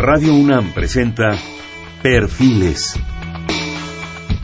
Radio 0.00 0.32
UNAM 0.32 0.72
presenta 0.74 1.36
Perfiles. 2.04 2.94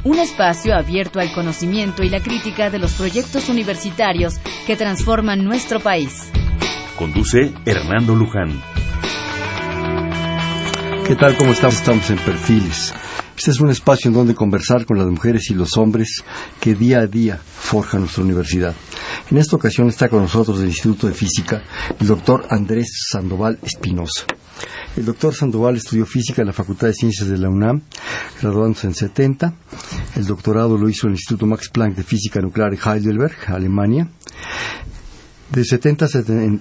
Un 0.02 0.18
espacio 0.18 0.74
abierto 0.74 1.20
al 1.20 1.32
conocimiento 1.32 2.02
y 2.02 2.08
la 2.08 2.20
crítica 2.20 2.70
de 2.70 2.80
los 2.80 2.94
proyectos 2.94 3.48
universitarios 3.48 4.34
que 4.66 4.74
transforman 4.74 5.44
nuestro 5.44 5.78
país. 5.78 6.28
Conduce 6.98 7.54
Hernando 7.64 8.16
Luján. 8.16 8.60
¿Qué 11.06 11.14
tal? 11.14 11.36
¿Cómo 11.36 11.52
estamos? 11.52 11.76
Estamos 11.76 12.10
en 12.10 12.18
Perfiles. 12.18 12.92
Este 13.38 13.52
es 13.52 13.60
un 13.60 13.70
espacio 13.70 14.08
en 14.08 14.14
donde 14.14 14.34
conversar 14.34 14.84
con 14.84 14.98
las 14.98 15.06
mujeres 15.06 15.50
y 15.50 15.54
los 15.54 15.76
hombres 15.76 16.24
que 16.58 16.74
día 16.74 16.98
a 16.98 17.06
día 17.06 17.36
forjan 17.36 18.00
nuestra 18.00 18.24
universidad. 18.24 18.74
En 19.30 19.38
esta 19.38 19.54
ocasión 19.54 19.86
está 19.86 20.08
con 20.08 20.22
nosotros 20.22 20.58
del 20.58 20.70
Instituto 20.70 21.06
de 21.06 21.14
Física 21.14 21.62
el 22.00 22.08
doctor 22.08 22.44
Andrés 22.50 22.88
Sandoval 23.08 23.60
Espinosa. 23.62 24.26
El 24.96 25.04
doctor 25.04 25.34
Sandoval 25.34 25.76
estudió 25.76 26.06
física 26.06 26.42
en 26.42 26.46
la 26.46 26.52
Facultad 26.52 26.86
de 26.86 26.94
Ciencias 26.94 27.28
de 27.28 27.36
la 27.36 27.48
UNAM, 27.48 27.82
graduándose 28.40 28.86
en 28.86 28.94
70. 28.94 29.52
El 30.14 30.24
doctorado 30.24 30.78
lo 30.78 30.88
hizo 30.88 31.06
en 31.06 31.12
el 31.12 31.18
Instituto 31.18 31.46
Max 31.46 31.68
Planck 31.68 31.96
de 31.96 32.04
Física 32.04 32.40
Nuclear 32.40 32.70
de 32.70 32.78
Heidelberg, 32.78 33.34
Alemania. 33.48 34.08
De 35.54 35.62
70 35.62 36.06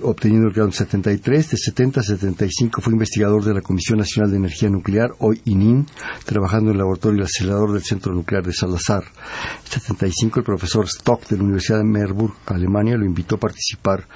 obteniendo 0.04 0.50
el 0.50 0.54
grado 0.54 0.70
en 0.70 0.74
73, 0.74 1.50
de 1.50 1.58
70 1.58 2.00
a 2.00 2.04
75 2.04 2.80
fue 2.80 2.94
investigador 2.94 3.44
de 3.44 3.56
la 3.56 3.62
Comisión 3.62 3.98
Nacional 3.98 4.30
de 4.30 4.38
Energía 4.38 4.70
Nuclear, 4.70 5.16
hoy 5.18 5.42
ININ, 5.46 5.88
trabajando 6.26 6.70
en 6.70 6.74
el 6.74 6.78
laboratorio 6.78 7.24
acelerador 7.24 7.74
del 7.74 7.82
Centro 7.82 8.14
Nuclear 8.14 8.44
de 8.46 8.54
Salazar. 8.54 9.04
En 9.66 9.82
75 9.82 10.42
el 10.42 10.46
profesor 10.46 10.86
Stock 10.86 11.28
de 11.28 11.38
la 11.38 11.44
Universidad 11.44 11.80
de 11.80 11.86
Merburg, 11.86 12.36
Alemania, 12.46 12.96
lo 12.96 13.06
invitó 13.06 13.38
a 13.38 13.40
participar 13.40 14.08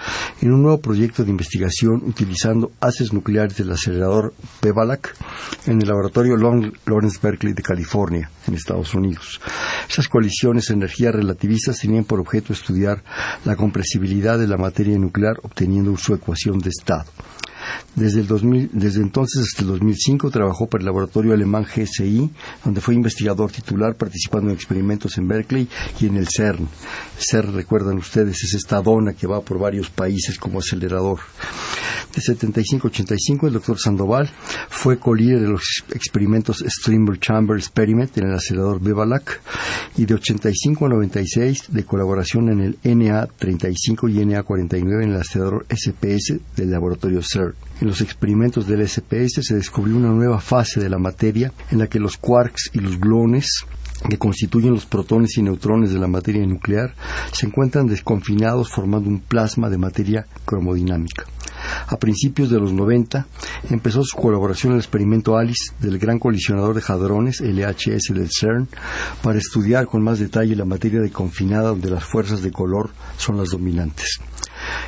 en 0.41 0.53
un 0.53 0.62
nuevo 0.62 0.80
proyecto 0.80 1.23
de 1.23 1.31
investigación 1.31 2.03
utilizando 2.05 2.72
haces 2.80 3.12
nucleares 3.12 3.58
del 3.58 3.72
acelerador 3.72 4.36
PEVALAC 4.59 5.16
en 5.66 5.81
el 5.81 5.88
laboratorio 5.88 6.38
Lawrence 6.38 7.17
Berkeley 7.20 7.53
de 7.53 7.64
California, 7.64 8.30
en 8.48 8.56
Estados 8.56 8.94
Unidos. 8.94 9.40
Esas 9.90 10.08
colisiones 10.08 10.67
de 10.67 10.76
energías 10.76 11.14
relativistas 11.14 11.80
tenían 11.80 12.06
por 12.06 12.20
objeto 12.20 12.54
estudiar 12.54 13.04
la 13.45 13.56
compresibilidad 13.56 14.38
de 14.38 14.48
la 14.48 14.58
materia 14.58 14.98
nuclear 14.98 15.38
obteniendo 15.44 15.95
su 15.98 16.14
ecuación 16.14 16.59
de 16.59 16.70
estado. 16.70 17.06
Desde, 17.96 18.22
el 18.22 18.70
desde 18.73 19.02
entonces 19.02 19.44
hasta 19.44 19.64
el 19.64 19.70
2005 19.70 20.30
trabajó 20.30 20.68
para 20.68 20.82
el 20.82 20.86
laboratorio 20.86 21.34
alemán 21.34 21.66
GSI, 21.66 22.30
donde 22.64 22.82
fue 22.82 22.94
investigador 22.94 23.52
titular 23.52 23.96
participando 23.96 24.50
en 24.50 24.56
experimentos 24.56 25.18
en 25.18 25.28
Berkeley 25.28 25.68
y 26.00 26.06
en 26.06 26.18
el 26.18 26.28
CERN. 26.28 26.68
CERN, 27.18 27.54
recuerdan 27.54 27.98
ustedes, 27.98 28.44
es 28.44 28.54
esta 28.54 28.82
dona 28.82 29.14
que 29.14 29.28
va 29.28 29.42
por 29.42 29.60
varios 29.60 29.90
países 29.90 30.38
como 30.38 30.60
acelerador. 30.60 31.20
De 32.14 32.22
75 32.22 32.88
85 32.88 33.48
el 33.48 33.54
doctor 33.54 33.78
Sandoval 33.80 34.32
fue 34.70 34.98
co-líder 34.98 35.42
de 35.42 35.50
los 35.50 35.84
experimentos 35.94 36.64
Streamer 36.66 37.20
Chamber 37.20 37.58
Experiment 37.58 38.18
en 38.18 38.30
el 38.30 38.34
acelerador 38.34 38.82
Bevalac 38.82 39.42
y 39.98 40.06
de 40.06 40.16
85 40.16 40.86
a 40.86 40.90
96 40.90 41.66
de 41.68 41.86
colaboración 41.86 42.50
en 42.50 42.62
el 42.62 42.82
NA35 42.82 44.12
y 44.12 44.16
NA49 44.26 45.04
en 45.04 45.12
el 45.12 45.22
acelerador 45.22 45.66
SPS 45.70 46.40
del 46.56 46.72
laboratorio 46.72 47.22
CERN. 47.22 47.54
En 47.80 47.88
los 47.88 48.02
experimentos 48.02 48.66
del 48.66 48.88
SPS 48.88 49.45
se 49.45 49.55
descubrió 49.55 49.97
una 49.97 50.09
nueva 50.09 50.39
fase 50.39 50.80
de 50.80 50.89
la 50.89 50.97
materia 50.97 51.52
en 51.69 51.77
la 51.77 51.88
que 51.88 51.99
los 51.99 52.17
quarks 52.17 52.72
y 52.73 52.80
los 52.80 52.99
gluones 52.99 53.66
que 54.09 54.17
constituyen 54.17 54.73
los 54.73 54.86
protones 54.86 55.38
y 55.38 55.41
neutrones 55.41 55.91
de 55.91 55.99
la 55.99 56.08
materia 56.08 56.45
nuclear 56.45 56.95
se 57.31 57.45
encuentran 57.45 57.88
desconfinados 57.88 58.69
formando 58.69 59.09
un 59.09 59.19
plasma 59.19 59.69
de 59.69 59.77
materia 59.77 60.27
cromodinámica. 60.45 61.25
A 61.88 61.97
principios 61.97 62.49
de 62.49 62.59
los 62.59 62.73
90 62.73 63.27
empezó 63.69 64.03
su 64.03 64.17
colaboración 64.17 64.73
el 64.73 64.80
experimento 64.80 65.38
ALICE 65.38 65.73
del 65.80 65.97
Gran 65.97 66.19
Colisionador 66.19 66.75
de 66.75 66.83
Hadrones, 66.88 67.42
LHS 67.42 68.14
del 68.14 68.30
CERN, 68.31 68.67
para 69.21 69.39
estudiar 69.39 69.88
con 69.88 70.03
más 70.03 70.19
detalle 70.19 70.55
la 70.55 70.65
materia 70.65 71.02
de 71.02 71.11
confinada 71.11 71.70
donde 71.70 71.89
las 71.89 72.03
fuerzas 72.03 72.42
de 72.42 72.52
color 72.52 72.92
son 73.17 73.37
las 73.37 73.49
dominantes. 73.49 74.20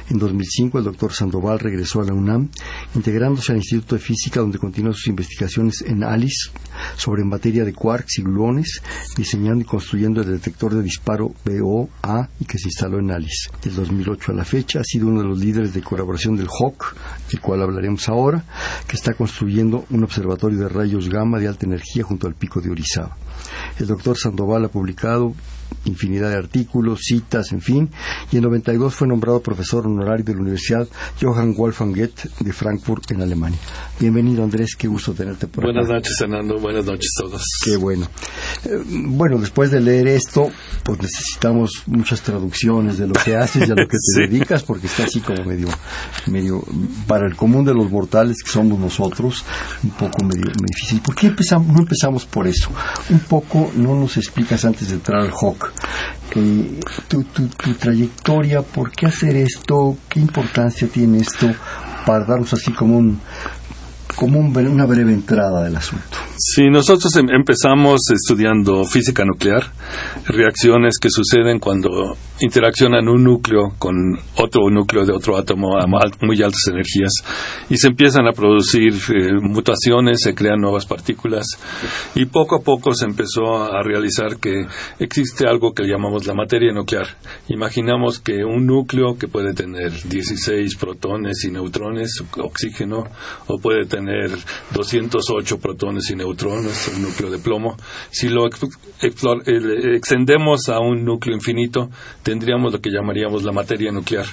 En 0.10 0.18
2005 0.18 0.80
el 0.80 0.86
doctor 0.86 1.14
Sandoval 1.14 1.60
regresó 1.60 2.02
a 2.02 2.06
la 2.06 2.14
UNAM, 2.14 2.50
integrándose 2.96 3.52
al 3.52 3.60
Instituto 3.60 3.96
de 3.96 4.02
Física 4.02 4.40
donde 4.40 4.58
continuó 4.58 4.92
sus 4.92 5.08
investigaciones 5.08 5.84
en 5.84 6.04
ALICE 6.04 6.52
sobre 6.96 7.24
materia 7.24 7.64
de 7.64 7.74
quarks 7.74 8.18
y 8.18 8.24
gluones, 8.24 8.82
diseñando 9.16 9.62
y 9.62 9.66
construyendo 9.66 10.22
el 10.22 10.32
detector 10.32 10.74
de 10.74 10.82
disparo 10.82 11.34
BOA 11.46 12.30
y 12.40 12.46
que 12.46 12.58
se 12.58 12.70
instaló 12.70 13.00
en 13.00 13.12
ALICE. 13.12 13.52
Del 13.64 13.76
2008 13.76 14.32
a 14.32 14.36
la 14.36 14.46
fecha 14.46 14.80
ha 14.80 14.84
sido 14.84 15.08
uno 15.08 15.22
de 15.22 15.28
los 15.28 15.40
líderes 15.40 15.74
de 15.74 15.82
colaboración 15.82 16.36
del 16.36 16.48
HOC, 16.50 16.96
del 17.32 17.42
cual 17.42 17.62
hablaremos 17.62 18.10
ahora, 18.10 18.44
que 18.88 18.96
está 18.96 19.14
construyendo 19.14 19.86
un 19.92 20.04
observatorio 20.04 20.58
de 20.58 20.70
rayos 20.70 21.08
gamma 21.08 21.38
de 21.38 21.48
alta 21.48 21.68
energía 21.68 22.04
junto 22.04 22.26
al 22.26 22.34
pico 22.34 22.62
de 22.62 22.72
Orizaba. 22.72 23.16
El 23.78 23.86
doctor 23.86 24.18
Sandoval 24.18 24.66
ha 24.66 24.70
publicado 24.70 25.36
infinidad 25.86 26.30
de 26.30 26.38
artículos, 26.38 27.02
citas, 27.04 27.52
en 27.52 27.62
fin, 27.62 27.90
y 28.32 28.38
en 28.38 28.44
92 28.44 28.94
fue 28.94 29.08
nombrado 29.08 29.42
profesor 29.42 29.88
honorario 29.88 30.26
de 30.26 30.34
la 30.34 30.42
Universidad 30.42 30.88
Johann 31.22 31.56
Wolfgang 31.56 31.96
Goethe 31.96 32.30
de 32.40 32.54
Frankfurt, 32.54 33.12
en 33.12 33.22
Alemania. 33.22 33.60
Bienvenido, 34.00 34.44
Andrés, 34.44 34.76
qué 34.78 34.88
gusto 34.88 35.14
tenerte 35.14 35.48
por 35.48 35.64
Buenas 35.64 35.88
noches, 35.88 36.16
Fernando, 36.18 36.60
buenas 36.60 36.86
noches 36.86 37.10
a 37.20 37.24
todos. 37.24 37.44
Qué 37.64 37.78
bueno. 37.78 38.08
Eh, 38.66 38.82
bueno, 38.88 39.38
después 39.40 39.72
de 39.72 39.82
leer 39.82 40.08
esto, 40.08 40.50
pues 40.84 41.02
necesitamos 41.02 41.84
muchas 41.88 42.22
traducciones 42.22 42.98
de 42.98 43.08
lo 43.08 43.14
que 43.14 43.36
haces 43.36 43.68
y 43.68 43.72
a 43.72 43.76
lo 43.76 43.88
que 43.88 43.98
te 44.16 44.22
dedicas, 44.22 44.64
porque 44.64 44.88
está 44.88 45.04
así 45.04 45.20
como 45.20 45.44
medio, 45.44 45.68
medio, 46.28 46.64
para 47.08 47.28
el 47.28 47.36
común 47.36 47.66
de 47.66 47.74
los 47.74 47.90
mortales 47.90 48.38
que 48.44 48.52
somos 48.52 48.80
nosotros, 48.80 49.44
un 49.84 49.92
poco 49.92 50.24
medio, 50.24 50.52
difícil. 50.66 51.02
¿Por 51.02 51.16
qué 51.16 51.28
empezamos, 51.28 51.68
no 51.68 51.80
empezamos 51.80 52.26
por 52.26 52.48
eso? 52.48 52.70
Un 53.10 53.20
poco, 53.20 53.72
no 53.76 53.96
nos 53.96 54.18
explicas 54.18 54.66
antes 54.66 54.90
de 54.90 54.96
entrar 54.96 55.22
al 55.22 55.32
Eh, 56.36 56.80
tu, 57.08 57.24
tu, 57.24 57.48
trayectoria, 57.74 58.62
por 58.62 58.92
qué 58.92 59.08
hacer 59.08 59.36
esto, 59.36 59.98
qué 60.08 60.20
importancia 60.20 60.88
tiene 60.88 61.20
esto 61.20 61.48
para 62.06 62.26
darnos 62.26 62.54
así 62.54 62.72
como 62.72 62.98
un 62.98 63.20
como 64.16 64.40
una 64.40 64.86
breve 64.86 65.14
entrada 65.14 65.64
del 65.64 65.78
asunto. 65.78 66.18
Sí, 66.38 66.70
nosotros 66.70 67.16
em, 67.16 67.30
empezamos 67.30 68.02
estudiando 68.14 68.84
física 68.84 69.24
nuclear, 69.24 69.72
reacciones 70.26 70.96
que 71.00 71.10
suceden 71.10 71.60
cuando 71.60 72.18
interaccionan 72.42 73.08
un 73.08 73.24
núcleo 73.24 73.74
con 73.78 73.96
otro 74.38 74.70
núcleo 74.70 75.06
de 75.06 75.14
otro 75.14 75.38
átomo 75.38 75.78
a 75.78 75.86
muy 76.22 76.42
altas 76.42 76.68
energías 76.68 77.12
y 77.70 77.78
se 77.78 77.88
empiezan 77.88 78.28
a 78.28 78.32
producir 78.32 78.94
eh, 79.14 79.34
mutaciones, 79.42 80.22
se 80.22 80.34
crean 80.34 80.60
nuevas 80.62 80.86
partículas 80.86 81.46
y 82.16 82.26
poco 82.26 82.56
a 82.56 82.62
poco 82.62 82.94
se 82.94 83.06
empezó 83.06 83.64
a 83.64 83.84
realizar 83.84 84.38
que 84.38 84.66
existe 85.00 85.48
algo 85.48 85.74
que 85.74 85.84
llamamos 85.84 86.26
la 86.28 86.34
materia 86.34 86.72
nuclear. 86.72 87.08
Imaginamos 87.48 88.20
que 88.20 88.44
un 88.44 88.66
núcleo 88.66 89.18
que 89.18 89.28
puede 89.28 89.54
tener 89.54 89.92
16 89.92 90.76
protones 90.76 91.44
y 91.44 91.52
neutrones, 91.52 92.24
oxígeno, 92.38 93.06
o 93.48 93.60
puede 93.60 93.86
tener 93.86 94.32
208 94.74 95.60
protones 95.60 96.10
y 96.10 96.16
neutrones, 96.16 96.92
un 96.96 97.04
núcleo 97.04 97.30
de 97.30 97.40
plomo, 97.40 97.76
si 98.12 98.30
lo 98.30 98.48
eh, 98.48 99.96
extendemos 99.96 100.70
a 100.70 100.80
un 100.80 101.04
núcleo 101.04 101.36
infinito, 101.36 101.90
tendríamos 102.30 102.72
lo 102.72 102.80
que 102.80 102.92
llamaríamos 102.92 103.44
la 103.44 103.52
materia 103.52 103.92
nuclear. 103.92 104.28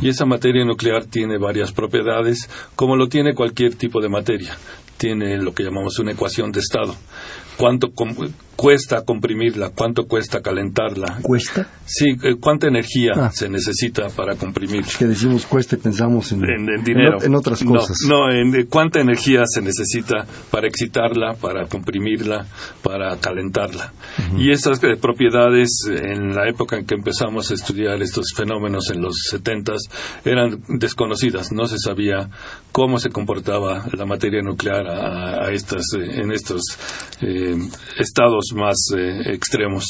Y 0.00 0.08
esa 0.08 0.26
materia 0.26 0.64
nuclear 0.64 1.04
tiene 1.04 1.38
varias 1.38 1.70
propiedades, 1.70 2.50
como 2.74 2.96
lo 2.96 3.08
tiene 3.08 3.32
cualquier 3.32 3.76
tipo 3.76 4.00
de 4.00 4.08
materia. 4.08 4.56
Tiene 4.96 5.38
lo 5.38 5.54
que 5.54 5.62
llamamos 5.62 6.00
una 6.00 6.10
ecuación 6.10 6.50
de 6.50 6.58
estado. 6.58 6.96
¿Cuánto, 7.56 7.92
cuesta 8.58 9.04
comprimirla, 9.04 9.70
cuánto 9.70 10.08
cuesta 10.08 10.40
calentarla. 10.40 11.20
¿Cuesta? 11.22 11.68
Sí, 11.86 12.06
eh, 12.24 12.34
cuánta 12.40 12.66
energía 12.66 13.12
ah. 13.14 13.30
se 13.32 13.48
necesita 13.48 14.08
para 14.08 14.34
comprimir. 14.34 14.84
que 14.98 15.04
decimos 15.04 15.46
cuesta 15.46 15.76
y 15.76 15.78
pensamos 15.78 16.32
en, 16.32 16.40
dinero. 16.82 17.22
En, 17.22 17.36
otras 17.36 17.62
cosas. 17.62 17.98
No, 18.08 18.28
en 18.28 18.52
eh, 18.56 18.66
cuánta 18.68 18.98
energía 18.98 19.44
se 19.46 19.62
necesita 19.62 20.26
para 20.50 20.66
excitarla, 20.66 21.34
para 21.34 21.68
comprimirla, 21.68 22.46
para 22.82 23.16
calentarla. 23.18 23.92
Y 24.36 24.50
esas 24.50 24.82
eh, 24.82 24.96
propiedades, 25.00 25.68
en 25.88 26.34
la 26.34 26.48
época 26.48 26.78
en 26.78 26.84
que 26.84 26.96
empezamos 26.96 27.52
a 27.52 27.54
estudiar 27.54 28.02
estos 28.02 28.32
fenómenos 28.34 28.90
en 28.90 29.02
los 29.02 29.18
setentas, 29.30 29.82
eran 30.24 30.64
desconocidas. 30.66 31.52
No 31.52 31.68
se 31.68 31.78
sabía 31.78 32.28
cómo 32.72 32.98
se 32.98 33.10
comportaba 33.10 33.84
la 33.92 34.04
materia 34.04 34.42
nuclear 34.42 34.84
a, 34.88 35.52
estas, 35.52 35.84
en 35.94 36.32
estos 36.32 36.62
estados 37.98 38.47
más 38.54 38.76
eh, 38.96 39.22
extremos. 39.32 39.84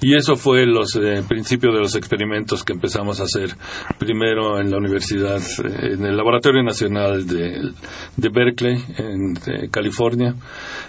Y 0.00 0.14
eso 0.14 0.36
fue 0.36 0.66
los 0.66 0.96
eh, 0.96 1.22
principio 1.28 1.72
de 1.72 1.80
los 1.80 1.94
experimentos 1.94 2.64
que 2.64 2.72
empezamos 2.72 3.20
a 3.20 3.24
hacer 3.24 3.56
primero 3.98 4.60
en 4.60 4.70
la 4.70 4.78
universidad, 4.78 5.38
eh, 5.38 5.94
en 5.94 6.04
el 6.04 6.16
Laboratorio 6.16 6.62
Nacional 6.62 7.26
de, 7.26 7.72
de 8.16 8.28
Berkeley, 8.28 8.82
en 8.98 9.68
California. 9.70 10.34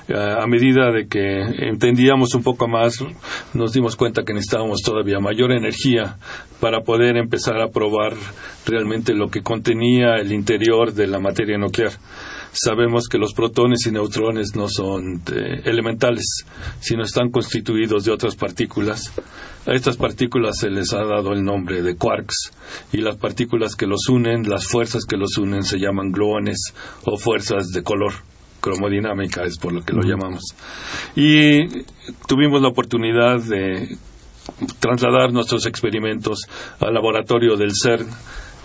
a 0.10 0.48
medida 0.48 0.92
de 0.92 1.08
que 1.08 1.42
entendíamos 1.70 2.34
un 2.34 2.44
poco 2.44 2.68
más, 2.68 3.04
nos 3.54 3.74
dimos 3.74 3.96
cuenta 3.96 4.24
que 4.24 4.34
necesitábamos 4.34 4.82
todavía 4.82 5.20
mayor 5.20 5.52
energía 5.52 6.18
para 6.60 6.82
poder 6.82 7.18
empezar 7.18 7.62
a 7.62 7.70
probar 7.70 8.14
realmente 8.66 9.14
lo 9.14 9.30
que 9.30 9.42
contenía 9.42 10.16
el 10.16 10.32
interior 10.32 10.94
de 10.94 11.08
la 11.08 11.20
materia 11.20 11.58
nuclear 11.58 11.94
sabemos 12.52 13.08
que 13.08 13.18
los 13.18 13.34
protones 13.34 13.86
y 13.86 13.92
neutrones 13.92 14.56
no 14.56 14.68
son 14.68 15.22
eh, 15.32 15.62
elementales, 15.66 16.46
sino 16.80 17.04
están 17.04 17.30
constituidos 17.30 18.06
de 18.06 18.12
otras 18.12 18.36
partículas. 18.36 19.14
A 19.66 19.74
estas 19.74 19.98
partículas 19.98 20.58
se 20.60 20.70
les 20.70 20.94
ha 20.94 21.04
dado 21.04 21.34
el 21.34 21.44
nombre 21.44 21.82
de 21.82 21.96
quarks 21.96 22.52
y 22.92 22.98
las 22.98 23.18
partículas 23.18 23.76
que 23.76 23.88
los 23.88 24.08
unen, 24.10 24.50
las 24.50 24.68
fuerzas 24.68 25.06
que 25.06 25.18
los 25.18 25.38
unen 25.38 25.64
se 25.64 25.78
llaman 25.78 26.12
gluones 26.12 26.74
o 27.06 27.18
fuerzas 27.18 27.68
de 27.68 27.84
color 27.84 28.14
cromodinámica 28.62 29.44
es 29.44 29.58
por 29.58 29.74
lo 29.74 29.82
que 29.82 29.94
lo 29.94 30.04
llamamos. 30.04 30.44
Y 31.16 31.68
tuvimos 32.28 32.62
la 32.62 32.70
oportunidad 32.70 33.42
de 33.42 33.98
trasladar 34.80 35.32
nuestros 35.32 35.66
experimentos 35.66 36.40
al 36.80 36.94
laboratorio 36.94 37.56
del 37.56 37.72
CERN 37.72 38.08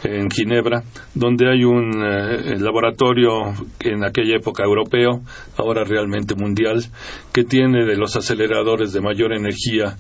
en 0.05 0.31
Ginebra, 0.31 0.85
donde 1.15 1.51
hay 1.51 1.65
un 1.65 2.03
eh, 2.03 2.59
laboratorio 2.59 3.55
en 3.81 4.05
aquella 4.05 4.37
época 4.37 4.63
europeo, 4.63 5.23
ahora 5.57 5.85
realmente 5.85 6.35
mundial, 6.35 6.85
que 7.33 7.45
tiene 7.45 7.85
de 7.85 7.97
los 7.97 8.15
aceleradores 8.17 8.93
de 8.93 9.01
mayor 9.01 9.33
energía 9.33 9.97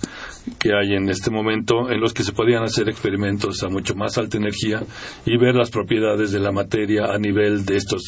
que 0.59 0.75
hay 0.75 0.95
en 0.95 1.09
este 1.09 1.31
momento, 1.31 1.91
en 1.91 2.01
los 2.01 2.13
que 2.13 2.23
se 2.23 2.33
podían 2.33 2.63
hacer 2.63 2.89
experimentos 2.89 3.63
a 3.63 3.69
mucho 3.69 3.95
más 3.95 4.19
alta 4.19 4.37
energía 4.37 4.83
y 5.25 5.39
ver 5.39 5.55
las 5.55 5.71
propiedades 5.71 6.33
de 6.33 6.41
la 6.41 6.53
materia 6.53 7.07
a 7.07 7.19
nivel 7.19 7.65
de 7.65 7.77
estos 7.77 8.03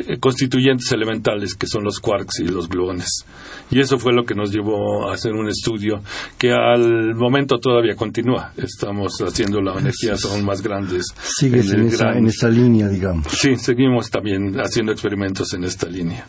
eh, 0.00 0.18
constituyentes 0.18 0.90
elementales 0.92 1.54
que 1.54 1.66
son 1.66 1.84
los 1.84 2.00
quarks 2.00 2.40
y 2.40 2.48
los 2.48 2.68
gluones. 2.68 3.24
Y 3.70 3.80
eso 3.80 3.98
fue 3.98 4.12
lo 4.12 4.24
que 4.24 4.34
nos 4.34 4.52
llevó 4.52 5.08
a 5.08 5.14
hacer 5.14 5.32
un 5.32 5.48
estudio 5.48 6.02
que 6.38 6.52
al 6.52 7.14
momento 7.14 7.58
todavía 7.58 7.94
continúa. 7.94 8.52
Estamos 8.56 9.20
haciendo 9.20 9.60
las 9.60 9.78
energías 9.78 10.24
aún 10.24 10.44
más 10.44 10.62
grandes 10.62 11.06
Sigues 11.38 11.70
en, 11.70 12.26
esa, 12.26 12.48
línea, 12.48 12.88
digamos. 12.88 13.26
Sí, 13.30 13.56
seguimos 13.56 14.08
también 14.08 14.58
haciendo 14.58 14.92
experimentos 14.92 15.52
en 15.52 15.64
esta 15.64 15.86
línea. 15.86 16.26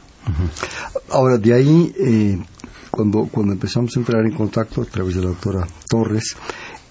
Ahora, 1.11 1.37
de 1.37 1.53
ahí, 1.53 1.93
eh, 1.97 2.37
cuando, 2.91 3.29
cuando 3.31 3.53
empezamos 3.53 3.95
a 3.95 3.99
entrar 4.01 4.25
en 4.25 4.33
contacto 4.33 4.81
a 4.81 4.85
través 4.85 5.15
de 5.15 5.21
la 5.21 5.29
doctora 5.29 5.65
Torres, 5.89 6.35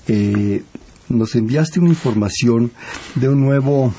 eh, 0.09 0.63
nos 1.11 1.35
enviaste 1.35 1.79
una 1.79 1.91
información 1.91 2.73
de 3.17 3.29
un 3.29 3.43
nuevo... 3.43 3.93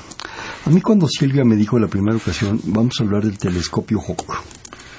A 0.66 0.70
mí 0.72 0.82
cuando 0.82 1.08
Silvia 1.08 1.44
me 1.46 1.56
dijo 1.56 1.78
la 1.78 1.88
primera 1.88 2.18
ocasión, 2.18 2.60
vamos 2.66 2.96
a 3.00 3.04
hablar 3.04 3.24
del 3.24 3.38
telescopio 3.38 4.00
Hawk. 4.00 4.57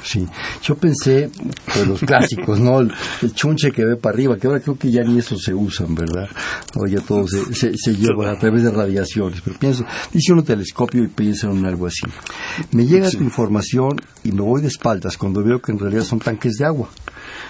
Sí, 0.08 0.26
yo 0.62 0.74
pensé, 0.74 1.30
pues 1.66 1.86
los 1.86 2.00
clásicos, 2.00 2.58
¿no? 2.58 2.80
El, 2.80 2.90
chunche 3.34 3.70
que 3.70 3.84
ve 3.84 3.96
para 3.96 4.14
arriba, 4.14 4.38
que 4.38 4.46
ahora 4.46 4.60
creo 4.60 4.78
que 4.78 4.90
ya 4.90 5.02
ni 5.02 5.18
eso 5.18 5.36
se 5.36 5.52
usan, 5.52 5.94
¿verdad? 5.94 6.30
O 6.76 6.86
ya 6.86 7.00
todo 7.00 7.26
se, 7.28 7.76
se, 7.76 7.94
lleva 7.94 8.30
a 8.30 8.38
través 8.38 8.62
de 8.62 8.70
radiaciones, 8.70 9.42
pero 9.42 9.58
pienso, 9.58 9.84
dice 10.10 10.32
uno 10.32 10.42
telescopio 10.42 11.04
y 11.04 11.08
piensa 11.08 11.50
en 11.50 11.66
algo 11.66 11.86
así. 11.86 12.06
Me 12.70 12.86
llega 12.86 13.10
tu 13.10 13.22
información 13.22 14.00
y 14.24 14.32
me 14.32 14.40
voy 14.40 14.62
de 14.62 14.68
espaldas 14.68 15.18
cuando 15.18 15.44
veo 15.44 15.60
que 15.60 15.72
en 15.72 15.78
realidad 15.78 16.04
son 16.04 16.20
tanques 16.20 16.54
de 16.54 16.64
agua. 16.64 16.88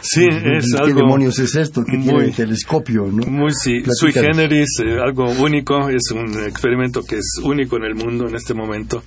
Sí, 0.00 0.26
es 0.26 0.66
¿Qué 0.84 0.94
demonios 0.94 1.38
es 1.38 1.54
esto? 1.56 1.84
¿Qué 1.84 1.98
tiene 1.98 2.26
el 2.26 2.34
telescopio? 2.34 3.06
¿no? 3.06 3.26
Muy 3.26 3.52
sí, 3.52 3.82
sui 3.98 4.12
generis, 4.12 4.68
eh, 4.84 4.98
algo 5.00 5.28
único, 5.30 5.88
es 5.88 6.10
un 6.12 6.44
experimento 6.44 7.02
que 7.02 7.16
es 7.16 7.40
único 7.42 7.76
en 7.76 7.84
el 7.84 7.94
mundo 7.94 8.28
en 8.28 8.36
este 8.36 8.54
momento, 8.54 9.02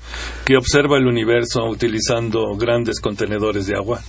que 0.46 0.58
observa 0.58 0.98
el 0.98 1.08
universo 1.08 1.64
utilizando 1.66 2.56
grandes 2.58 3.00
contenedores 3.00 3.68
de 3.68 3.76
agua, 3.76 4.02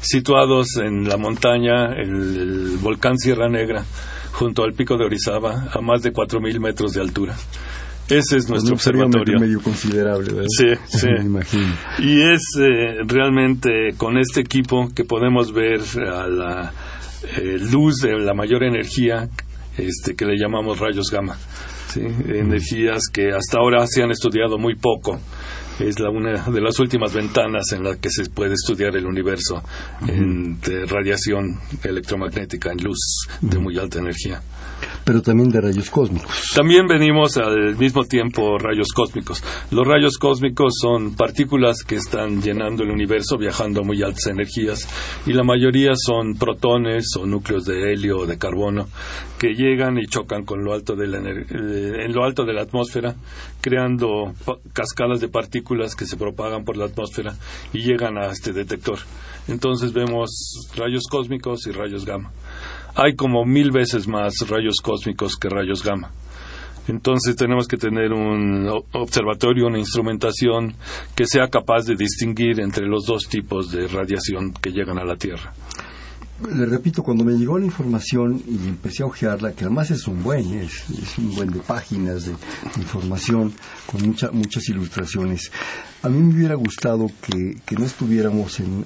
situados 0.00 0.76
en 0.82 1.08
la 1.08 1.16
montaña, 1.16 1.92
el, 1.94 2.78
volcán 2.80 3.18
Sierra 3.18 3.48
Negra, 3.48 3.84
junto 4.32 4.64
al 4.64 4.72
pico 4.72 4.96
de 4.96 5.04
Orizaba, 5.04 5.68
a 5.72 5.80
más 5.80 6.02
de 6.02 6.12
4.000 6.12 6.60
metros 6.60 6.92
de 6.92 7.00
altura. 7.00 7.36
Ese 8.10 8.36
es 8.36 8.48
nuestro 8.48 8.74
observatorio. 8.74 9.38
medio 9.38 9.60
considerable, 9.60 10.32
¿verdad? 10.32 10.48
Sí, 10.48 10.66
sí. 10.98 11.06
Me 11.06 11.24
imagino. 11.24 11.74
Y 11.98 12.20
es 12.22 12.42
eh, 12.58 12.98
realmente 13.06 13.94
con 13.96 14.18
este 14.18 14.40
equipo 14.40 14.88
que 14.94 15.04
podemos 15.04 15.52
ver 15.52 15.80
a 16.08 16.26
la 16.26 16.72
eh, 17.36 17.58
luz 17.70 17.96
de 18.02 18.18
la 18.18 18.34
mayor 18.34 18.64
energía 18.64 19.28
este, 19.76 20.14
que 20.14 20.24
le 20.24 20.36
llamamos 20.36 20.78
rayos 20.78 21.10
gamma. 21.10 21.36
¿sí? 21.92 22.00
Energías 22.00 23.04
que 23.12 23.30
hasta 23.32 23.58
ahora 23.58 23.86
se 23.86 24.02
han 24.02 24.10
estudiado 24.10 24.58
muy 24.58 24.74
poco 24.74 25.18
es 25.78 25.98
la 25.98 26.10
una 26.10 26.42
de 26.50 26.60
las 26.60 26.78
últimas 26.78 27.14
ventanas 27.14 27.72
en 27.72 27.84
la 27.84 27.96
que 27.96 28.10
se 28.10 28.28
puede 28.28 28.52
estudiar 28.52 28.96
el 28.96 29.06
universo 29.06 29.62
en 30.06 30.60
de 30.60 30.84
radiación 30.84 31.58
electromagnética 31.82 32.70
en 32.72 32.84
luz 32.84 32.98
de 33.40 33.58
muy 33.58 33.78
alta 33.78 33.98
energía 33.98 34.42
pero 35.04 35.22
también 35.22 35.50
de 35.50 35.60
rayos 35.60 35.90
cósmicos. 35.90 36.52
También 36.54 36.86
venimos 36.86 37.36
al 37.36 37.76
mismo 37.76 38.04
tiempo 38.04 38.58
rayos 38.58 38.88
cósmicos. 38.94 39.42
Los 39.70 39.86
rayos 39.86 40.18
cósmicos 40.18 40.74
son 40.80 41.14
partículas 41.14 41.82
que 41.82 41.96
están 41.96 42.40
llenando 42.42 42.82
el 42.82 42.90
universo 42.90 43.36
viajando 43.38 43.80
a 43.80 43.84
muy 43.84 44.02
altas 44.02 44.26
energías 44.26 44.88
y 45.26 45.32
la 45.32 45.42
mayoría 45.42 45.92
son 45.94 46.34
protones 46.34 47.06
o 47.18 47.26
núcleos 47.26 47.64
de 47.64 47.92
helio 47.92 48.18
o 48.18 48.26
de 48.26 48.38
carbono 48.38 48.86
que 49.38 49.54
llegan 49.54 49.98
y 49.98 50.06
chocan 50.06 50.44
con 50.44 50.62
lo 50.64 50.74
alto 50.74 50.94
de 50.94 51.06
la 51.06 51.18
eh, 51.18 52.04
en 52.04 52.12
lo 52.12 52.24
alto 52.24 52.44
de 52.44 52.52
la 52.52 52.62
atmósfera, 52.62 53.14
creando 53.60 54.34
cascadas 54.72 55.20
de 55.20 55.28
partículas 55.28 55.94
que 55.94 56.06
se 56.06 56.16
propagan 56.16 56.64
por 56.64 56.76
la 56.76 56.86
atmósfera 56.86 57.34
y 57.72 57.80
llegan 57.80 58.18
a 58.18 58.26
este 58.26 58.52
detector. 58.52 58.98
Entonces 59.48 59.92
vemos 59.92 60.30
rayos 60.76 61.04
cósmicos 61.10 61.66
y 61.66 61.72
rayos 61.72 62.04
gamma 62.04 62.30
hay 63.00 63.16
como 63.16 63.46
mil 63.46 63.70
veces 63.70 64.06
más 64.06 64.34
rayos 64.46 64.76
cósmicos 64.82 65.36
que 65.36 65.48
rayos 65.48 65.82
gamma. 65.82 66.10
Entonces 66.86 67.34
tenemos 67.34 67.66
que 67.66 67.78
tener 67.78 68.12
un 68.12 68.68
observatorio, 68.92 69.68
una 69.68 69.78
instrumentación 69.78 70.74
que 71.14 71.24
sea 71.26 71.48
capaz 71.48 71.86
de 71.86 71.94
distinguir 71.96 72.60
entre 72.60 72.86
los 72.86 73.06
dos 73.06 73.26
tipos 73.26 73.70
de 73.70 73.86
radiación 73.86 74.52
que 74.52 74.70
llegan 74.70 74.98
a 74.98 75.04
la 75.04 75.16
Tierra 75.16 75.54
le 76.48 76.66
repito, 76.66 77.02
cuando 77.02 77.24
me 77.24 77.34
llegó 77.34 77.58
la 77.58 77.66
información 77.66 78.42
y 78.48 78.68
empecé 78.68 79.02
a 79.02 79.06
ojearla, 79.06 79.52
que 79.52 79.64
además 79.64 79.90
es 79.90 80.06
un 80.06 80.22
buen, 80.22 80.54
es, 80.54 80.84
un 81.18 81.34
buen 81.34 81.50
de 81.50 81.60
páginas 81.60 82.24
de, 82.24 82.34
información 82.78 83.52
con 83.86 84.16
muchas 84.32 84.68
ilustraciones, 84.68 85.50
a 86.02 86.08
mí 86.08 86.18
me 86.18 86.34
hubiera 86.34 86.54
gustado 86.54 87.10
que, 87.20 87.56
no 87.76 87.84
estuviéramos 87.84 88.58
en, 88.60 88.84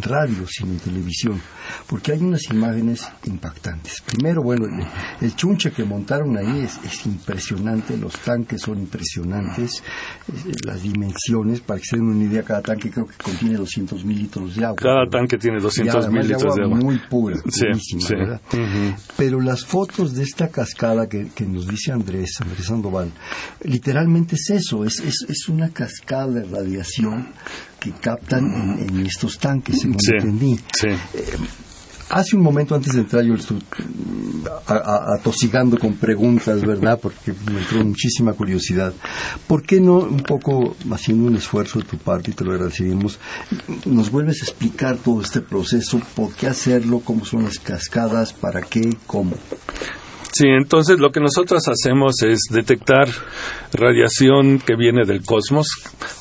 radio, 0.00 0.46
sino 0.48 0.72
en 0.72 0.78
televisión, 0.78 1.40
porque 1.86 2.12
hay 2.12 2.20
unas 2.20 2.42
imágenes 2.50 3.06
impactantes. 3.24 4.00
Primero, 4.02 4.42
bueno, 4.42 4.66
el, 5.20 5.36
chunche 5.36 5.70
que 5.70 5.84
montaron 5.84 6.36
ahí 6.36 6.60
es, 6.60 7.06
impresionante, 7.06 7.96
los 7.96 8.14
tanques 8.20 8.62
son 8.62 8.78
impresionantes, 8.78 9.82
las 10.64 10.82
dimensiones, 10.82 11.60
para 11.60 11.78
que 11.80 11.86
se 11.86 11.96
den 11.96 12.06
una 12.06 12.24
idea, 12.24 12.42
cada 12.42 12.62
tanque 12.62 12.90
creo 12.90 13.06
que 13.06 13.16
contiene 13.22 13.56
200 13.56 14.04
mil 14.04 14.18
litros 14.18 14.56
de 14.56 14.64
agua. 14.64 14.76
Cada 14.80 15.06
tanque 15.06 15.36
tiene 15.36 15.60
200 15.60 16.08
mil 16.10 16.26
litros 16.26 16.54
de 16.54 16.62
agua. 16.62 16.78
Muy 16.78 16.98
pura, 17.10 17.36
¿verdad? 18.08 18.40
Pero 19.16 19.40
las 19.40 19.64
fotos 19.64 20.14
de 20.14 20.22
esta 20.22 20.48
cascada 20.48 21.06
que, 21.06 21.28
nos 21.46 21.68
dice 21.68 21.92
Andrés, 21.92 22.40
Andrés 22.40 22.66
Sandoval, 22.66 23.12
literalmente 23.62 24.36
es 24.36 24.50
eso, 24.50 24.84
es, 24.84 25.00
es 25.00 25.48
una 25.48 25.68
cascada 25.68 26.13
de 26.22 26.44
radiación 26.44 27.28
que 27.80 27.92
captan 27.92 28.78
en, 28.78 29.06
estos 29.06 29.38
tanques, 29.38 29.80
según 29.80 29.96
entendí. 30.00 30.58
Eh, 30.84 30.96
hace 32.08 32.36
un 32.36 32.42
momento 32.42 32.74
antes 32.74 32.94
de 32.94 33.00
entrar 33.00 33.24
yo 33.24 33.34
estoy 33.34 33.62
atosigando 34.66 35.76
con 35.76 35.94
preguntas, 35.94 36.64
¿verdad? 36.64 36.98
Porque 37.02 37.34
me 37.52 37.60
entró 37.60 37.84
muchísima 37.84 38.32
curiosidad. 38.32 38.92
¿Por 39.46 39.62
qué 39.62 39.80
no, 39.80 39.98
un 39.98 40.22
poco 40.22 40.76
haciendo 40.92 41.26
un 41.26 41.36
esfuerzo 41.36 41.80
de 41.80 41.84
tu 41.84 41.98
parte, 41.98 42.30
y 42.30 42.34
te 42.34 42.44
lo 42.44 42.52
agradecemos, 42.52 43.18
nos 43.84 44.10
vuelves 44.10 44.40
a 44.42 44.44
explicar 44.44 44.96
todo 44.96 45.20
este 45.20 45.40
proceso? 45.40 46.00
¿Por 46.14 46.32
qué 46.34 46.46
hacerlo? 46.46 47.00
¿Cómo 47.00 47.24
son 47.24 47.44
las 47.44 47.58
cascadas? 47.58 48.32
¿Para 48.32 48.62
qué? 48.62 48.96
¿Cómo? 49.06 49.32
Sí, 50.36 50.48
entonces 50.48 50.98
lo 50.98 51.12
que 51.12 51.20
nosotros 51.20 51.62
hacemos 51.68 52.20
es 52.24 52.40
detectar 52.50 53.06
radiación 53.72 54.58
que 54.58 54.74
viene 54.74 55.04
del 55.04 55.22
cosmos, 55.24 55.68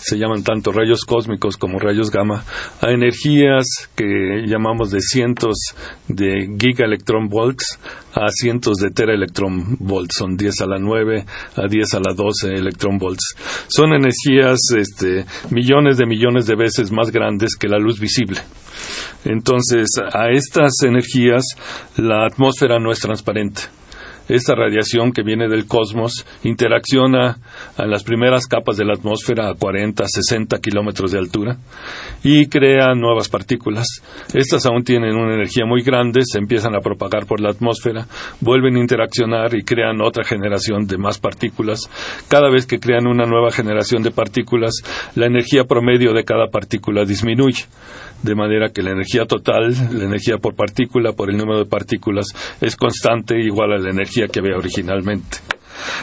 se 0.02 0.20
llaman 0.20 0.44
tanto 0.44 0.72
rayos 0.72 1.04
cósmicos 1.04 1.58
como 1.58 1.80
rayos 1.80 2.12
gamma, 2.12 2.44
a 2.80 2.92
energías 2.92 3.66
que 3.96 4.46
llamamos 4.46 4.92
de 4.92 5.02
cientos 5.02 5.56
de 6.08 6.48
gigaelectronvolts 6.60 7.80
a 8.14 8.30
cientos 8.30 8.78
de 8.78 8.92
teraelectronvolts, 8.92 10.16
son 10.16 10.38
10 10.38 10.62
a 10.62 10.68
la 10.68 10.78
9 10.78 11.26
a 11.56 11.68
10 11.68 11.94
a 11.96 12.00
la 12.00 12.14
12 12.14 12.54
electronvolts. 12.54 13.36
Son 13.68 13.94
energías 13.94 14.60
este, 14.78 15.26
millones 15.50 15.98
de 15.98 16.06
millones 16.06 16.46
de 16.46 16.56
veces 16.56 16.92
más 16.92 17.10
grandes 17.10 17.56
que 17.56 17.68
la 17.68 17.80
luz 17.80 18.00
visible. 18.00 18.40
Entonces, 19.26 19.88
a 20.14 20.30
estas 20.30 20.74
energías 20.84 21.44
la 21.98 22.28
atmósfera 22.28 22.78
no 22.78 22.92
es 22.92 23.00
transparente 23.00 23.64
esta 24.28 24.56
radiación 24.56 25.12
que 25.12 25.24
viene 25.24 25.48
del 25.48 25.68
cosmos 25.68 26.26
interacciona 26.44 27.38
en 27.78 27.90
las 27.90 28.04
primeras 28.04 28.48
capas 28.48 28.78
de 28.78 28.86
la 28.86 28.94
atmósfera 28.94 29.50
a 29.50 29.56
40, 29.56 30.04
60 30.08 30.60
kilómetros 30.60 31.12
de 31.12 31.20
altura 31.20 31.58
y 32.24 32.48
crea 32.48 32.94
nuevas 32.96 33.30
partículas. 33.30 33.88
Estas 34.34 34.66
aún 34.66 34.84
tienen 34.84 35.16
una 35.16 35.36
energía 35.36 35.66
muy 35.66 35.82
grande, 35.84 36.22
se 36.24 36.38
empiezan 36.38 36.76
a 36.76 36.82
propagar 36.82 37.26
por 37.26 37.42
la 37.42 37.50
atmósfera, 37.50 38.08
vuelven 38.40 38.78
a 38.78 38.80
interaccionar 38.80 39.54
y 39.56 39.64
crean 39.64 40.02
otra 40.02 40.24
generación 40.24 40.88
de 40.88 40.98
más 40.98 41.20
partículas. 41.20 41.90
Cada 42.28 42.50
vez 42.50 42.66
que 42.66 42.80
crean 42.80 43.08
una 43.08 43.26
nueva 43.26 43.52
generación 43.52 44.04
de 44.04 44.12
partículas, 44.12 44.74
la 45.16 45.28
energía 45.28 45.66
promedio 45.66 46.14
de 46.14 46.24
cada 46.24 46.48
partícula 46.48 47.06
disminuye 47.06 47.66
de 48.24 48.36
manera 48.36 48.70
que 48.70 48.82
la 48.82 48.92
energía 48.92 49.26
total, 49.26 49.74
la 49.92 50.06
energía 50.06 50.38
por 50.38 50.56
partícula, 50.56 51.14
por 51.14 51.30
el 51.30 51.38
número 51.38 51.60
de 51.60 51.66
partículas, 51.66 52.26
es 52.62 52.76
constante 52.76 53.40
igual 53.40 53.74
a 53.74 53.78
la 53.78 53.90
energía 53.90 54.28
que 54.28 54.40
había 54.40 54.58
originalmente. 54.58 55.38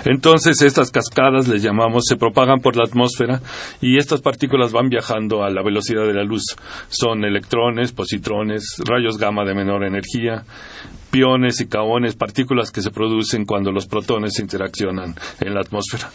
Entonces 0.04 0.62
estas 0.62 0.90
cascadas 0.90 1.48
les 1.48 1.62
llamamos, 1.62 2.04
se 2.06 2.16
propagan 2.16 2.60
por 2.60 2.76
la 2.76 2.84
atmósfera 2.84 3.40
y 3.80 3.98
estas 3.98 4.20
partículas 4.20 4.72
van 4.72 4.88
viajando 4.88 5.42
a 5.42 5.50
la 5.50 5.62
velocidad 5.62 6.06
de 6.06 6.14
la 6.14 6.24
luz. 6.24 6.44
Son 6.88 7.24
electrones, 7.24 7.92
positrones, 7.92 8.76
rayos 8.84 9.16
gamma 9.16 9.44
de 9.44 9.54
menor 9.54 9.84
energía, 9.84 10.44
piones 11.10 11.60
y 11.60 11.68
caones, 11.68 12.16
partículas 12.16 12.70
que 12.70 12.82
se 12.82 12.90
producen 12.90 13.44
cuando 13.44 13.72
los 13.72 13.86
protones 13.86 14.38
interaccionan 14.38 15.14
en 15.40 15.54
la 15.54 15.60
atmósfera. 15.60 16.10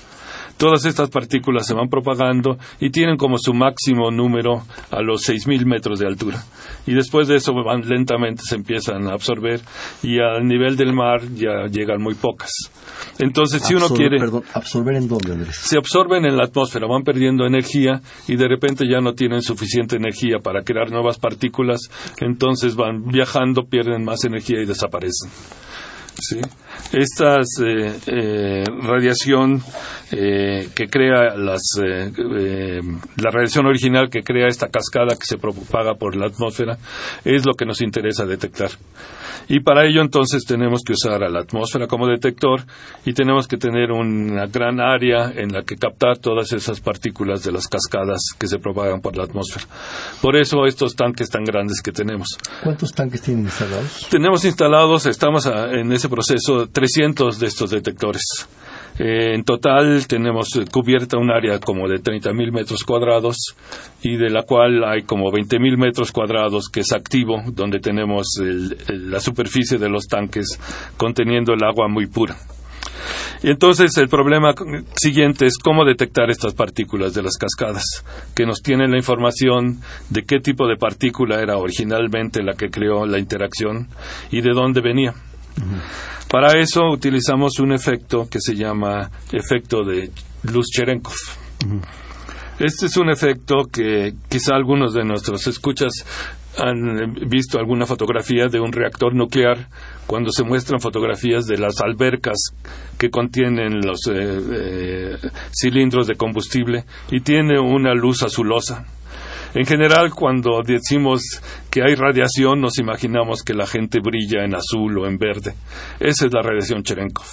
Todas 0.57 0.85
estas 0.85 1.09
partículas 1.09 1.67
se 1.67 1.73
van 1.73 1.89
propagando 1.89 2.57
y 2.79 2.89
tienen 2.89 3.17
como 3.17 3.37
su 3.37 3.53
máximo 3.53 4.09
número 4.09 4.63
a 4.89 5.01
los 5.01 5.27
6.000 5.27 5.65
metros 5.65 5.99
de 5.99 6.07
altura. 6.07 6.43
Y 6.87 6.93
después 6.93 7.27
de 7.27 7.35
eso 7.35 7.53
van 7.53 7.81
lentamente, 7.81 8.43
se 8.43 8.55
empiezan 8.55 9.07
a 9.07 9.13
absorber 9.13 9.59
y 10.01 10.19
al 10.19 10.45
nivel 10.45 10.77
del 10.77 10.93
mar 10.93 11.21
ya 11.33 11.67
llegan 11.69 12.01
muy 12.01 12.15
pocas. 12.15 12.51
Entonces, 13.19 13.63
si 13.63 13.75
uno 13.75 13.89
quiere... 13.89 14.17
Perdón, 14.17 14.43
¿absorber 14.53 14.95
en 14.95 15.07
dónde, 15.07 15.33
Andrés? 15.33 15.55
Se 15.55 15.77
absorben 15.77 16.25
en 16.25 16.37
la 16.37 16.45
atmósfera, 16.45 16.87
van 16.87 17.03
perdiendo 17.03 17.45
energía 17.45 18.01
y 18.27 18.35
de 18.35 18.47
repente 18.47 18.85
ya 18.89 19.01
no 19.01 19.13
tienen 19.13 19.41
suficiente 19.41 19.95
energía 19.95 20.39
para 20.39 20.63
crear 20.63 20.91
nuevas 20.91 21.17
partículas, 21.17 21.81
entonces 22.19 22.75
van 22.75 23.05
viajando, 23.05 23.63
pierden 23.63 24.03
más 24.03 24.23
energía 24.23 24.61
y 24.61 24.65
desaparecen. 24.65 25.29
¿Sí? 26.19 26.39
Esta 26.93 27.39
eh, 27.39 27.93
eh, 28.07 28.63
radiación 28.83 29.61
eh, 30.11 30.69
que 30.73 30.87
crea 30.87 31.35
las, 31.35 31.61
la 31.77 33.31
radiación 33.31 33.65
original 33.65 34.09
que 34.09 34.23
crea 34.23 34.47
esta 34.47 34.69
cascada 34.69 35.15
que 35.15 35.25
se 35.25 35.37
propaga 35.37 35.95
por 35.95 36.15
la 36.15 36.27
atmósfera 36.27 36.77
es 37.23 37.45
lo 37.45 37.53
que 37.53 37.65
nos 37.65 37.81
interesa 37.81 38.25
detectar. 38.25 38.71
Y 39.47 39.59
para 39.59 39.85
ello 39.85 40.01
entonces 40.01 40.45
tenemos 40.45 40.81
que 40.85 40.93
usar 40.93 41.23
a 41.23 41.29
la 41.29 41.41
atmósfera 41.41 41.87
como 41.87 42.07
detector 42.07 42.63
y 43.05 43.13
tenemos 43.13 43.47
que 43.47 43.57
tener 43.57 43.91
una 43.91 44.47
gran 44.47 44.79
área 44.79 45.31
en 45.35 45.51
la 45.51 45.63
que 45.63 45.75
captar 45.75 46.17
todas 46.17 46.51
esas 46.53 46.79
partículas 46.79 47.43
de 47.43 47.51
las 47.51 47.67
cascadas 47.67 48.21
que 48.37 48.47
se 48.47 48.59
propagan 48.59 49.01
por 49.01 49.15
la 49.15 49.23
atmósfera. 49.23 49.65
Por 50.21 50.35
eso 50.35 50.65
estos 50.65 50.95
tanques 50.95 51.29
tan 51.29 51.43
grandes 51.43 51.81
que 51.81 51.91
tenemos. 51.91 52.37
¿Cuántos 52.63 52.91
tanques 52.93 53.21
tienen 53.21 53.45
instalados? 53.45 54.07
Tenemos 54.09 54.45
instalados, 54.45 55.05
estamos 55.05 55.45
en 55.45 55.91
ese 55.91 56.09
proceso, 56.09 56.67
300 56.67 57.39
de 57.39 57.47
estos 57.47 57.69
detectores. 57.69 58.47
Eh, 58.97 59.33
en 59.33 59.43
total 59.43 60.07
tenemos 60.07 60.49
cubierta 60.71 61.17
un 61.17 61.29
área 61.29 61.59
como 61.59 61.87
de 61.87 62.01
30.000 62.01 62.51
metros 62.51 62.83
cuadrados 62.83 63.55
y 64.01 64.15
de 64.15 64.29
la 64.29 64.43
cual 64.43 64.85
hay 64.85 65.03
como 65.03 65.31
20.000 65.31 65.77
metros 65.77 66.11
cuadrados 66.11 66.69
que 66.69 66.79
es 66.79 66.93
activo, 66.93 67.43
donde 67.47 67.79
tenemos 67.79 68.27
la 68.87 69.19
superficie 69.19 69.77
de 69.77 69.89
los 69.89 70.07
tanques 70.07 70.59
conteniendo 70.95 71.53
el 71.53 71.63
agua 71.63 71.87
muy 71.89 72.07
pura. 72.07 72.37
Y 73.43 73.49
entonces 73.49 73.95
el 73.97 74.07
problema 74.07 74.53
siguiente 74.95 75.45
es 75.45 75.57
cómo 75.57 75.85
detectar 75.85 76.29
estas 76.29 76.53
partículas 76.53 77.13
de 77.13 77.21
las 77.21 77.37
cascadas, 77.37 78.03
que 78.35 78.45
nos 78.45 78.61
tienen 78.61 78.91
la 78.91 78.97
información 78.97 79.81
de 80.09 80.23
qué 80.23 80.39
tipo 80.39 80.67
de 80.67 80.77
partícula 80.77 81.41
era 81.41 81.57
originalmente 81.57 82.41
la 82.43 82.55
que 82.55 82.69
creó 82.69 83.05
la 83.05 83.19
interacción 83.19 83.87
y 84.31 84.41
de 84.41 84.51
dónde 84.51 84.81
venía. 84.81 85.13
Para 86.35 86.59
eso 86.59 86.89
utilizamos 86.91 87.59
un 87.59 87.71
efecto 87.71 88.27
que 88.29 88.39
se 88.41 88.55
llama 88.55 89.09
efecto 89.31 89.85
de 89.85 90.11
luz 90.43 90.65
Cherenkov. 90.65 91.13
Este 92.59 92.87
es 92.87 92.97
un 92.97 93.09
efecto 93.09 93.63
que 93.71 94.11
quizá 94.27 94.53
algunos 94.53 94.93
de 94.93 95.05
nuestros 95.05 95.47
escuchas 95.47 95.93
han 96.57 97.13
visto 97.29 97.57
alguna 97.57 97.85
fotografía 97.85 98.47
de 98.47 98.59
un 98.59 98.73
reactor 98.73 99.15
nuclear 99.15 99.69
cuando 100.07 100.29
se 100.33 100.43
muestran 100.43 100.81
fotografías 100.81 101.45
de 101.45 101.57
las 101.57 101.79
albercas 101.79 102.35
que 102.97 103.09
contienen 103.09 103.79
los 103.79 103.99
eh, 104.07 104.11
eh, 104.13 105.17
cilindros 105.53 106.05
de 106.05 106.17
combustible 106.17 106.83
y 107.11 107.21
tiene 107.21 107.61
una 107.61 107.93
luz 107.93 108.23
azulosa. 108.23 108.85
En 109.55 109.65
general, 109.65 110.13
cuando 110.13 110.61
decimos 110.63 111.21
que 111.71 111.81
hay 111.81 111.95
radiación, 111.95 112.59
nos 112.59 112.77
imaginamos 112.77 113.41
que 113.41 113.53
la 113.53 113.65
gente 113.65 114.01
brilla 114.01 114.43
en 114.43 114.53
azul 114.53 114.97
o 114.97 115.07
en 115.07 115.17
verde. 115.17 115.55
Esa 115.97 116.25
es 116.25 116.33
la 116.33 116.41
radiación 116.41 116.83
Cherenkov. 116.83 117.25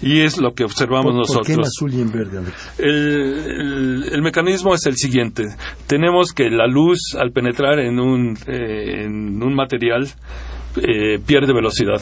Y 0.00 0.22
es 0.22 0.38
lo 0.38 0.54
que 0.54 0.64
observamos 0.64 1.14
nosotros. 1.14 1.46
¿Por 1.46 1.46
qué 1.46 1.52
en 1.52 1.60
azul 1.60 1.94
y 1.94 2.00
en 2.00 2.10
verde, 2.10 2.40
el, 2.78 4.22
mecanismo 4.22 4.74
es 4.74 4.86
el 4.86 4.96
siguiente. 4.96 5.44
Tenemos 5.86 6.32
que 6.32 6.48
la 6.48 6.66
luz, 6.66 7.14
al 7.18 7.30
penetrar 7.30 7.78
en 7.78 8.00
un, 8.00 8.38
eh, 8.46 9.04
en 9.04 9.42
un 9.42 9.54
material, 9.54 10.08
eh, 10.76 11.18
pierde 11.24 11.52
velocidad. 11.52 12.00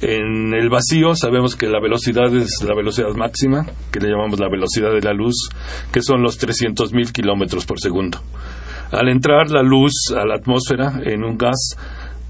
En 0.00 0.52
el 0.52 0.68
vacío 0.68 1.14
sabemos 1.14 1.54
que 1.54 1.68
la 1.68 1.80
velocidad 1.80 2.34
es 2.34 2.62
la 2.66 2.74
velocidad 2.74 3.14
máxima, 3.14 3.64
que 3.92 4.00
le 4.00 4.10
llamamos 4.10 4.40
la 4.40 4.48
velocidad 4.48 4.92
de 4.92 5.00
la 5.00 5.12
luz, 5.12 5.48
que 5.92 6.02
son 6.02 6.22
los 6.22 6.38
300.000 6.38 7.12
kilómetros 7.12 7.64
por 7.64 7.80
segundo. 7.80 8.20
Al 8.94 9.08
entrar 9.08 9.50
la 9.50 9.62
luz 9.62 9.92
a 10.16 10.24
la 10.24 10.36
atmósfera 10.36 11.00
en 11.04 11.24
un 11.24 11.36
gas, 11.36 11.76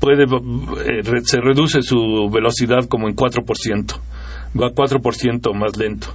puede, 0.00 0.25
eh, 0.25 1.02
se 1.25 1.40
reduce 1.40 1.83
su 1.83 2.28
velocidad 2.33 2.87
como 2.88 3.09
en 3.09 3.14
4%, 3.14 4.00
va 4.61 4.71
4% 4.71 5.54
más 5.54 5.76
lento. 5.76 6.09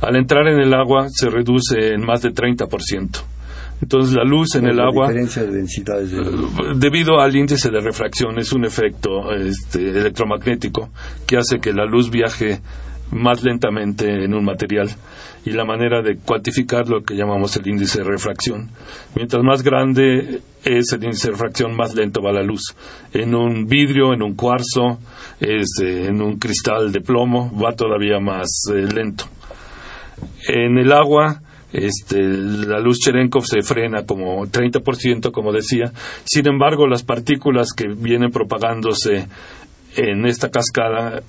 Al 0.00 0.16
entrar 0.16 0.46
en 0.46 0.60
el 0.60 0.72
agua 0.74 1.06
se 1.08 1.28
reduce 1.28 1.94
en 1.94 2.04
más 2.04 2.22
de 2.22 2.30
30%. 2.30 3.24
Entonces 3.80 4.14
la 4.14 4.24
luz 4.24 4.56
en 4.56 4.66
el 4.66 4.80
agua, 4.80 5.06
diferencia 5.06 5.44
de 5.44 5.52
densidades 5.52 6.12
eh, 6.12 6.16
debido 6.76 7.20
al 7.20 7.34
índice 7.36 7.70
de 7.70 7.80
refracción, 7.80 8.38
es 8.38 8.52
un 8.52 8.64
efecto 8.64 9.32
este, 9.32 9.90
electromagnético 9.90 10.90
que 11.26 11.36
hace 11.36 11.60
que 11.60 11.72
la 11.72 11.84
luz 11.84 12.10
viaje 12.10 12.60
más 13.10 13.42
lentamente 13.42 14.24
en 14.24 14.34
un 14.34 14.44
material 14.44 14.88
y 15.44 15.50
la 15.50 15.64
manera 15.64 16.02
de 16.02 16.18
cuantificar 16.18 16.88
lo 16.88 17.02
que 17.02 17.14
llamamos 17.14 17.56
el 17.56 17.66
índice 17.66 17.98
de 17.98 18.04
refracción. 18.04 18.68
Mientras 19.14 19.42
más 19.42 19.62
grande 19.62 20.40
es 20.64 20.92
el 20.92 21.04
índice 21.04 21.28
de 21.28 21.32
refracción, 21.32 21.74
más 21.74 21.94
lento 21.94 22.20
va 22.22 22.32
la 22.32 22.42
luz. 22.42 22.74
En 23.12 23.34
un 23.34 23.66
vidrio, 23.66 24.12
en 24.12 24.22
un 24.22 24.34
cuarzo, 24.34 24.98
este, 25.40 26.06
en 26.06 26.20
un 26.20 26.38
cristal 26.38 26.92
de 26.92 27.00
plomo, 27.00 27.50
va 27.58 27.72
todavía 27.72 28.20
más 28.20 28.48
eh, 28.74 28.82
lento. 28.92 29.24
En 30.48 30.76
el 30.78 30.92
agua, 30.92 31.40
este, 31.72 32.22
la 32.22 32.80
luz 32.80 32.98
Cherenkov 32.98 33.44
se 33.46 33.62
frena 33.62 34.04
como 34.04 34.46
30%, 34.46 35.30
como 35.30 35.52
decía. 35.52 35.92
Sin 36.24 36.46
embargo, 36.46 36.86
las 36.86 37.04
partículas 37.04 37.72
que 37.72 37.88
vienen 37.88 38.30
propagándose 38.30 39.28
en 39.96 40.26
esta 40.26 40.50
cascada 40.50 41.22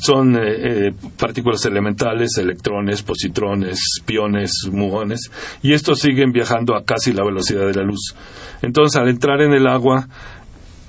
son 0.00 0.36
eh, 0.36 0.88
eh, 0.88 0.92
partículas 1.18 1.64
elementales, 1.64 2.38
electrones, 2.38 3.02
positrones, 3.02 3.80
piones, 4.04 4.68
muones, 4.70 5.30
y 5.62 5.72
estos 5.72 6.00
siguen 6.00 6.32
viajando 6.32 6.74
a 6.74 6.84
casi 6.84 7.12
la 7.12 7.24
velocidad 7.24 7.66
de 7.66 7.74
la 7.74 7.82
luz. 7.82 8.14
Entonces, 8.62 9.00
al 9.00 9.08
entrar 9.08 9.40
en 9.42 9.52
el 9.52 9.66
agua, 9.66 10.08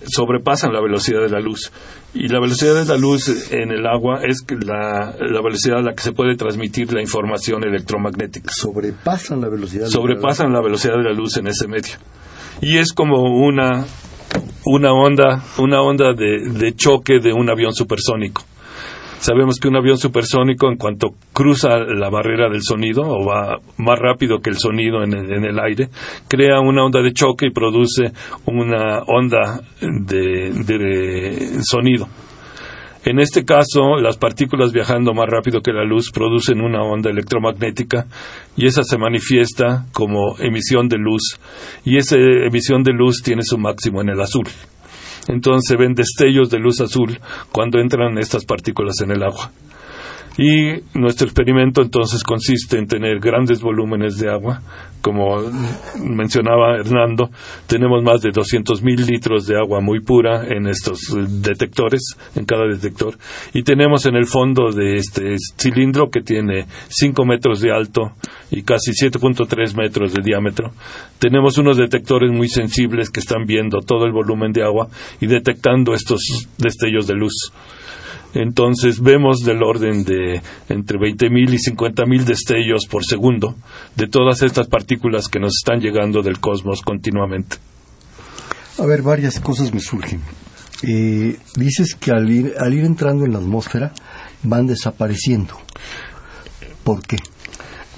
sobrepasan 0.05 0.73
la 0.73 0.81
velocidad 0.81 1.21
de 1.21 1.29
la 1.29 1.39
luz. 1.39 1.71
Y 2.13 2.27
la 2.27 2.39
velocidad 2.39 2.73
de 2.73 2.85
la 2.85 2.97
luz 2.97 3.51
en 3.51 3.71
el 3.71 3.85
agua 3.85 4.21
es 4.23 4.43
la, 4.49 5.15
la 5.19 5.41
velocidad 5.41 5.79
a 5.79 5.81
la 5.81 5.93
que 5.93 6.01
se 6.01 6.11
puede 6.11 6.35
transmitir 6.35 6.91
la 6.91 7.01
información 7.01 7.63
electromagnética. 7.63 8.51
Sobrepasan 8.51 9.41
la 9.41 9.49
velocidad. 9.49 9.87
Sobrepasan 9.87 10.51
la, 10.51 10.61
velocidad 10.61 10.97
de 10.97 11.03
la 11.03 11.13
luz 11.13 11.37
en 11.37 11.47
ese 11.47 11.67
medio. 11.67 11.97
Y 12.61 12.77
es 12.77 12.93
como 12.93 13.21
una, 13.21 13.85
una 14.65 14.91
onda, 14.91 15.43
una 15.59 15.81
onda 15.81 16.13
de 16.13 16.73
choque 16.75 17.19
de 17.21 17.31
un 17.31 17.49
avión 17.49 17.73
supersónico. 17.73 18.43
Sabemos 19.19 19.59
que 19.59 19.67
un 19.67 19.75
avión 19.75 19.97
supersónico, 19.97 20.69
en 20.69 20.77
cuanto 20.77 21.09
cruza 21.33 21.77
la 21.77 22.09
barrera 22.09 22.49
del 22.49 22.61
sonido 22.61 23.03
o 23.03 23.25
va 23.25 23.59
más 23.77 23.99
rápido 23.99 24.39
que 24.39 24.49
el 24.49 24.57
sonido 24.57 25.03
en 25.03 25.13
el, 25.13 25.59
aire, 25.59 25.89
crea 26.29 26.61
una 26.61 26.85
onda 26.85 27.01
de 27.01 27.11
choque 27.11 27.47
y 27.47 27.51
produce 27.51 28.13
una 28.45 28.99
onda 28.99 29.59
de, 29.81 31.59
sonido. 31.63 32.07
En 33.03 33.19
este 33.19 33.43
caso, 33.43 33.97
las 33.97 34.17
partículas 34.17 34.71
viajando 34.71 35.13
más 35.13 35.27
rápido 35.29 35.61
que 35.61 35.73
la 35.73 35.83
luz 35.83 36.11
producen 36.11 36.61
una 36.61 36.81
onda 36.81 37.09
electromagnética 37.09 38.07
y 38.55 38.67
esa 38.67 38.83
se 38.83 38.97
manifiesta 38.97 39.85
como 39.91 40.38
emisión 40.39 40.88
de 40.88 40.97
luz 40.97 41.39
y 41.83 41.97
esa 41.97 42.15
emisión 42.17 42.83
de 42.83 42.93
luz 42.93 43.21
tiene 43.21 43.41
su 43.43 43.57
máximo 43.57 44.01
en 44.01 44.09
el 44.09 44.21
azul. 44.21 44.45
Entonces 45.29 45.77
ven 45.77 45.93
destellos 45.93 46.50
de 46.50 46.57
luz 46.57 46.81
azul 46.81 47.19
cuando 47.51 47.79
entran 47.79 48.17
estas 48.17 48.45
partículas 48.45 49.00
en 49.01 49.12
el 49.12 49.21
agua. 49.21 49.51
Y 50.38 50.83
nuestro 50.98 51.27
experimento 51.27 51.81
entonces 51.81 52.24
consiste 52.24 52.77
en 52.77 52.88
tener 52.88 53.19
grandes 53.19 53.62
volúmenes 53.62 54.17
de 54.17 54.29
agua. 54.29 54.62
Como 55.01 55.41
mencionaba 55.98 56.77
Hernando, 56.77 57.29
tenemos 57.67 58.03
más 58.03 58.21
de 58.21 58.31
200.000 58.31 59.05
litros 59.05 59.48
de 59.48 59.57
agua 59.57 59.79
muy 59.79 60.01
pura 60.01 60.45
en 60.48 60.67
estos 60.67 61.00
detectores, 61.41 62.01
en 62.36 62.45
cada 62.45 62.67
detector. 62.67 63.17
Y 63.53 63.63
tenemos 63.63 64.05
en 64.05 64.15
el 64.15 64.25
fondo 64.25 64.71
de 64.71 64.95
este 64.95 65.36
cilindro 65.57 66.09
que 66.09 66.21
tiene 66.21 66.65
5 66.89 67.25
metros 67.25 67.62
de 67.62 67.71
alto 67.71 68.12
y 68.51 68.63
casi 68.63 68.91
7.3 68.91 69.75
metros 69.75 70.13
de 70.13 70.21
diámetro. 70.21 70.71
Tenemos 71.17 71.57
unos 71.57 71.77
detectores 71.77 72.31
muy 72.31 72.50
sensibles 72.50 73.09
que 73.09 73.19
están 73.21 73.45
viendo 73.45 73.79
todo 73.81 74.05
el 74.05 74.12
volumen 74.12 74.51
de 74.51 74.63
agua 74.63 74.88
y 75.21 75.27
detectando 75.27 75.93
estos 75.93 76.21
destellos 76.57 77.07
de 77.07 77.15
luz. 77.15 77.51
Entonces 78.33 79.01
vemos 79.01 79.39
del 79.39 79.63
orden 79.63 80.03
de 80.03 80.41
entre 80.69 81.00
20.000 81.00 81.53
y 81.53 81.57
50.000 81.57 82.24
destellos 82.24 82.86
por 82.86 83.03
segundo 83.03 83.55
de 83.95 84.07
todas 84.07 84.43
estas 84.43 84.67
partículas 84.67 85.27
que 85.27 85.39
nos 85.39 85.53
están 85.59 85.79
llegando 85.79 86.21
del 86.21 86.39
cosmos 86.39 86.81
continuamente. 86.81 87.57
A 88.77 88.86
ver, 88.86 89.01
varias 89.01 89.39
cosas 89.39 89.74
me 89.74 89.79
surgen. 89.79 90.21
Eh, 90.83 91.38
dices 91.55 91.95
que 91.95 92.12
al 92.12 92.29
ir, 92.29 92.53
al 92.57 92.74
ir 92.74 92.86
entrando 92.86 93.25
en 93.25 93.33
la 93.33 93.39
atmósfera 93.39 93.91
van 94.43 94.67
desapareciendo. 94.67 95.55
¿Por 96.83 97.01
qué? 97.05 97.17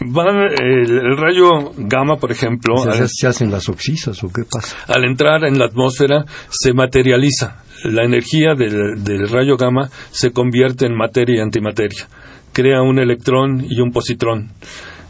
Van, 0.03 0.35
el, 0.59 0.89
el 0.89 1.17
rayo 1.17 1.71
gamma, 1.77 2.17
por 2.17 2.31
ejemplo, 2.31 2.75
¿Se, 2.77 2.89
al, 2.89 3.07
se 3.07 3.27
hacen 3.27 3.51
las 3.51 3.69
oxisas 3.69 4.23
o 4.23 4.29
qué 4.29 4.43
pasa? 4.51 4.75
al 4.87 5.03
entrar 5.03 5.43
en 5.43 5.59
la 5.59 5.65
atmósfera 5.65 6.25
se 6.49 6.73
materializa. 6.73 7.63
La 7.83 8.03
energía 8.03 8.53
del, 8.55 9.03
del 9.03 9.27
rayo 9.29 9.57
gamma 9.57 9.89
se 10.11 10.31
convierte 10.31 10.85
en 10.85 10.95
materia 10.95 11.37
y 11.37 11.41
antimateria. 11.41 12.07
Crea 12.53 12.81
un 12.81 12.99
electrón 12.99 13.65
y 13.67 13.79
un 13.81 13.91
positrón. 13.91 14.49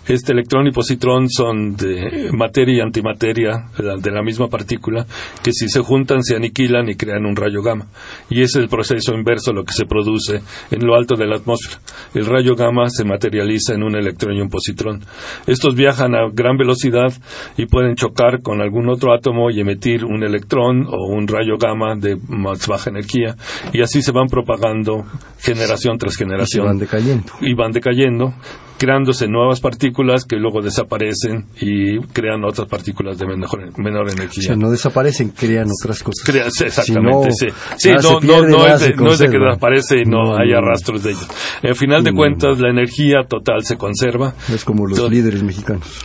Este 0.08 0.32
electrón 0.34 0.68
y 0.68 0.72
positrón 0.72 1.30
son 1.30 1.76
de 1.76 2.30
materia 2.34 2.78
y 2.78 2.82
antimateria 2.82 3.68
de 3.78 3.84
la, 3.84 3.98
de 3.98 4.12
la 4.12 4.24
misma 4.24 4.48
partícula 4.48 5.06
que 5.44 5.52
si 5.54 5.70
se 5.70 5.80
juntan 5.82 6.24
se 6.24 6.36
aniquilan 6.36 6.90
y 6.90 6.96
crean 6.96 7.26
un 7.26 7.36
rayo 7.36 7.62
gamma. 7.62 7.86
Y 8.30 8.42
es 8.42 8.56
el 8.56 8.68
proceso 8.68 9.14
inverso 9.14 9.54
lo 9.54 9.64
que 9.64 9.74
se 9.74 9.86
produce 9.86 10.42
en 10.72 10.86
lo 10.86 10.96
alto 10.96 11.16
de 11.16 11.28
la 11.28 11.36
atmósfera. 11.38 11.80
El 12.14 12.26
rayo 12.26 12.56
gamma 12.56 12.90
se 12.90 13.04
materializa 13.06 13.74
en 13.74 13.84
un 13.84 13.96
electrón 13.96 14.34
y 14.36 14.42
un 14.42 14.50
positrón. 14.50 15.02
Estos 15.48 15.76
viajan 15.76 16.16
a 16.16 16.30
gran 16.34 16.58
velocidad 16.58 17.14
y 17.58 17.68
pueden 17.68 17.96
chocar 17.96 18.42
con 18.42 18.62
algún 18.62 18.90
otro 18.90 19.14
átomo 19.14 19.52
y 19.52 19.60
emitir 19.62 20.04
un 20.04 20.24
electrón 20.24 20.88
o 20.88 21.08
un 21.14 21.28
rayo 21.28 21.58
gamma 21.58 21.96
de 21.96 22.18
más 22.28 22.68
baja 22.68 22.90
energía 22.90 23.36
y 23.72 23.82
así 23.82 24.02
se 24.02 24.12
van 24.12 24.28
propagando 24.28 25.06
generación 25.40 25.98
tras 25.98 26.16
Y 26.16 26.18
generación 26.18 26.66
van 26.66 26.78
decayendo. 26.80 27.32
y 27.42 27.54
van 27.54 27.72
decayendo, 27.72 28.34
creándose 28.82 29.28
nuevas 29.28 29.60
partículas 29.60 30.26
que 30.26 30.38
luego 30.38 30.64
desaparecen 30.64 31.46
y 31.62 32.00
crean 32.14 32.44
otras 32.44 32.68
partículas 32.68 33.16
de 33.20 33.28
menor, 33.28 33.78
menor 33.78 34.08
O 34.08 34.12
energía. 34.12 34.42
sea, 34.42 34.56
no 34.56 34.72
desaparecen, 34.72 35.30
crean 35.30 35.68
otras 35.70 36.02
cosas. 36.02 36.26
Sí, 36.52 36.64
exactamente, 36.66 37.30
Si 37.32 37.46
no, 37.46 37.54
Sí, 37.78 37.90
no, 37.92 38.14
no, 38.14 38.20
pierde, 38.20 38.48
no 38.50 38.58
nada 38.58 38.74
es 38.74 38.82
de, 38.82 38.96
no 38.96 39.14
es 39.14 39.20
de 39.20 39.30
que 39.30 39.38
desaparece 39.38 40.00
y 40.00 40.06
no, 40.06 40.36
haya 40.36 40.60
rastros 40.62 41.04
de 41.04 41.12
ello. 41.12 41.28
Al 41.62 41.76
final 41.76 42.04
de 42.04 42.12
cuentas, 42.12 42.58
la 42.60 42.72
energía 42.72 43.20
total 43.30 43.64
se 43.64 43.78
conserva. 43.78 44.34
Es 44.52 44.66
como 44.66 44.88
los 44.88 45.00
líderes 45.12 45.44
mexicanos. 45.44 46.02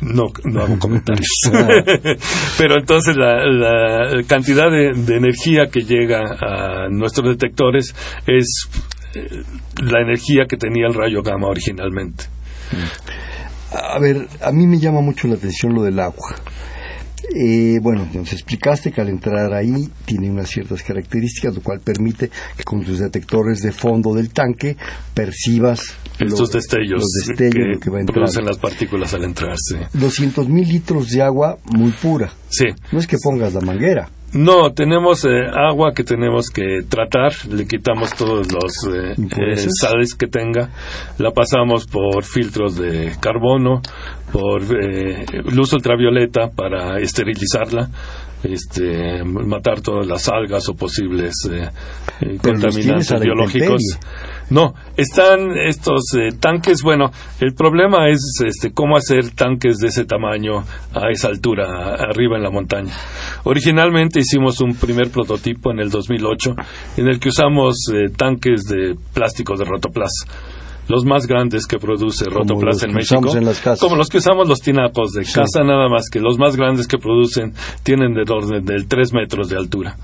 No, 0.00 0.26
no 0.44 0.62
hago 0.62 0.78
comentarios. 0.78 1.26
Pero 2.58 2.76
entonces 2.78 3.16
la, 3.16 3.44
la 3.46 4.22
cantidad 4.22 4.70
de, 4.70 4.92
de 4.94 5.16
energía 5.16 5.66
que 5.66 5.80
llega 5.80 6.22
a 6.40 6.88
nuestros 6.90 7.28
detectores 7.28 7.92
es 8.28 8.68
la 9.82 10.00
energía 10.02 10.44
que 10.48 10.56
tenía 10.56 10.86
el 10.86 10.94
rayo 10.94 11.22
gamma 11.22 11.48
originalmente. 11.48 12.24
A 13.72 13.98
ver, 13.98 14.28
a 14.40 14.52
mí 14.52 14.66
me 14.66 14.78
llama 14.78 15.00
mucho 15.00 15.26
la 15.28 15.34
atención 15.34 15.74
lo 15.74 15.82
del 15.82 15.98
agua. 15.98 16.34
Eh, 17.34 17.78
bueno, 17.80 18.06
nos 18.12 18.32
explicaste 18.34 18.92
que 18.92 19.00
al 19.00 19.08
entrar 19.08 19.52
ahí 19.54 19.88
tiene 20.04 20.30
unas 20.30 20.48
ciertas 20.50 20.82
características, 20.82 21.54
lo 21.54 21.62
cual 21.62 21.80
permite 21.80 22.30
que 22.56 22.62
con 22.64 22.84
tus 22.84 22.98
detectores 22.98 23.60
de 23.62 23.72
fondo 23.72 24.12
del 24.14 24.30
tanque 24.30 24.76
percibas 25.14 25.80
Estos 26.18 26.52
destellos, 26.52 27.00
los 27.00 27.26
destellos 27.26 27.52
que, 27.54 27.74
lo 27.74 27.80
que 27.80 27.90
va 27.90 27.96
a 27.96 28.00
entrar. 28.00 28.14
producen 28.14 28.44
las 28.44 28.58
partículas 28.58 29.14
al 29.14 29.24
entrar. 29.24 29.56
Sí. 29.56 29.76
200 29.94 30.48
mil 30.48 30.68
litros 30.68 31.08
de 31.08 31.22
agua 31.22 31.56
muy 31.64 31.92
pura. 31.92 32.30
Sí. 32.50 32.66
No 32.92 32.98
es 32.98 33.06
que 33.06 33.16
pongas 33.22 33.54
la 33.54 33.60
manguera. 33.62 34.08
No, 34.34 34.72
tenemos 34.72 35.24
eh, 35.24 35.46
agua 35.52 35.92
que 35.94 36.02
tenemos 36.02 36.50
que 36.50 36.80
tratar, 36.88 37.32
le 37.48 37.66
quitamos 37.66 38.14
todos 38.14 38.48
los 38.52 38.72
eh, 38.92 39.14
eh, 39.16 39.66
sales 39.80 40.14
que 40.14 40.26
tenga, 40.26 40.70
la 41.18 41.30
pasamos 41.30 41.86
por 41.86 42.24
filtros 42.24 42.76
de 42.76 43.12
carbono, 43.20 43.80
por 44.32 44.62
eh, 44.62 45.24
luz 45.52 45.72
ultravioleta 45.72 46.50
para 46.50 46.98
esterilizarla, 46.98 47.88
este, 48.42 49.22
matar 49.22 49.80
todas 49.80 50.06
las 50.08 50.28
algas 50.28 50.68
o 50.68 50.74
posibles 50.74 51.34
eh, 51.50 51.70
contaminantes 52.42 53.20
biológicos. 53.20 53.82
No, 54.50 54.74
están 54.96 55.56
estos 55.56 56.02
eh, 56.14 56.30
tanques, 56.38 56.82
bueno, 56.82 57.10
el 57.40 57.54
problema 57.54 58.08
es 58.08 58.20
este, 58.44 58.72
cómo 58.72 58.96
hacer 58.96 59.30
tanques 59.30 59.78
de 59.78 59.88
ese 59.88 60.04
tamaño 60.04 60.64
a 60.94 61.10
esa 61.10 61.28
altura, 61.28 61.94
arriba 61.94 62.36
en 62.36 62.42
la 62.42 62.50
montaña. 62.50 62.92
Originalmente 63.44 64.20
hicimos 64.20 64.60
un 64.60 64.74
primer 64.74 65.10
prototipo 65.10 65.70
en 65.70 65.80
el 65.80 65.90
2008 65.90 66.54
en 66.98 67.08
el 67.08 67.18
que 67.18 67.30
usamos 67.30 67.76
eh, 67.92 68.10
tanques 68.14 68.64
de 68.64 68.96
plástico 69.12 69.56
de 69.56 69.64
Rotoplas. 69.64 70.12
Los 70.86 71.06
más 71.06 71.26
grandes 71.26 71.66
que 71.66 71.78
produce 71.78 72.26
Rotoplas 72.26 72.82
en 72.82 72.92
México. 72.92 73.20
usamos 73.20 73.36
en 73.36 73.44
las 73.46 73.58
casas. 73.60 73.80
Como 73.80 73.96
los 73.96 74.10
que 74.10 74.18
usamos 74.18 74.46
los 74.46 74.60
tinacos 74.60 75.12
de 75.12 75.24
casa, 75.24 75.64
nada 75.64 75.88
más 75.88 76.10
que 76.10 76.20
los 76.20 76.36
más 76.36 76.56
grandes 76.56 76.86
que 76.86 76.98
producen 76.98 77.54
tienen 77.82 78.12
del 78.12 78.30
orden 78.30 78.64
del 78.64 78.86
3 78.86 79.14
metros 79.14 79.48
de 79.48 79.56
altura. 79.56 79.96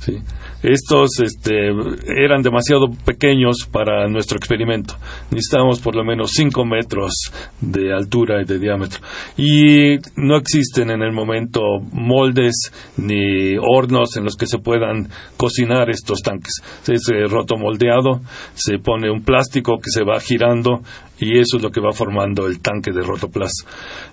¿sí? 0.00 0.18
Estos 0.62 1.20
este, 1.22 1.68
eran 2.06 2.42
demasiado 2.42 2.90
pequeños 3.04 3.68
para 3.70 4.08
nuestro 4.08 4.38
experimento. 4.38 4.94
Necesitábamos 5.30 5.80
por 5.80 5.94
lo 5.94 6.04
menos 6.04 6.32
5 6.34 6.64
metros 6.64 7.12
de 7.60 7.92
altura 7.92 8.42
y 8.42 8.44
de 8.44 8.58
diámetro. 8.58 9.00
Y 9.36 9.96
no 10.16 10.36
existen 10.36 10.90
en 10.90 11.02
el 11.02 11.12
momento 11.12 11.60
moldes 11.92 12.72
ni 12.96 13.56
hornos 13.56 14.16
en 14.16 14.24
los 14.24 14.36
que 14.36 14.46
se 14.46 14.58
puedan 14.58 15.08
cocinar 15.36 15.90
estos 15.90 16.20
tanques. 16.22 16.54
Es 16.86 17.02
rotomoldeado, 17.30 18.20
se 18.54 18.78
pone 18.78 19.10
un 19.10 19.22
plástico 19.22 19.78
que 19.78 19.90
se 19.90 20.04
va 20.04 20.20
girando 20.20 20.82
y 21.18 21.38
eso 21.38 21.56
es 21.56 21.62
lo 21.62 21.70
que 21.70 21.80
va 21.80 21.92
formando 21.92 22.46
el 22.46 22.60
tanque 22.60 22.92
de 22.92 23.02
Rotoplas. 23.02 23.52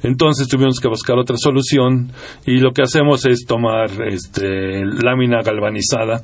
Entonces 0.02 0.48
tuvimos 0.48 0.80
que 0.80 0.88
buscar 0.88 1.18
otra 1.18 1.38
solución 1.38 2.12
y 2.46 2.60
lo 2.60 2.72
que 2.72 2.84
hacemos 2.84 3.26
es 3.26 3.46
tomar 3.46 3.90
este, 4.08 4.86
lámina 4.86 5.42
galvanizada, 5.42 6.24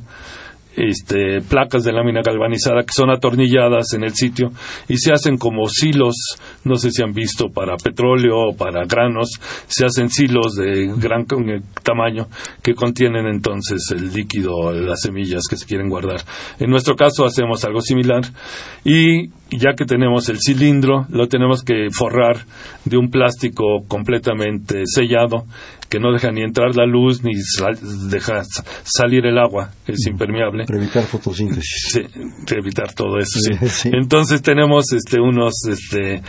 este, 0.75 1.41
placas 1.41 1.83
de 1.83 1.91
lámina 1.91 2.21
galvanizada 2.21 2.83
que 2.83 2.93
son 2.93 3.09
atornilladas 3.09 3.93
en 3.93 4.03
el 4.03 4.13
sitio 4.13 4.51
y 4.87 4.97
se 4.97 5.11
hacen 5.11 5.37
como 5.37 5.67
silos, 5.67 6.15
no 6.63 6.75
sé 6.75 6.91
si 6.91 7.03
han 7.03 7.13
visto 7.13 7.49
para 7.49 7.75
petróleo 7.77 8.49
o 8.49 8.55
para 8.55 8.85
granos, 8.85 9.29
se 9.67 9.85
hacen 9.85 10.09
silos 10.09 10.55
de 10.55 10.91
gran 10.97 11.23
eh, 11.23 11.61
tamaño 11.83 12.27
que 12.61 12.75
contienen 12.75 13.25
entonces 13.27 13.91
el 13.91 14.13
líquido, 14.13 14.71
las 14.71 15.01
semillas 15.01 15.43
que 15.49 15.57
se 15.57 15.65
quieren 15.65 15.89
guardar. 15.89 16.21
En 16.59 16.69
nuestro 16.69 16.95
caso 16.95 17.25
hacemos 17.25 17.63
algo 17.65 17.81
similar 17.81 18.23
y 18.83 19.29
ya 19.51 19.73
que 19.75 19.85
tenemos 19.85 20.29
el 20.29 20.37
cilindro, 20.39 21.07
lo 21.09 21.27
tenemos 21.27 21.63
que 21.63 21.89
forrar 21.91 22.45
de 22.85 22.97
un 22.97 23.09
plástico 23.09 23.83
completamente 23.87 24.83
sellado 24.85 25.45
que 25.89 25.99
no 25.99 26.11
deja 26.13 26.31
ni 26.31 26.43
entrar 26.43 26.75
la 26.75 26.85
luz 26.85 27.23
ni 27.23 27.33
sal- 27.41 27.79
deja 28.09 28.43
sa- 28.43 28.63
salir 28.83 29.25
el 29.25 29.37
agua, 29.37 29.71
es 29.87 30.05
impermeable. 30.07 30.65
Para 30.65 30.77
evitar 30.79 31.03
fotosíntesis. 31.03 31.89
Sí, 31.91 32.01
evitar 32.55 32.93
todo 32.93 33.17
eso, 33.19 33.39
sí. 33.67 33.89
Entonces 33.91 34.41
tenemos 34.41 34.91
este 34.93 35.19
unos 35.19 35.53
este 35.67 36.21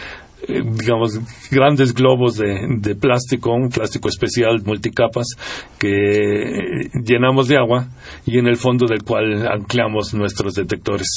eh, 0.49 0.63
digamos 0.65 1.21
grandes 1.51 1.93
globos 1.93 2.37
de, 2.39 2.61
de 2.79 2.95
plástico, 2.95 3.53
un 3.53 3.69
plástico 3.69 4.09
especial 4.09 4.63
multicapas 4.65 5.27
que 5.79 5.91
eh, 6.85 6.91
llenamos 7.05 7.47
de 7.47 7.59
agua 7.59 7.89
y 8.25 8.39
en 8.39 8.47
el 8.47 8.57
fondo 8.57 8.87
del 8.87 9.03
cual 9.03 9.47
anclamos 9.47 10.15
nuestros 10.15 10.55
detectores. 10.55 11.09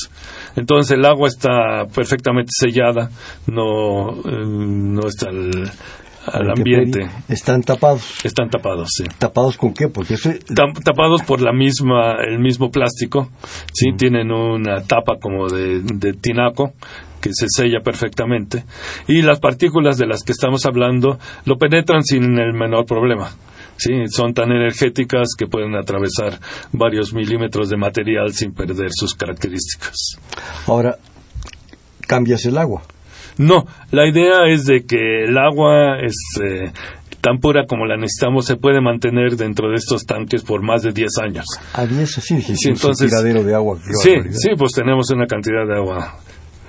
Entonces 0.58 0.98
el 0.98 1.06
agua 1.06 1.30
está 1.30 1.86
perfectamente 1.96 2.50
sellada, 2.52 3.10
no 3.48 4.10
eh, 4.12 4.46
no 4.46 5.08
está 5.08 5.30
al, 5.30 5.72
al 6.26 6.52
ambiente. 6.52 7.10
Están 7.28 7.62
tapados. 7.62 8.24
Están 8.24 8.50
tapados, 8.50 8.90
sí. 8.96 9.04
¿Tapados 9.18 9.58
con 9.58 9.74
qué? 9.74 9.88
Porque 9.88 10.16
eso 10.16 10.32
tapados 10.84 11.22
por 11.24 11.42
la 11.42 11.54
misma 11.54 12.18
el 12.26 12.40
mismo 12.40 12.72
plástico 12.72 13.30
sí 13.74 13.94
tienen 13.98 14.32
una 14.32 14.84
tapa 14.84 15.18
como 15.20 15.50
de, 15.50 15.82
de 15.82 16.14
tinaco 16.14 16.74
que 17.22 17.30
se 17.34 17.48
sella 17.50 17.80
perfectamente 17.82 18.66
y 19.08 19.22
las 19.22 19.40
partículas 19.40 19.98
de 19.98 20.08
las 20.08 20.24
que 20.24 20.34
estamos 20.34 20.66
hablando 20.66 21.20
lo 21.46 21.58
penetran 21.58 22.04
sin 22.04 22.38
el 22.38 22.54
menor 22.54 22.86
problema 22.86 23.32
Sí, 23.78 23.92
son 24.10 24.34
tan 24.34 24.52
energéticas 24.52 25.30
que 25.38 25.48
pueden 25.48 25.76
atravesar 25.76 26.40
varios 26.72 27.14
milímetros 27.14 27.70
de 27.70 27.78
material 27.78 28.34
sin 28.34 28.54
perder 28.54 28.92
sus 28.92 29.16
características. 29.16 30.18
Ahora, 30.68 30.98
cambias 32.08 32.46
el 32.46 32.58
agua. 32.58 32.84
No, 33.38 33.66
la 33.92 34.08
idea 34.08 34.46
es 34.48 34.66
de 34.66 34.86
que 34.86 35.26
el 35.26 35.38
agua 35.38 36.00
es 36.00 36.16
eh, 36.44 36.72
tan 37.22 37.40
pura 37.40 37.66
como 37.66 37.86
la 37.86 37.96
necesitamos, 37.98 38.46
se 38.46 38.58
puede 38.58 38.82
mantener 38.82 39.36
dentro 39.38 39.70
de 39.70 39.76
estos 39.78 40.06
tanques 40.06 40.44
por 40.44 40.62
más 40.62 40.84
de 40.84 40.92
10 40.92 41.10
años. 41.22 41.46
A 41.74 41.86
10, 41.86 42.10
sí, 42.12 42.42
Sí, 42.42 42.70
entonces- 42.70 43.02
un 43.06 43.10
tiradero 43.10 43.44
de 43.44 43.56
agua. 43.56 43.78
Sí, 44.02 44.10
barbaridad. 44.12 44.36
sí, 44.38 44.50
pues 44.58 44.72
tenemos 44.74 45.10
una 45.12 45.26
cantidad 45.26 45.66
de 45.68 45.76
agua. 45.76 46.18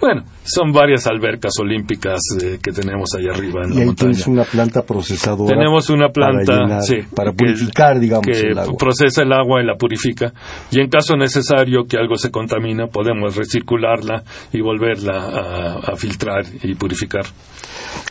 Bueno, 0.01 0.23
son 0.45 0.73
varias 0.73 1.07
albercas 1.07 1.53
olímpicas 1.59 2.21
eh, 2.43 2.59
que 2.63 2.73
tenemos 2.73 3.09
allá 3.17 3.31
arriba 3.33 3.65
en 3.65 3.73
Y 3.73 3.75
la 3.77 3.81
ahí 3.81 3.87
montaña. 3.87 4.11
tienes 4.11 4.27
una 4.27 4.45
planta 4.45 4.83
procesadora. 4.83 5.55
Tenemos 5.57 5.89
una 5.89 6.09
planta 6.11 6.45
para, 6.45 6.67
llenar- 6.67 6.83
sí, 6.83 6.97
para 7.15 7.31
que- 7.31 7.37
purificar, 7.37 7.99
digamos, 8.01 8.27
que 8.27 8.33
el 8.49 8.59
agua. 8.59 8.77
procesa 8.79 9.23
el 9.23 9.33
agua 9.33 9.63
y 9.63 9.67
la 9.67 9.77
purifica. 9.77 10.33
Y 10.71 10.81
en 10.81 10.89
caso 10.91 11.17
necesario 11.17 11.87
que 11.89 11.97
algo 11.97 12.17
se 12.19 12.31
contamina, 12.31 12.89
podemos 12.89 13.35
recircularla 13.37 14.25
y 14.53 14.61
volverla 14.61 15.15
a, 15.17 15.75
a 15.93 15.97
filtrar 15.97 16.45
y 16.63 16.75
purificar. 16.75 17.25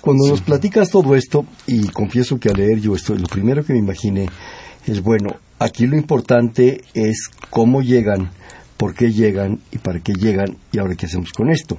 Cuando 0.01 0.27
nos 0.29 0.41
platicas 0.41 0.89
todo 0.89 1.15
esto, 1.15 1.45
y 1.67 1.87
confieso 1.89 2.39
que 2.39 2.49
al 2.49 2.55
leer 2.55 2.79
yo 2.79 2.95
esto, 2.95 3.13
lo 3.13 3.27
primero 3.27 3.63
que 3.63 3.73
me 3.73 3.79
imaginé 3.79 4.29
es, 4.87 5.01
bueno, 5.03 5.35
aquí 5.59 5.85
lo 5.85 5.95
importante 5.95 6.81
es 6.93 7.29
cómo 7.49 7.81
llegan, 7.81 8.31
por 8.83 8.93
qué 8.93 9.13
llegan 9.13 9.59
y 9.71 9.77
para 9.77 10.01
qué 10.01 10.11
llegan 10.11 10.57
y 10.73 10.77
ahora 10.77 10.93
qué 10.95 11.05
hacemos 11.05 11.31
con 11.31 11.49
esto. 11.49 11.77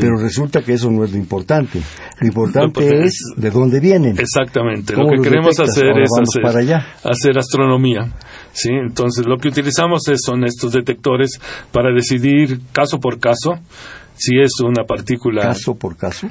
Pero 0.00 0.16
resulta 0.16 0.62
que 0.62 0.72
eso 0.72 0.90
no 0.90 1.04
es 1.04 1.12
lo 1.12 1.18
importante. 1.18 1.78
Lo 2.20 2.26
importante 2.26 3.04
es 3.04 3.18
de 3.36 3.50
dónde 3.50 3.80
vienen. 3.80 4.16
Exactamente. 4.18 4.94
¿Cómo 4.94 5.10
Lo 5.14 5.22
que 5.22 5.28
queremos 5.28 5.54
detectas? 5.54 5.76
hacer 5.76 5.88
Ahora 5.90 6.04
es 6.04 6.10
hacer, 6.22 6.42
para 6.42 6.58
allá. 6.60 6.86
hacer 7.04 7.36
astronomía. 7.36 8.10
¿sí? 8.52 8.70
Entonces, 8.72 9.26
lo 9.26 9.36
que 9.36 9.48
utilizamos 9.48 10.08
es- 10.08 10.20
son 10.24 10.44
estos 10.44 10.72
detectores 10.72 11.38
para 11.70 11.92
decidir 11.92 12.60
caso 12.72 12.98
por 12.98 13.20
caso 13.20 13.58
si 14.14 14.38
es 14.40 14.60
una 14.60 14.84
partícula 14.84 15.42
Caso 15.42 15.74
por 15.74 15.96
caso, 15.96 16.28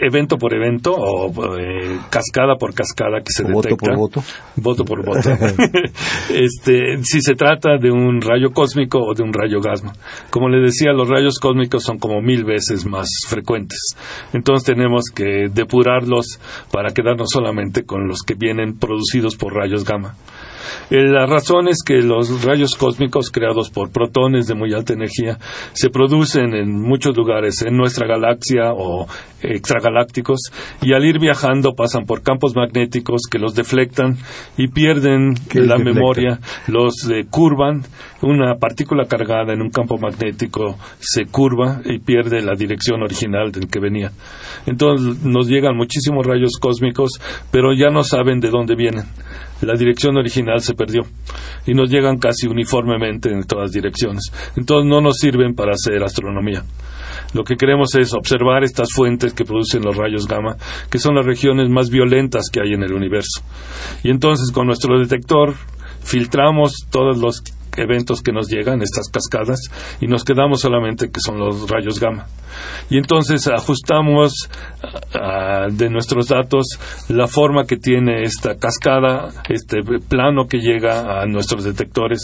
evento 0.00 0.38
por 0.38 0.54
evento 0.54 0.94
o 0.94 1.56
eh, 1.58 1.98
cascada 2.10 2.56
por 2.56 2.74
cascada 2.74 3.18
que 3.20 3.32
se 3.32 3.44
O 3.44 3.48
voto 3.48 3.68
detecta. 3.68 3.86
por 3.86 3.96
voto. 3.96 4.22
Voto 4.56 4.84
por 4.84 5.04
voto. 5.04 5.30
este, 6.30 7.02
si 7.02 7.20
se 7.20 7.34
trata 7.34 7.78
de 7.78 7.90
un 7.90 8.20
rayo 8.20 8.50
cósmico 8.52 8.98
o 9.00 9.14
de 9.14 9.22
un 9.22 9.32
rayo 9.32 9.60
gamma. 9.60 9.92
Como 10.30 10.48
les 10.48 10.62
decía, 10.62 10.92
los 10.92 11.08
rayos 11.08 11.38
cósmicos 11.38 11.82
son 11.82 11.98
como 11.98 12.20
mil 12.22 12.44
veces 12.44 12.86
más 12.86 13.08
frecuentes. 13.28 13.96
Entonces 14.32 14.64
tenemos 14.66 15.04
que 15.14 15.48
depurarlos 15.52 16.40
para 16.72 16.92
quedarnos 16.92 17.28
solamente 17.30 17.84
con 17.84 18.08
los 18.08 18.22
que 18.22 18.34
vienen 18.34 18.78
producidos 18.78 19.36
por 19.36 19.54
rayos 19.54 19.84
gamma. 19.84 20.14
Eh, 20.90 21.02
La 21.02 21.26
razón 21.26 21.68
es 21.68 21.82
que 21.84 22.02
los 22.02 22.44
rayos 22.44 22.74
cósmicos 22.76 23.30
creados 23.30 23.70
por 23.70 23.90
protones 23.90 24.46
de 24.46 24.54
muy 24.54 24.72
alta 24.74 24.92
energía 24.92 25.38
se 25.72 25.90
producen 25.90 26.54
en 26.54 26.70
muchos 26.70 27.16
lugares 27.16 27.62
en 27.62 27.76
nuestra 27.76 28.06
galaxia 28.06 28.72
o 28.72 29.06
extragalácticos 29.42 30.40
y 30.82 30.92
al 30.92 31.04
ir 31.04 31.18
viajando 31.18 31.74
pasan 31.74 32.04
por 32.04 32.22
campos 32.22 32.54
magnéticos 32.54 33.22
que 33.30 33.38
los 33.38 33.54
deflectan 33.54 34.16
y 34.56 34.68
pierden 34.68 35.34
¿Qué 35.48 35.60
es 35.60 35.66
la 35.66 35.78
memoria, 35.78 36.40
los 36.66 37.08
eh, 37.10 37.26
curvan, 37.30 37.82
una 38.22 38.56
partícula 38.56 39.06
cargada 39.06 39.52
en 39.52 39.60
un 39.60 39.70
campo 39.70 39.98
magnético 39.98 40.76
se 40.98 41.26
curva 41.26 41.80
y 41.84 41.98
pierde 41.98 42.42
la 42.42 42.54
dirección 42.54 43.02
original 43.02 43.52
del 43.52 43.68
que 43.68 43.80
venía. 43.80 44.10
Entonces 44.66 45.22
nos 45.22 45.48
llegan 45.48 45.76
muchísimos 45.76 46.26
rayos 46.26 46.58
cósmicos, 46.60 47.20
pero 47.50 47.72
ya 47.74 47.90
no 47.90 48.02
saben 48.02 48.40
de 48.40 48.50
dónde 48.50 48.74
vienen. 48.74 49.04
La 49.62 49.74
dirección 49.74 50.16
original 50.16 50.60
se 50.60 50.74
perdió 50.74 51.02
y 51.66 51.74
nos 51.74 51.90
llegan 51.90 52.18
casi 52.18 52.46
uniformemente 52.46 53.30
en 53.30 53.44
todas 53.44 53.72
direcciones. 53.72 54.30
Entonces 54.56 54.88
no 54.88 55.00
nos 55.00 55.16
sirven 55.16 55.54
para 55.54 55.72
hacer 55.72 56.02
astronomía. 56.02 56.62
Lo 57.32 57.44
que 57.44 57.56
queremos 57.56 57.94
es 57.94 58.12
observar 58.14 58.64
estas 58.64 58.92
fuentes 58.92 59.32
que 59.32 59.44
producen 59.44 59.82
los 59.82 59.96
rayos 59.96 60.26
gamma, 60.26 60.56
que 60.90 60.98
son 60.98 61.14
las 61.14 61.26
regiones 61.26 61.70
más 61.70 61.90
violentas 61.90 62.50
que 62.52 62.60
hay 62.60 62.74
en 62.74 62.82
el 62.82 62.92
universo. 62.92 63.42
Y 64.02 64.10
entonces 64.10 64.50
con 64.52 64.66
nuestro 64.66 64.98
detector 64.98 65.54
filtramos 66.02 66.86
todos 66.90 67.18
los 67.18 67.42
eventos 67.76 68.22
que 68.22 68.32
nos 68.32 68.48
llegan, 68.48 68.82
estas 68.82 69.08
cascadas, 69.08 69.60
y 70.00 70.06
nos 70.06 70.24
quedamos 70.24 70.60
solamente 70.60 71.10
que 71.10 71.20
son 71.20 71.38
los 71.38 71.68
rayos 71.68 72.00
gamma. 72.00 72.26
Y 72.90 72.98
entonces 72.98 73.46
ajustamos 73.48 74.32
ah, 75.14 75.66
de 75.70 75.90
nuestros 75.90 76.28
datos 76.28 76.66
la 77.08 77.26
forma 77.26 77.66
que 77.66 77.76
tiene 77.76 78.22
esta 78.22 78.56
cascada, 78.56 79.30
este 79.48 79.82
plano 80.08 80.46
que 80.48 80.58
llega 80.58 81.20
a 81.22 81.26
nuestros 81.26 81.64
detectores 81.64 82.20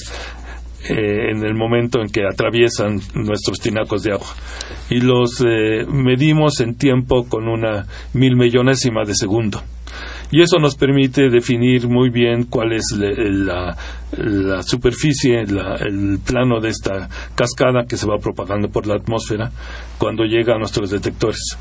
eh, 0.88 1.31
en 1.31 1.45
el 1.45 1.55
momento 1.55 2.01
en 2.01 2.09
que 2.09 2.27
atraviesan 2.27 3.01
nuestros 3.15 3.59
tinacos 3.61 4.03
de 4.03 4.12
agua. 4.12 4.27
Y 4.91 5.01
los 5.01 5.41
eh, 5.47 5.85
medimos 5.88 6.61
en 6.61 6.77
tiempo 6.77 7.25
con 7.29 7.49
una 7.49 7.87
mil 8.15 8.37
millonésima 8.37 9.05
de 9.05 9.15
segundo. 9.15 9.62
Y 10.31 10.41
eso 10.41 10.59
nos 10.59 10.75
permite 10.77 11.29
definir 11.29 11.87
muy 11.88 12.09
bien 12.11 12.45
cuál 12.45 12.73
es 12.73 12.85
le- 12.97 13.31
la, 13.31 13.77
la 14.18 14.62
superficie, 14.62 15.46
la- 15.46 15.77
el 15.77 16.18
plano 16.25 16.61
de 16.61 16.68
esta 16.68 17.09
cascada 17.35 17.85
que 17.88 17.96
se 17.96 18.07
va 18.07 18.18
propagando 18.18 18.68
por 18.68 18.87
la 18.87 18.96
atmósfera 18.96 19.51
cuando 19.98 20.25
llega 20.25 20.55
a 20.55 20.59
nuestros 20.59 20.90
detectores. 20.90 21.57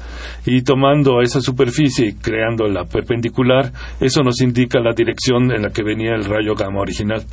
Y 0.46 0.62
tomando 0.64 1.22
esa 1.22 1.40
superficie 1.42 2.08
y 2.08 2.14
creando 2.14 2.68
la 2.68 2.86
perpendicular, 2.86 3.72
eso 4.00 4.22
nos 4.24 4.42
indica 4.42 4.80
la 4.80 4.94
dirección 4.94 5.52
en 5.52 5.62
la 5.62 5.70
que 5.70 5.84
venía 5.84 6.14
el 6.16 6.26
rayo 6.26 6.56
gamma 6.56 6.82
original. 6.82 7.24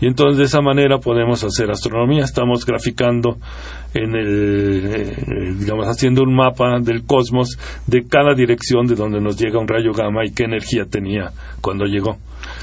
Y 0.00 0.06
entonces 0.06 0.38
de 0.38 0.44
esa 0.44 0.60
manera 0.60 0.98
podemos 0.98 1.42
hacer 1.42 1.70
astronomía. 1.70 2.22
Estamos 2.24 2.64
graficando 2.64 3.36
en 3.92 4.14
el, 4.14 4.84
eh, 4.86 5.54
digamos, 5.58 5.86
haciendo 5.88 6.22
un 6.22 6.34
mapa 6.34 6.78
del 6.80 7.04
cosmos 7.04 7.58
de 7.86 8.06
cada 8.06 8.34
dirección 8.34 8.86
de 8.86 8.94
donde 8.94 9.20
nos 9.20 9.36
llega 9.38 9.58
un 9.58 9.68
rayo 9.68 9.92
gamma 9.92 10.24
y 10.24 10.32
qué 10.32 10.44
energía 10.44 10.84
tenía 10.88 11.32
cuando 11.60 11.84
llegó. 11.86 12.16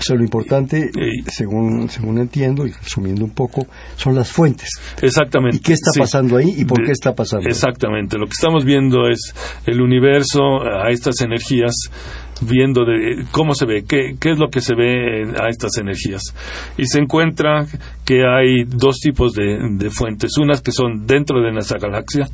Lo 0.10 0.22
importante, 0.24 0.90
Y- 0.94 1.24
según, 1.32 1.90
según 1.90 2.18
entiendo 2.20 2.66
y 2.68 2.72
resumiendo 2.72 3.24
un 3.26 3.32
poco, 3.32 3.66
son 3.96 4.16
las 4.16 4.32
fuentes. 4.32 4.70
Exactamente. 5.02 5.58
¿Y 5.58 5.60
qué 5.62 5.74
está 5.74 5.92
sí. 5.94 6.00
pasando 6.00 6.38
ahí 6.38 6.54
y 6.58 6.66
por 6.66 6.80
De- 6.80 6.86
qué 6.86 6.92
está 6.92 7.14
pasando? 7.16 7.48
Exactamente. 7.48 8.18
Lo 8.18 8.26
que 8.26 8.34
estamos 8.34 8.66
viendo 8.66 9.08
es 9.10 9.34
el 9.66 9.82
universo 9.82 10.62
a 10.64 10.90
estas 10.90 11.22
energías, 11.22 11.74
viendo 12.48 12.86
de 12.86 13.26
cómo 13.32 13.54
se 13.56 13.66
ve, 13.66 13.84
qué, 13.88 14.16
qué 14.20 14.32
es 14.32 14.40
lo 14.40 14.50
que 14.50 14.62
se 14.62 14.76
ve 14.76 15.34
a 15.42 15.50
estas 15.50 15.78
energías. 15.78 16.22
Y 16.78 16.86
se 16.86 17.00
encuentra 17.00 17.66
que 18.06 18.24
hay 18.26 18.64
dos 18.66 18.98
tipos 19.00 19.34
de, 19.34 19.58
de 19.78 19.90
fuentes, 19.90 20.38
unas 20.38 20.62
que 20.62 20.72
son 20.72 21.06
dentro 21.08 21.42
de 21.42 21.52
nuestra 21.52 21.80
galaxia 21.80 22.28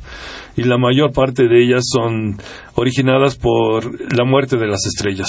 y 0.56 0.64
la 0.64 0.78
mayor 0.78 1.12
parte 1.12 1.44
de 1.48 1.62
ellas 1.62 1.84
son 1.92 2.36
originadas 2.74 3.36
por 3.36 3.84
la 4.14 4.24
muerte 4.24 4.56
de 4.56 4.66
las 4.66 4.84
estrellas, 4.86 5.28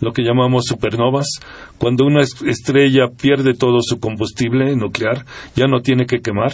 lo 0.00 0.12
que 0.12 0.22
llamamos 0.22 0.64
supernovas. 0.66 1.26
Cuando 1.78 2.04
una 2.04 2.20
es- 2.20 2.40
estrella 2.42 3.08
pierde 3.20 3.54
todo 3.54 3.78
su 3.82 3.98
combustible 4.00 4.74
nuclear, 4.76 5.24
ya 5.56 5.66
no 5.66 5.80
tiene 5.80 6.06
que 6.06 6.20
quemar 6.20 6.52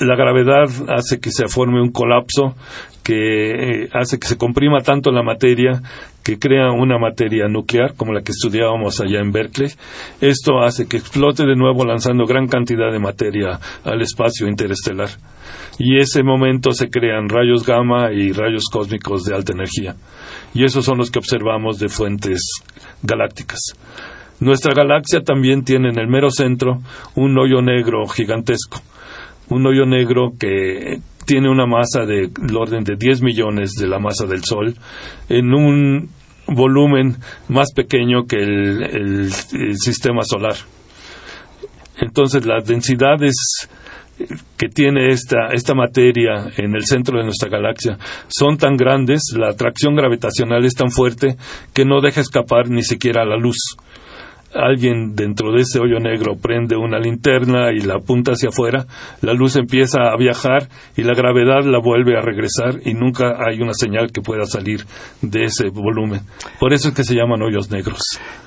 la 0.00 0.16
gravedad 0.16 0.64
hace 0.88 1.20
que 1.20 1.30
se 1.30 1.46
forme 1.48 1.82
un 1.82 1.92
colapso 1.92 2.54
que 3.02 3.82
eh, 3.84 3.88
hace 3.92 4.18
que 4.18 4.28
se 4.28 4.38
comprima 4.38 4.80
tanto 4.80 5.10
la 5.10 5.22
materia 5.22 5.82
que 6.22 6.38
crea 6.38 6.70
una 6.70 6.98
materia 6.98 7.48
nuclear 7.48 7.94
como 7.94 8.12
la 8.12 8.22
que 8.22 8.32
estudiábamos 8.32 9.00
allá 9.00 9.20
en 9.20 9.32
Berkeley. 9.32 9.70
Esto 10.20 10.60
hace 10.60 10.86
que 10.86 10.98
explote 10.98 11.44
de 11.44 11.56
nuevo 11.56 11.84
lanzando 11.84 12.26
gran 12.26 12.46
cantidad 12.46 12.92
de 12.92 12.98
materia 12.98 13.58
al 13.84 14.02
espacio 14.02 14.48
interestelar. 14.48 15.10
Y 15.78 15.98
ese 15.98 16.22
momento 16.22 16.72
se 16.72 16.90
crean 16.90 17.28
rayos 17.28 17.64
gamma 17.64 18.12
y 18.12 18.32
rayos 18.32 18.64
cósmicos 18.70 19.24
de 19.24 19.34
alta 19.34 19.52
energía. 19.52 19.96
Y 20.54 20.64
esos 20.64 20.84
son 20.84 20.98
los 20.98 21.10
que 21.10 21.18
observamos 21.18 21.78
de 21.78 21.88
fuentes 21.88 22.40
galácticas. 23.02 23.60
Nuestra 24.40 24.74
galaxia 24.74 25.22
también 25.22 25.64
tiene 25.64 25.90
en 25.90 25.98
el 25.98 26.08
mero 26.08 26.30
centro 26.30 26.80
un 27.14 27.38
hoyo 27.38 27.62
negro 27.62 28.06
gigantesco 28.06 28.82
un 29.50 29.66
hoyo 29.66 29.84
negro 29.84 30.32
que 30.38 31.00
tiene 31.30 31.48
una 31.48 31.64
masa 31.64 32.04
del 32.06 32.32
orden 32.56 32.82
de 32.82 32.96
10 32.96 33.22
millones 33.22 33.74
de 33.78 33.86
la 33.86 34.00
masa 34.00 34.26
del 34.26 34.42
Sol 34.42 34.74
en 35.28 35.54
un 35.54 36.10
volumen 36.48 37.18
más 37.48 37.72
pequeño 37.72 38.24
que 38.26 38.34
el, 38.42 38.82
el- 38.82 39.30
el 39.52 39.76
sistema 39.78 40.22
solar. 40.24 40.56
Entonces 42.00 42.44
las 42.46 42.66
densidades 42.66 43.34
que 44.56 44.68
tiene 44.68 45.10
esta, 45.10 45.50
esta 45.52 45.74
materia 45.74 46.50
en 46.56 46.74
el 46.74 46.84
centro 46.84 47.16
de 47.18 47.22
nuestra 47.24 47.48
galaxia 47.48 47.96
son 48.26 48.58
tan 48.58 48.76
grandes, 48.76 49.20
la 49.36 49.50
atracción 49.50 49.94
gravitacional 49.94 50.64
es 50.64 50.74
tan 50.74 50.90
fuerte 50.90 51.36
que 51.72 51.84
no 51.84 52.00
deja 52.00 52.20
escapar 52.22 52.68
ni 52.68 52.82
siquiera 52.82 53.24
la 53.24 53.36
luz 53.36 53.56
alguien 54.54 55.14
dentro 55.14 55.52
de 55.52 55.62
ese 55.62 55.78
hoyo 55.78 55.98
negro 56.00 56.36
prende 56.36 56.76
una 56.76 56.98
linterna 56.98 57.72
y 57.72 57.80
la 57.80 57.96
apunta 57.96 58.32
hacia 58.32 58.48
afuera, 58.48 58.86
la 59.20 59.32
luz 59.32 59.56
empieza 59.56 60.10
a 60.12 60.16
viajar 60.16 60.68
y 60.96 61.02
la 61.02 61.14
gravedad 61.14 61.64
la 61.64 61.78
vuelve 61.78 62.16
a 62.16 62.20
regresar 62.20 62.80
y 62.84 62.94
nunca 62.94 63.36
hay 63.38 63.60
una 63.60 63.72
señal 63.74 64.12
que 64.12 64.22
pueda 64.22 64.44
salir 64.44 64.84
de 65.22 65.44
ese 65.44 65.68
volumen. 65.70 66.20
Por 66.58 66.72
eso 66.72 66.88
es 66.88 66.94
que 66.94 67.04
se 67.04 67.14
llaman 67.14 67.42
hoyos 67.42 67.70
negros. 67.70 68.00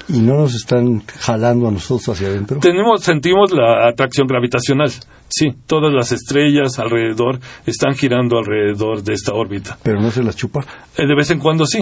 ¿Y 0.09 0.19
no 0.19 0.37
nos 0.37 0.53
están 0.55 1.01
jalando 1.19 1.67
a 1.67 1.71
nosotros 1.71 2.09
hacia 2.09 2.27
adentro? 2.27 2.59
Tenemos, 2.59 3.01
sentimos 3.01 3.51
la 3.51 3.87
atracción 3.87 4.27
gravitacional. 4.27 4.91
Sí, 5.29 5.55
todas 5.65 5.93
las 5.93 6.11
estrellas 6.11 6.77
alrededor 6.77 7.39
están 7.65 7.95
girando 7.95 8.37
alrededor 8.37 9.01
de 9.01 9.13
esta 9.13 9.33
órbita. 9.33 9.77
¿Pero 9.81 9.99
no 10.01 10.11
se 10.11 10.21
las 10.21 10.35
chupa? 10.35 10.59
Eh, 10.97 11.07
de 11.07 11.15
vez 11.15 11.31
en 11.31 11.39
cuando 11.39 11.65
sí. 11.65 11.79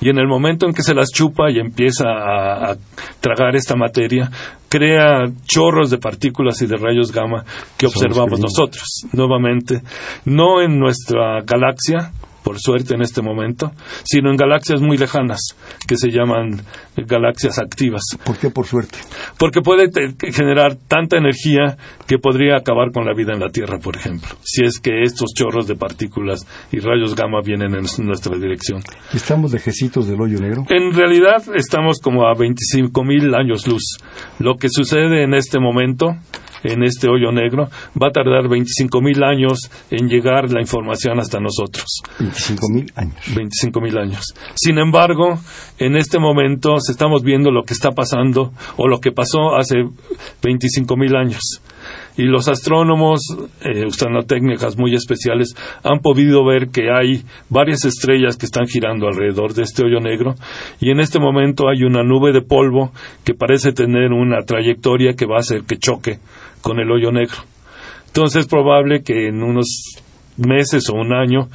Y 0.00 0.10
en 0.10 0.18
el 0.18 0.28
momento 0.28 0.66
en 0.66 0.72
que 0.72 0.82
se 0.82 0.94
las 0.94 1.08
chupa 1.10 1.50
y 1.50 1.58
empieza 1.58 2.04
a, 2.08 2.72
a 2.72 2.76
tragar 3.20 3.56
esta 3.56 3.74
materia, 3.74 4.30
crea 4.68 5.30
chorros 5.46 5.90
de 5.90 5.98
partículas 5.98 6.62
y 6.62 6.66
de 6.66 6.76
rayos 6.76 7.10
gamma 7.10 7.44
que 7.76 7.86
observamos 7.86 8.38
nosotros, 8.38 9.06
nuevamente, 9.12 9.82
no 10.24 10.62
en 10.62 10.78
nuestra 10.78 11.42
galaxia, 11.42 12.12
por 12.42 12.58
suerte 12.58 12.94
en 12.94 13.02
este 13.02 13.22
momento, 13.22 13.72
sino 14.04 14.30
en 14.30 14.36
galaxias 14.36 14.80
muy 14.80 14.96
lejanas, 14.96 15.40
que 15.86 15.96
se 15.96 16.10
llaman 16.10 16.62
galaxias 16.96 17.58
activas, 17.58 18.02
¿Por 18.24 18.38
qué 18.38 18.50
por 18.50 18.66
suerte? 18.66 18.98
porque 19.38 19.60
puede 19.60 19.90
generar 20.32 20.76
tanta 20.88 21.16
energía 21.16 21.76
que 22.06 22.18
podría 22.18 22.56
acabar 22.56 22.92
con 22.92 23.06
la 23.06 23.14
vida 23.14 23.32
en 23.32 23.40
la 23.40 23.50
Tierra, 23.50 23.78
por 23.78 23.96
ejemplo, 23.96 24.28
si 24.42 24.64
es 24.64 24.78
que 24.78 25.02
estos 25.02 25.32
chorros 25.34 25.66
de 25.66 25.76
partículas 25.76 26.46
y 26.70 26.78
rayos 26.80 27.14
gamma 27.14 27.40
vienen 27.44 27.74
en 27.74 27.84
nuestra 28.06 28.36
dirección. 28.36 28.82
¿Estamos 29.12 29.52
lejecitos 29.52 30.06
del 30.08 30.20
hoyo 30.20 30.38
negro? 30.40 30.64
En 30.68 30.92
realidad 30.94 31.42
estamos 31.54 31.98
como 32.00 32.26
a 32.26 32.34
25 32.34 33.04
mil 33.04 33.34
años 33.34 33.66
luz. 33.66 33.98
Lo 34.38 34.56
que 34.56 34.68
sucede 34.70 35.22
en 35.24 35.34
este 35.34 35.58
momento, 35.58 36.16
en 36.62 36.82
este 36.82 37.08
hoyo 37.08 37.32
negro, 37.32 37.68
va 38.00 38.08
a 38.08 38.12
tardar 38.12 38.48
25 38.48 39.00
mil 39.00 39.22
años 39.22 39.58
en 39.90 40.08
llegar 40.08 40.50
la 40.50 40.60
información 40.60 41.18
hasta 41.18 41.40
nosotros. 41.40 41.86
25 42.18 42.66
mil 42.72 42.92
años. 42.96 43.34
25 43.34 43.80
mil 43.80 43.98
años. 43.98 44.34
Sin 44.54 44.78
embargo, 44.78 45.38
en 45.78 45.96
este 45.96 46.18
momento 46.18 46.78
se 46.80 46.92
estamos 46.92 47.22
viendo 47.22 47.50
lo 47.50 47.64
que 47.64 47.74
está 47.74 47.90
pasando 47.90 48.52
o 48.76 48.88
lo 48.88 49.00
que 49.00 49.12
pasó 49.12 49.56
hace 49.56 49.84
25 50.42 50.96
mil 50.96 51.16
años. 51.16 51.62
Y 52.16 52.24
los 52.24 52.46
astrónomos, 52.48 53.20
eh, 53.62 53.86
usando 53.86 54.22
técnicas 54.24 54.76
muy 54.76 54.94
especiales, 54.94 55.54
han 55.82 56.00
podido 56.00 56.44
ver 56.44 56.68
que 56.68 56.90
hay 56.90 57.22
varias 57.48 57.84
estrellas 57.86 58.36
que 58.36 58.46
están 58.46 58.66
girando 58.66 59.08
alrededor 59.08 59.54
de 59.54 59.62
este 59.62 59.82
hoyo 59.82 59.98
negro 59.98 60.34
y 60.78 60.90
en 60.90 61.00
este 61.00 61.18
momento 61.18 61.68
hay 61.68 61.84
una 61.84 62.02
nube 62.02 62.32
de 62.32 62.42
polvo 62.42 62.92
que 63.24 63.34
parece 63.34 63.72
tener 63.72 64.12
una 64.12 64.42
trayectoria 64.42 65.14
que 65.14 65.26
va 65.26 65.36
a 65.36 65.40
hacer 65.40 65.62
que 65.62 65.78
choque 65.78 66.18
con 66.62 66.78
el 66.78 66.90
hoyo 66.90 67.12
negro. 67.12 67.36
Entonces 68.06 68.42
es 68.42 68.46
probable 68.46 69.02
que 69.02 69.28
en 69.28 69.42
unos 69.42 69.96
meses 70.36 70.88
o 70.88 70.94
un 70.94 71.12
año 71.12 71.48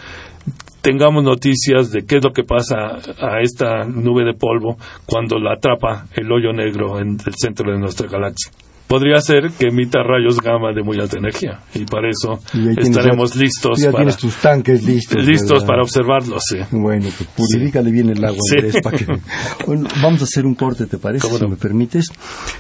tengamos 0.82 1.24
noticias 1.24 1.92
de 1.92 2.06
qué 2.06 2.18
es 2.18 2.24
lo 2.24 2.32
que 2.32 2.44
pasa 2.44 2.98
a 3.20 3.42
esta 3.42 3.84
nube 3.86 4.24
de 4.24 4.34
polvo 4.34 4.78
cuando 5.06 5.40
la 5.40 5.54
atrapa 5.54 6.08
el 6.16 6.32
hoyo 6.32 6.54
negro 6.54 7.00
en 7.00 7.18
el 7.26 7.34
centro 7.36 7.72
de 7.72 7.80
nuestra 7.80 8.08
galaxia. 8.08 8.52
Podría 8.88 9.20
ser 9.20 9.52
que 9.52 9.68
emita 9.68 10.00
rayos 10.02 10.40
gamma 10.42 10.72
de 10.74 10.82
muy 10.82 10.98
alta 11.00 11.18
energía 11.18 11.60
y 11.74 11.84
para 11.86 12.10
eso 12.10 12.40
estaremos 12.78 13.34
ya- 13.34 13.42
listos 13.42 13.80
Ya 13.80 13.92
para, 13.92 13.98
tienes 14.06 14.18
tus 14.18 14.36
tanques 14.38 14.84
listos. 14.84 15.26
listos 15.26 15.52
¿verdad? 15.60 15.68
para 15.68 15.82
observarlos. 15.84 16.42
sí. 16.50 16.58
Bueno, 16.72 17.10
pues 17.18 17.30
purifícale 17.36 17.92
bien 17.92 18.10
el 18.10 18.24
agua, 18.24 18.40
Sí. 18.50 18.56
Andrés, 18.56 18.82
para 18.82 18.98
que... 18.98 19.06
Bueno, 19.68 19.90
vamos 20.02 20.22
a 20.22 20.24
hacer 20.24 20.46
un 20.46 20.56
corte, 20.56 20.86
¿te 20.86 20.98
parece? 20.98 21.24
¿Cómo 21.24 21.38
Si 21.38 21.44
no? 21.44 21.50
me 21.50 21.58
permites. 21.58 22.06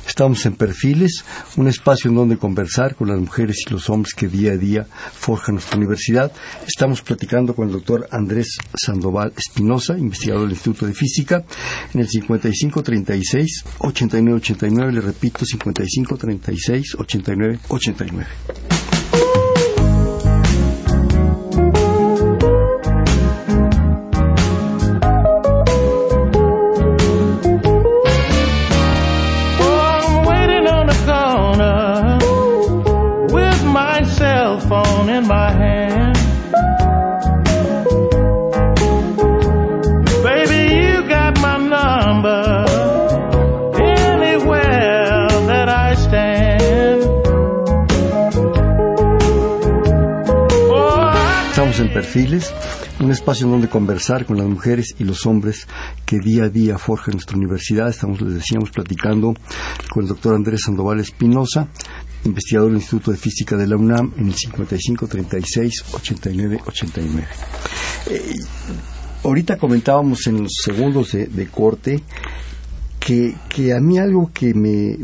Estamos 0.06 0.46
en 0.46 0.56
Perfiles, 0.56 1.24
un 1.56 1.68
espacio 1.70 2.10
en 2.10 2.16
donde 2.18 2.38
conversar 2.38 2.96
con 2.96 3.08
las 3.08 3.20
mujeres 3.20 3.63
y 3.66 3.72
los 3.72 3.90
hombres 3.90 4.13
que 4.13 4.28
día 4.28 4.52
a 4.52 4.58
día 4.58 4.86
forjan 5.13 5.56
nuestra 5.56 5.78
universidad. 5.78 6.32
Estamos 6.68 7.02
platicando 7.02 7.54
con 7.56 7.68
el 7.68 7.74
doctor 7.74 8.08
Andrés 8.12 8.58
Sandoval 8.76 9.32
Espinosa, 9.38 9.98
investigador 9.98 10.44
del 10.44 10.52
Instituto 10.52 10.86
de 10.86 10.94
Física, 10.94 11.44
en 11.94 12.02
el 12.02 12.08
5536 12.10 13.63
8989, 13.80 14.92
le 14.92 15.02
repito, 15.02 15.46
436 16.17 16.95
89 16.97 17.60
89. 17.69 18.77
Perfiles, 51.98 52.54
un 53.00 53.10
espacio 53.10 53.48
donde 53.48 53.70
conversar 53.70 54.28
con 54.28 54.38
las 54.38 54.46
mujeres 54.46 54.94
y 55.00 55.04
los 55.04 55.26
hombres 55.26 55.66
que 56.06 56.20
día 56.20 56.44
a 56.44 56.50
día 56.50 56.78
forjan 56.78 57.14
nuestra 57.14 57.36
universidad. 57.36 57.90
Estamos, 57.90 58.22
les 58.22 58.36
decíamos, 58.36 58.70
platicando 58.70 59.34
con 59.90 60.04
el 60.04 60.08
doctor 60.08 60.36
Andrés 60.36 60.62
Sandoval 60.64 61.00
Espinosa, 61.00 61.68
investigador 62.24 62.70
del 62.70 62.82
Instituto 62.82 63.10
de 63.10 63.18
Física 63.18 63.58
de 63.58 63.66
la 63.66 63.78
UNAM, 63.78 64.14
en 64.16 64.28
el 64.28 64.36
5536-8989. 64.36 67.26
Eh, 68.12 68.36
ahorita 69.24 69.58
comentábamos 69.58 70.28
en 70.28 70.44
los 70.44 70.52
segundos 70.64 71.14
de, 71.14 71.48
corte 71.48 72.04
que, 73.00 73.34
que 73.50 73.74
a 73.74 73.80
mí 73.80 73.98
algo 73.98 74.30
que 74.32 74.54
me, 74.54 74.96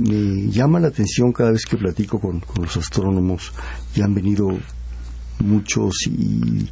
llama 0.51 0.79
la 0.79 0.89
atención 0.89 1.33
cada 1.33 1.49
vez 1.49 1.65
que 1.65 1.75
platico 1.75 2.19
con, 2.19 2.39
con 2.41 2.65
los 2.65 2.77
astrónomos, 2.77 3.51
y 3.95 4.03
han 4.03 4.13
venido 4.13 4.59
muchos 5.39 6.07
y, 6.07 6.67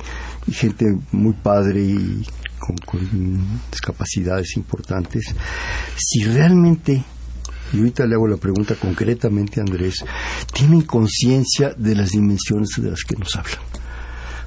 gente 0.51 0.85
muy 1.11 1.33
padre 1.33 1.81
y 1.81 2.25
con, 2.59 2.77
con 2.77 3.61
discapacidades 3.71 4.55
importantes, 4.57 5.33
si 5.95 6.23
realmente, 6.23 7.03
y 7.73 7.77
ahorita 7.77 8.05
le 8.05 8.15
hago 8.15 8.27
la 8.27 8.37
pregunta 8.37 8.75
concretamente 8.75 9.59
a 9.59 9.63
Andrés, 9.63 10.03
tienen 10.53 10.81
conciencia 10.81 11.73
de 11.75 11.95
las 11.95 12.09
dimensiones 12.09 12.69
de 12.77 12.91
las 12.91 13.03
que 13.03 13.15
nos 13.15 13.35
hablan 13.35 13.80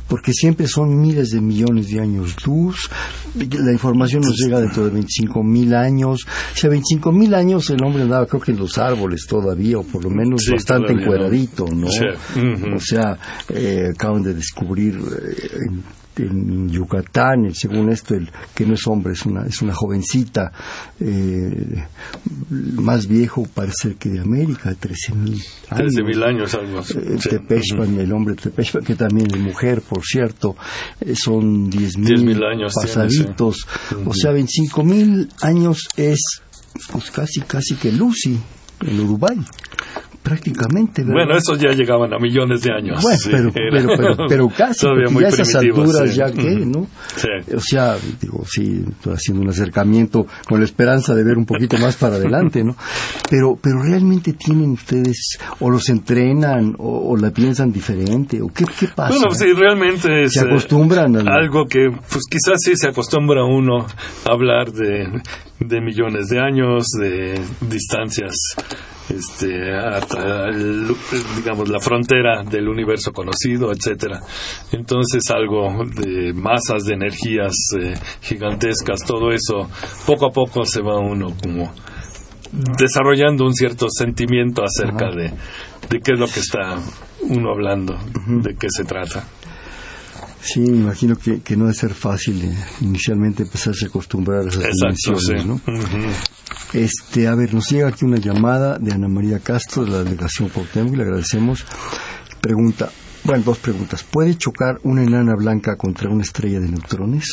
porque 0.08 0.32
siempre 0.32 0.66
son 0.66 1.00
miles 1.00 1.30
de 1.30 1.40
millones 1.40 1.88
de 1.88 2.00
años 2.00 2.36
luz, 2.46 2.90
la 3.34 3.72
información 3.72 4.22
nos 4.22 4.36
llega 4.36 4.60
dentro 4.60 4.84
de 4.84 4.90
25 4.90 5.42
mil 5.42 5.74
años, 5.74 6.26
o 6.26 6.56
sea, 6.56 6.70
25 6.70 7.12
mil 7.12 7.34
años 7.34 7.70
el 7.70 7.82
hombre 7.82 8.02
andaba 8.02 8.26
creo 8.26 8.40
que 8.40 8.52
en 8.52 8.58
los 8.58 8.78
árboles 8.78 9.26
todavía, 9.28 9.78
o 9.78 9.82
por 9.82 10.04
lo 10.04 10.10
menos 10.10 10.42
Sí, 10.42 10.52
bastante 10.52 10.92
todavía, 10.92 11.66
¿no? 11.66 11.86
O 11.86 12.80
sea, 12.80 13.18
eh, 13.48 13.90
acaban 13.94 14.22
de 14.22 14.34
descubrir 14.34 14.94
eh, 14.94 15.48
en, 15.68 15.82
en 16.22 16.68
Yucatán, 16.70 17.44
el- 17.46 17.54
según 17.54 17.90
esto, 17.90 18.14
el 18.14 18.30
que 18.54 18.64
no 18.66 18.74
es 18.74 18.86
hombre, 18.86 19.12
es 19.14 19.24
una, 19.26 19.46
es 19.46 19.60
una 19.62 19.74
jovencita, 19.74 20.52
eh, 21.00 21.84
más 22.50 23.06
viejo 23.06 23.46
parece 23.52 23.94
que 23.96 24.08
de 24.10 24.20
América, 24.20 24.70
de 24.70 24.76
13 24.76 25.14
mil 25.14 25.34
años. 25.70 25.84
13 25.92 26.02
mil 26.02 26.22
años, 26.22 26.54
algo 26.54 26.78
así. 26.80 26.94
Eh, 26.98 27.16
Sí. 27.18 27.28
Tepechpan, 27.30 27.98
el 27.98 28.12
hombre 28.12 28.34
Tepechpan, 28.34 28.84
que 28.84 28.94
también 28.94 29.28
es 29.34 29.40
mujer, 29.40 29.82
por 29.82 30.02
cierto, 30.04 30.56
eh, 31.00 31.14
son 31.16 31.68
10 31.70 31.94
10.000 31.96 32.24
mil 32.24 32.42
años 32.44 32.72
tiene, 32.74 32.86
pasaditos. 32.88 33.66
sí. 33.88 33.94
O 34.06 34.12
sea, 34.14 34.32
25 34.32 34.84
mil 34.84 35.28
años 35.42 35.88
es 35.96 36.20
pues 36.90 37.10
casi, 37.10 37.40
casi 37.42 37.76
que 37.76 37.92
Lucy 37.92 38.36
en 38.80 39.00
Uruguay, 39.00 39.38
prácticamente. 40.24 41.02
¿verdad? 41.02 41.26
Bueno, 41.26 41.36
esos 41.36 41.58
ya 41.60 41.70
llegaban 41.72 42.12
a 42.14 42.18
millones 42.18 42.62
de 42.62 42.72
años. 42.72 43.00
Bueno, 43.02 43.18
sí, 43.18 43.28
pero, 43.30 43.52
pero, 43.52 43.88
pero, 43.96 44.16
pero 44.26 44.48
casi, 44.48 44.80
todavía 44.80 45.04
porque 45.04 45.14
muy 45.14 45.22
ya 45.22 45.28
esas 45.28 45.54
alturas 45.54 46.10
sí. 46.10 46.16
ya 46.16 46.32
que. 46.32 46.66
¿no? 46.66 46.86
Sí. 47.14 47.54
O 47.54 47.60
sea, 47.60 47.96
digo, 48.20 48.42
sí, 48.46 48.84
estoy 48.88 49.12
haciendo 49.12 49.42
un 49.42 49.50
acercamiento 49.50 50.26
con 50.48 50.58
la 50.58 50.64
esperanza 50.64 51.14
de 51.14 51.22
ver 51.22 51.36
un 51.36 51.44
poquito 51.44 51.76
más 51.76 51.96
para 51.96 52.16
adelante, 52.16 52.64
¿no? 52.64 52.74
Pero, 53.30 53.58
pero 53.60 53.82
realmente 53.82 54.32
tienen 54.32 54.70
ustedes, 54.70 55.38
o 55.60 55.70
los 55.70 55.88
entrenan, 55.90 56.74
o, 56.78 57.12
o 57.12 57.16
la 57.16 57.30
piensan 57.30 57.70
diferente, 57.70 58.40
o 58.40 58.48
qué, 58.48 58.64
qué 58.78 58.88
pasa. 58.88 59.18
Bueno, 59.18 59.34
sí, 59.34 59.52
realmente 59.52 60.24
es 60.24 60.32
Se 60.32 60.40
eh, 60.40 60.48
acostumbran 60.48 61.16
a 61.16 61.34
algo 61.34 61.66
que, 61.66 61.90
pues 61.90 62.22
quizás 62.30 62.58
sí 62.64 62.72
se 62.76 62.88
acostumbra 62.88 63.44
uno 63.44 63.86
a 64.24 64.30
hablar 64.30 64.72
de, 64.72 65.20
de 65.60 65.80
millones 65.82 66.28
de 66.28 66.40
años, 66.40 66.86
de 66.98 67.38
distancias, 67.68 68.32
este, 69.10 69.72
hasta, 69.74 70.48
el- 70.48 70.94
digamos, 71.36 71.68
la 71.68 71.80
frontera 71.80 72.42
del 72.42 72.68
universo 72.68 73.12
conocido, 73.12 73.70
etcétera. 73.72 74.20
Entonces, 74.72 75.22
algo 75.30 75.84
de 75.84 76.32
masas 76.32 76.84
de 76.84 76.94
energías 76.94 77.54
eh, 77.78 77.94
gigantescas, 78.22 79.00
todo 79.06 79.30
eso, 79.32 79.68
poco 80.06 80.26
a 80.26 80.30
poco 80.32 80.64
se 80.64 80.80
va 80.80 80.98
uno 80.98 81.34
como 81.42 81.72
desarrollando 82.78 83.44
un 83.44 83.54
cierto 83.54 83.86
sentimiento 83.90 84.62
acerca 84.62 85.10
de, 85.10 85.32
de 85.90 86.00
qué 86.00 86.12
es 86.12 86.18
lo 86.18 86.26
que 86.26 86.40
está 86.40 86.78
uno 87.22 87.50
hablando, 87.50 87.96
de 88.26 88.54
qué 88.56 88.68
se 88.70 88.84
trata. 88.84 89.24
Sí, 90.44 90.60
me 90.60 90.76
imagino 90.76 91.16
que, 91.16 91.40
que 91.40 91.56
no 91.56 91.64
debe 91.64 91.74
ser 91.74 91.94
fácil 91.94 92.44
eh, 92.44 92.54
inicialmente 92.82 93.44
empezarse 93.44 93.86
a 93.86 93.88
acostumbrar 93.88 94.40
a 94.44 94.48
esas 94.48 94.64
Exacto, 94.64 95.16
sí. 95.18 95.34
¿no? 95.46 95.58
Este, 96.74 97.26
a 97.26 97.34
ver, 97.34 97.54
nos 97.54 97.70
llega 97.70 97.88
aquí 97.88 98.04
una 98.04 98.18
llamada 98.18 98.78
de 98.78 98.92
Ana 98.92 99.08
María 99.08 99.38
Castro 99.38 99.84
de 99.84 99.90
la 99.90 100.04
delegación 100.04 100.50
Cuauhtémoc 100.50 100.92
y 100.92 100.96
le 100.96 101.02
agradecemos. 101.04 101.64
Pregunta, 102.42 102.90
bueno, 103.24 103.42
dos 103.42 103.58
preguntas. 103.58 104.04
¿Puede 104.04 104.36
chocar 104.36 104.80
una 104.82 105.02
enana 105.02 105.34
blanca 105.34 105.76
contra 105.76 106.10
una 106.10 106.24
estrella 106.24 106.60
de 106.60 106.68
neutrones? 106.68 107.26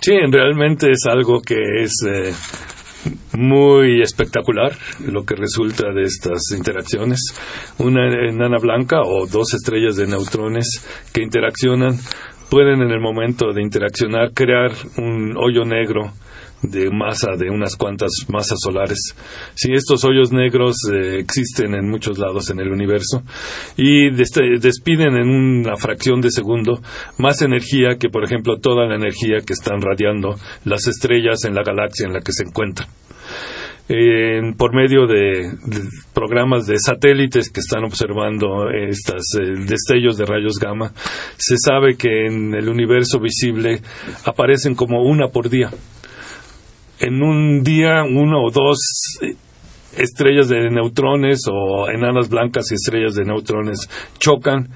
Sí, 0.00 0.12
realmente 0.30 0.90
es 0.90 1.00
algo 1.10 1.42
que 1.42 1.82
es 1.82 1.92
eh, 2.06 2.32
muy 3.32 4.02
espectacular 4.02 4.72
lo 5.06 5.24
que 5.24 5.36
resulta 5.36 5.92
de 5.92 6.02
estas 6.02 6.40
interacciones. 6.56 7.20
Una 7.78 8.06
enana 8.28 8.58
blanca 8.58 9.02
o 9.02 9.26
dos 9.26 9.54
estrellas 9.54 9.96
de 9.96 10.06
neutrones 10.06 10.66
que 11.12 11.22
interaccionan 11.22 11.98
pueden 12.50 12.80
en 12.82 12.90
el 12.90 13.00
momento 13.00 13.52
de 13.52 13.62
interaccionar 13.62 14.32
crear 14.32 14.72
un 14.96 15.36
hoyo 15.36 15.64
negro 15.64 16.12
de 16.62 16.90
masa 16.90 17.36
de 17.36 17.50
unas 17.50 17.76
cuantas 17.76 18.10
masas 18.28 18.58
solares. 18.62 19.14
Sí, 19.54 19.72
estos 19.72 20.04
hoyos 20.04 20.32
negros 20.32 20.76
eh, 20.92 21.18
existen 21.18 21.74
en 21.74 21.88
muchos 21.88 22.18
lados 22.18 22.50
en 22.50 22.60
el 22.60 22.70
universo 22.70 23.22
y 23.76 24.10
despiden 24.10 25.16
en 25.16 25.28
una 25.28 25.76
fracción 25.76 26.20
de 26.20 26.30
segundo 26.30 26.80
más 27.18 27.42
energía 27.42 27.96
que, 27.98 28.08
por 28.08 28.24
ejemplo, 28.24 28.58
toda 28.58 28.86
la 28.86 28.96
energía 28.96 29.38
que 29.46 29.52
están 29.52 29.80
radiando 29.80 30.36
las 30.64 30.86
estrellas 30.86 31.44
en 31.44 31.54
la 31.54 31.62
galaxia 31.62 32.06
en 32.06 32.12
la 32.12 32.20
que 32.20 32.32
se 32.32 32.44
encuentran. 32.44 32.88
por 34.58 34.74
medio 34.74 35.06
de, 35.06 35.52
programas 36.12 36.66
de 36.66 36.78
satélites 36.78 37.50
que 37.50 37.60
están 37.60 37.84
observando 37.84 38.68
estos 38.68 39.22
eh, 39.40 39.64
destellos 39.66 40.16
de 40.18 40.26
rayos 40.26 40.58
gamma, 40.60 40.92
se 41.36 41.56
sabe 41.56 41.96
que 41.96 42.26
en 42.26 42.54
el 42.54 42.68
universo 42.68 43.18
visible 43.20 43.80
aparecen 44.24 44.74
como 44.74 45.02
una 45.02 45.28
por 45.28 45.48
día 45.48 45.70
en 47.00 47.22
un 47.22 47.62
día 47.62 48.02
uno 48.04 48.42
o 48.42 48.50
dos 48.50 48.78
estrellas 49.96 50.48
de 50.48 50.70
neutrones 50.70 51.40
o 51.50 51.88
enanas 51.88 52.28
blancas 52.28 52.70
y 52.70 52.74
estrellas 52.74 53.14
de 53.14 53.24
neutrones 53.24 53.88
chocan 54.18 54.68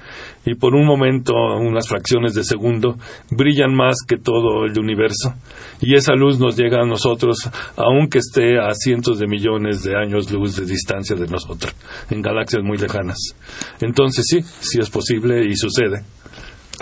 y 0.45 0.55
por 0.55 0.75
un 0.75 0.85
momento, 0.85 1.33
unas 1.33 1.87
fracciones 1.87 2.33
de 2.33 2.43
segundo, 2.43 2.97
brillan 3.31 3.73
más 3.73 3.97
que 4.07 4.17
todo 4.17 4.65
el 4.65 4.77
universo 4.77 5.33
y 5.79 5.95
esa 5.95 6.13
luz 6.13 6.39
nos 6.39 6.57
llega 6.57 6.81
a 6.81 6.85
nosotros 6.85 7.49
aunque 7.77 8.19
esté 8.19 8.59
a 8.59 8.73
cientos 8.73 9.19
de 9.19 9.27
millones 9.27 9.83
de 9.83 9.95
años 9.95 10.31
luz 10.31 10.55
de 10.55 10.65
distancia 10.65 11.15
de 11.15 11.27
nosotros, 11.27 11.73
en 12.09 12.21
galaxias 12.21 12.63
muy 12.63 12.77
lejanas. 12.77 13.35
Entonces 13.79 14.25
sí, 14.27 14.41
sí 14.41 14.79
es 14.79 14.89
posible 14.89 15.45
y 15.45 15.55
sucede. 15.55 16.03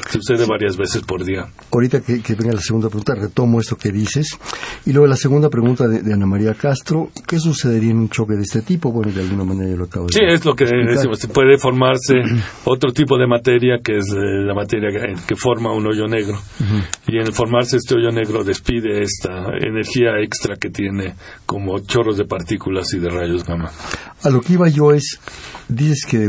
Sucede 0.09 0.45
varias 0.45 0.77
veces 0.77 1.01
por 1.03 1.23
día. 1.23 1.47
Ahorita 1.71 2.01
que, 2.01 2.21
venga 2.35 2.53
la 2.53 2.61
segunda 2.61 2.87
pregunta, 2.87 3.13
retomo 3.13 3.59
esto 3.59 3.75
que 3.75 3.91
dices. 3.91 4.37
Y 4.85 4.93
luego 4.93 5.07
la 5.07 5.17
segunda 5.17 5.49
pregunta 5.49 5.87
de, 5.87 6.13
Ana 6.13 6.25
María 6.25 6.53
Castro, 6.53 7.09
¿qué 7.27 7.39
sucedería 7.39 7.91
en 7.91 7.97
un 7.97 8.09
choque 8.09 8.35
de 8.35 8.43
este 8.43 8.61
tipo? 8.61 8.91
Bueno, 8.91 9.11
de 9.11 9.21
alguna 9.21 9.43
manera 9.43 9.69
ya 9.69 9.75
lo 9.75 9.85
acabo 9.85 10.07
de 10.07 10.13
Sí, 10.13 10.21
es 10.25 10.45
lo 10.45 10.55
que 10.55 10.65
decimos. 10.65 11.25
Puede 11.27 11.57
formarse 11.57 12.15
otro 12.65 12.91
tipo 12.93 13.17
de 13.17 13.27
materia, 13.27 13.79
que 13.83 13.97
es 13.97 14.07
eh, 14.09 14.45
la 14.45 14.53
materia 14.53 14.89
que, 15.27 15.35
forma 15.35 15.73
un 15.73 15.85
hoyo 15.85 16.07
negro. 16.07 16.39
Y 17.07 17.17
en 17.17 17.33
formarse 17.33 17.77
este 17.77 17.95
hoyo 17.95 18.11
negro 18.11 18.43
despide 18.43 19.01
esta 19.01 19.45
energía 19.59 20.19
extra 20.21 20.55
que 20.55 20.69
tiene 20.69 21.15
como 21.45 21.79
chorros 21.79 22.17
de 22.17 22.25
partículas 22.25 22.93
y 22.93 22.99
de 22.99 23.09
rayos 23.09 23.43
gamma. 23.43 23.71
A 24.23 24.29
lo 24.29 24.39
que 24.41 24.53
iba 24.53 24.69
yo 24.69 24.91
es, 24.91 25.19
dices 25.67 26.05
que 26.05 26.27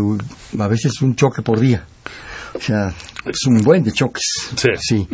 a 0.59 0.68
veces 0.68 1.01
un 1.03 1.14
choque 1.14 1.42
por 1.42 1.61
día. 1.61 1.85
O 2.55 2.61
sea, 2.61 2.92
es 3.24 3.46
un 3.46 3.62
buen 3.62 3.82
de 3.82 3.92
choques. 3.92 4.24
Sí. 4.80 5.08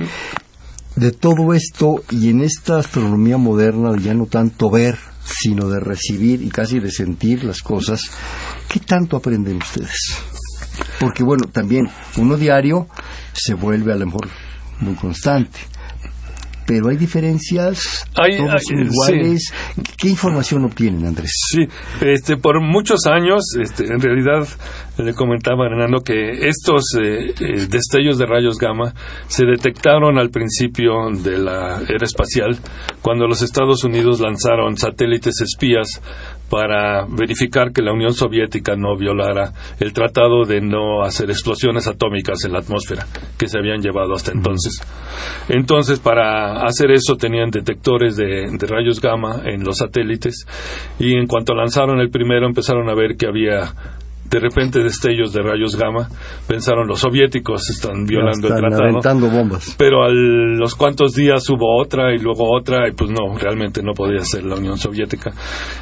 De 0.96 1.12
todo 1.12 1.54
esto, 1.54 2.02
y 2.10 2.30
en 2.30 2.42
esta 2.42 2.78
astronomía 2.78 3.36
moderna, 3.36 3.96
ya 4.00 4.14
no 4.14 4.26
tanto 4.26 4.70
ver, 4.70 4.98
sino 5.24 5.68
de 5.68 5.80
recibir 5.80 6.42
y 6.42 6.48
casi 6.48 6.80
de 6.80 6.90
sentir 6.90 7.44
las 7.44 7.60
cosas, 7.60 8.00
¿qué 8.68 8.80
tanto 8.80 9.16
aprenden 9.16 9.58
ustedes? 9.58 10.16
Porque 10.98 11.22
bueno, 11.22 11.46
también 11.52 11.88
uno 12.16 12.36
diario 12.36 12.88
se 13.32 13.54
vuelve 13.54 13.92
a 13.92 13.96
lo 13.96 14.06
mejor 14.06 14.28
muy 14.80 14.94
constante 14.94 15.58
pero 16.68 16.90
hay 16.90 16.98
diferencias, 16.98 18.04
hay, 18.14 18.36
todos 18.36 18.62
son 18.68 18.80
iguales. 18.80 19.50
¿Qué 19.96 20.10
información 20.10 20.66
obtienen, 20.66 21.06
Andrés? 21.06 21.32
Sí, 21.50 21.66
este, 22.02 22.36
por 22.36 22.60
muchos 22.60 23.06
años, 23.06 23.42
este, 23.58 23.86
en 23.86 23.98
realidad, 23.98 24.46
le 24.98 25.14
comentaba 25.14 25.64
Hernando 25.64 26.00
que 26.00 26.46
estos 26.46 26.94
eh, 27.00 27.32
eh, 27.40 27.66
destellos 27.70 28.18
de 28.18 28.26
rayos 28.26 28.58
gamma 28.58 28.92
se 29.28 29.46
detectaron 29.46 30.18
al 30.18 30.28
principio 30.28 30.92
de 31.10 31.38
la 31.38 31.80
era 31.88 32.04
espacial, 32.04 32.58
cuando 33.00 33.26
los 33.26 33.40
Estados 33.40 33.82
Unidos 33.84 34.20
lanzaron 34.20 34.76
satélites 34.76 35.40
espías 35.40 36.02
para 36.50 37.06
verificar 37.06 37.72
que 37.72 37.82
la 37.82 37.92
Unión 37.92 38.14
Soviética 38.14 38.74
no 38.76 38.96
violara 38.96 39.52
el 39.80 39.92
tratado 39.92 40.44
de 40.44 40.60
no 40.60 41.02
hacer 41.02 41.30
explosiones 41.30 41.86
atómicas 41.86 42.44
en 42.44 42.52
la 42.52 42.60
atmósfera 42.60 43.06
que 43.38 43.48
se 43.48 43.58
habían 43.58 43.80
llevado 43.80 44.14
hasta 44.14 44.32
entonces. 44.32 44.80
Entonces, 45.48 46.00
para 46.00 46.64
hacer 46.64 46.90
eso 46.90 47.16
tenían 47.16 47.50
detectores 47.50 48.16
de, 48.16 48.46
rayos 48.68 49.00
gamma 49.00 49.42
en 49.44 49.64
los 49.64 49.78
satélites 49.78 50.46
y 50.98 51.14
en 51.14 51.26
cuanto 51.26 51.54
lanzaron 51.54 52.00
el 52.00 52.10
primero 52.10 52.46
empezaron 52.46 52.88
a 52.88 52.94
ver 52.94 53.16
que 53.16 53.26
había 53.26 53.72
de 54.30 54.40
repente 54.40 54.82
destellos 54.82 55.32
de 55.32 55.42
rayos 55.42 55.76
gamma, 55.76 56.08
pensaron 56.46 56.86
los 56.86 57.00
soviéticos 57.00 57.68
están 57.70 58.04
violando 58.04 58.48
el 58.48 58.54
tratado. 58.56 59.30
bombas. 59.30 59.74
Pero 59.78 60.04
a 60.04 60.08
los 60.10 60.74
cuantos 60.74 61.14
días 61.14 61.48
hubo 61.48 61.80
otra 61.80 62.14
y 62.14 62.18
luego 62.18 62.50
otra 62.50 62.88
y 62.88 62.92
pues 62.92 63.10
no, 63.10 63.36
realmente 63.38 63.82
no 63.82 63.92
podía 63.94 64.20
ser 64.20 64.44
la 64.44 64.56
Unión 64.56 64.76
Soviética. 64.78 65.32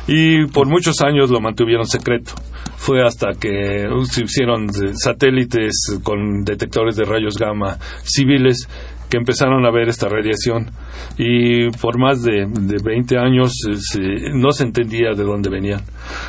Y 0.07 0.47
por 0.47 0.67
muchos 0.69 1.01
años 1.03 1.31
lo 1.31 1.41
mantuvieron 1.41 1.87
secreto. 1.87 2.33
Fue 2.77 3.03
hasta 3.03 3.33
que 3.33 3.89
se 4.11 4.25
hicieron 4.25 4.69
satélites 4.95 5.99
con 6.03 6.45
detectores 6.45 6.97
de 6.97 7.05
rayos 7.05 7.37
gamma 7.37 7.79
civiles 8.05 8.69
que 9.09 9.17
empezaron 9.17 9.65
a 9.65 9.71
ver 9.71 9.89
esta 9.89 10.09
radiación 10.09 10.71
y 11.17 11.71
por 11.71 11.99
más 11.99 12.23
de, 12.23 12.47
de 12.47 12.77
20 12.83 13.19
años 13.19 13.53
eh, 13.69 14.31
no 14.35 14.53
se 14.53 14.65
entendía 14.65 15.13
de 15.13 15.25
dónde 15.25 15.51
venían. 15.51 15.83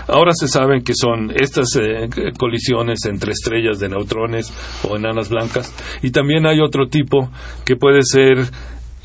Ahora 0.07 0.31
se 0.33 0.47
sabe 0.47 0.83
que 0.83 0.93
son 0.95 1.31
estas 1.35 1.75
eh, 1.75 2.09
colisiones 2.37 3.05
entre 3.05 3.31
estrellas 3.31 3.79
de 3.79 3.89
neutrones 3.89 4.53
o 4.87 4.95
enanas 4.95 5.29
blancas 5.29 5.73
y 6.01 6.11
también 6.11 6.45
hay 6.45 6.59
otro 6.59 6.87
tipo 6.87 7.29
que 7.65 7.75
puede 7.75 8.01
ser 8.03 8.37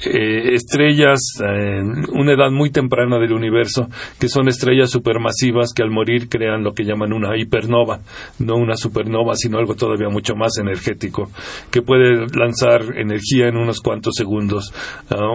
eh, 0.04 0.54
estrellas 0.54 1.20
en 1.40 2.04
una 2.12 2.32
edad 2.32 2.50
muy 2.50 2.70
temprana 2.70 3.18
del 3.18 3.32
universo, 3.32 3.88
que 4.18 4.28
son 4.28 4.48
estrellas 4.48 4.90
supermasivas 4.90 5.72
que 5.74 5.82
al 5.82 5.90
morir 5.90 6.28
crean 6.28 6.64
lo 6.64 6.72
que 6.72 6.84
llaman 6.84 7.12
una 7.12 7.36
hipernova, 7.36 8.00
no 8.38 8.56
una 8.56 8.76
supernova, 8.76 9.36
sino 9.36 9.58
algo 9.58 9.74
todavía 9.74 10.08
mucho 10.08 10.34
más 10.34 10.58
energético, 10.58 11.30
que 11.70 11.82
puede 11.82 12.26
lanzar 12.36 12.98
energía 12.98 13.48
en 13.48 13.56
unos 13.56 13.80
cuantos 13.80 14.14
segundos, 14.16 14.72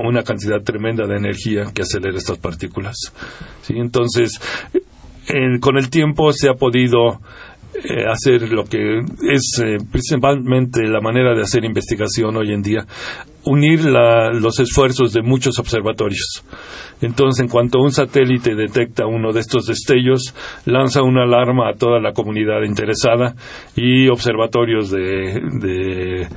una 0.04 0.24
cantidad 0.24 0.62
tremenda 0.62 1.08
de 1.08 1.18
energía 1.18 1.66
que 1.74 1.84
acelera 1.84 2.18
estas 2.18 2.38
partículas. 2.38 3.14
¿Sí? 3.62 3.74
Entonces, 3.78 4.40
con 5.60 5.78
el 5.78 5.90
tiempo 5.90 6.32
se 6.32 6.50
ha 6.50 6.54
podido 6.54 7.20
eh, 7.84 8.06
hacer 8.10 8.50
lo 8.50 8.64
que 8.64 9.00
es 9.00 9.62
eh, 9.64 9.78
principalmente 9.92 10.82
la 10.88 11.00
manera 11.00 11.36
de 11.36 11.42
hacer 11.42 11.64
investigación 11.64 12.36
hoy 12.36 12.52
en 12.52 12.62
día, 12.64 12.86
unir 13.46 13.86
los 13.86 14.60
esfuerzos 14.60 15.14
de 15.14 15.22
muchos 15.22 15.60
observatorios. 15.60 16.44
Entonces, 17.02 17.44
en 17.44 17.50
cuanto 17.50 17.80
un 17.80 17.92
satélite 17.92 18.56
detecta 18.56 19.06
uno 19.06 19.32
de 19.32 19.42
estos 19.42 19.68
destellos, 19.68 20.34
lanza 20.66 21.04
una 21.04 21.24
alarma 21.24 21.70
a 21.70 21.76
toda 21.76 22.00
la 22.00 22.14
comunidad 22.14 22.64
interesada 22.64 23.36
y 23.76 24.10
observatorios 24.10 24.90
de, 24.90 26.28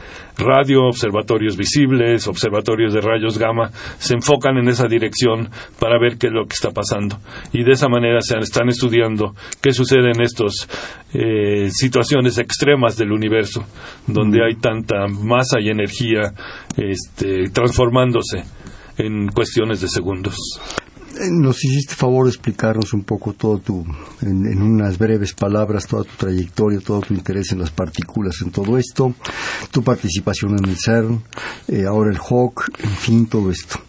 radio, 0.41 0.85
observatorios 0.85 1.57
visibles, 1.57 2.27
observatorios 2.27 2.93
de 2.93 3.01
rayos 3.01 3.39
gamma, 3.39 3.71
se 3.99 4.15
enfocan 4.15 4.57
en 4.57 4.69
esa 4.69 4.89
dirección 4.89 5.49
para 5.79 5.99
ver 5.99 6.19
qué 6.19 6.27
es 6.27 6.33
lo 6.33 6.47
que 6.47 6.55
está 6.55 6.71
pasando. 6.71 7.19
Y 7.53 7.63
de 7.63 7.73
esa 7.73 7.89
manera 7.89 8.21
se 8.21 8.39
están 8.39 8.69
estudiando 8.69 9.35
qué 9.63 9.73
sucede 9.73 10.11
en 10.15 10.21
estas 10.21 10.69
eh, 11.15 11.69
situaciones 11.71 12.39
extremas 12.39 12.97
del 12.97 13.13
universo, 13.13 13.65
donde 14.07 14.45
hay 14.45 14.57
tanta 14.57 15.07
masa 15.07 15.61
y 15.61 15.69
energía 15.69 16.33
este, 16.77 17.51
transformándose 17.51 18.43
en 18.99 19.29
cuestiones 19.29 19.81
de 19.81 19.89
segundos. 19.89 20.37
Eh, 21.19 21.29
nos 21.31 21.65
hiciste 21.65 21.95
favor 21.95 22.27
de 22.27 22.31
explicarnos 22.31 22.93
un 22.93 23.03
poco 23.03 23.33
todo 23.33 23.59
tu, 23.59 23.85
en, 24.23 24.63
unas 24.63 24.97
breves 24.97 25.33
palabras, 25.33 25.87
toda 25.87 26.05
tu 26.05 26.17
trayectoria, 26.17 26.79
todo 26.81 27.01
tu 27.01 27.15
interés 27.15 27.51
en 27.53 27.59
las 27.59 27.71
partículas, 27.71 28.37
en 28.43 28.53
todo 28.53 28.79
esto, 28.79 29.15
tu 29.71 29.83
participación 29.83 30.57
en 30.59 30.69
el 30.69 30.77
CERN, 30.77 31.23
eh, 31.69 31.85
ahora 31.85 32.11
el 32.11 32.19
HAWK, 32.19 32.71
en 32.85 32.91
fin, 32.91 33.27
todo 33.27 33.51
esto. 33.51 33.81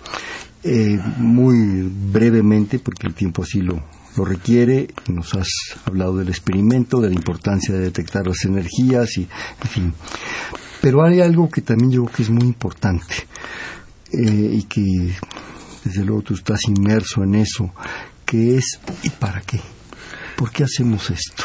Eh, 0.64 1.00
muy 1.18 1.84
brevemente, 1.84 2.80
porque 2.80 3.08
el 3.08 3.14
tiempo 3.14 3.44
así 3.44 3.62
lo, 3.62 3.84
lo 4.18 4.26
requiere, 4.26 4.88
nos 5.08 5.34
has 5.36 5.48
hablado 5.86 6.18
del 6.18 6.30
experimento, 6.30 7.00
de 7.02 7.10
la 7.10 7.16
importancia 7.16 7.74
de 7.74 7.82
detectar 7.82 8.26
las 8.28 8.46
energías 8.46 9.18
y, 9.18 9.28
en 9.62 9.70
fin. 9.70 9.94
Pero 10.82 11.04
hay 11.04 11.22
algo 11.22 11.50
que 11.50 11.62
también 11.62 11.92
yo 11.92 12.04
creo 12.06 12.16
que 12.16 12.24
es 12.24 12.30
muy 12.30 12.44
importante 12.44 13.14
eh, 14.12 14.52
y 14.54 14.64
que 14.64 15.16
desde 15.84 16.04
luego 16.06 16.22
tú 16.22 16.34
estás 16.36 16.60
inmerso 16.68 17.24
en 17.24 17.36
eso, 17.36 17.72
que 18.26 18.58
es 18.58 18.80
¿y 19.04 19.10
para 19.10 19.42
qué? 19.42 19.60
¿Por 20.36 20.52
qué 20.52 20.64
hacemos 20.64 21.10
esto? 21.10 21.44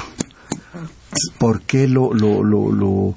¿Por 1.39 1.63
qué 1.63 1.89
lo, 1.89 2.13
lo, 2.13 2.43
lo, 2.43 2.71
lo, 2.71 3.15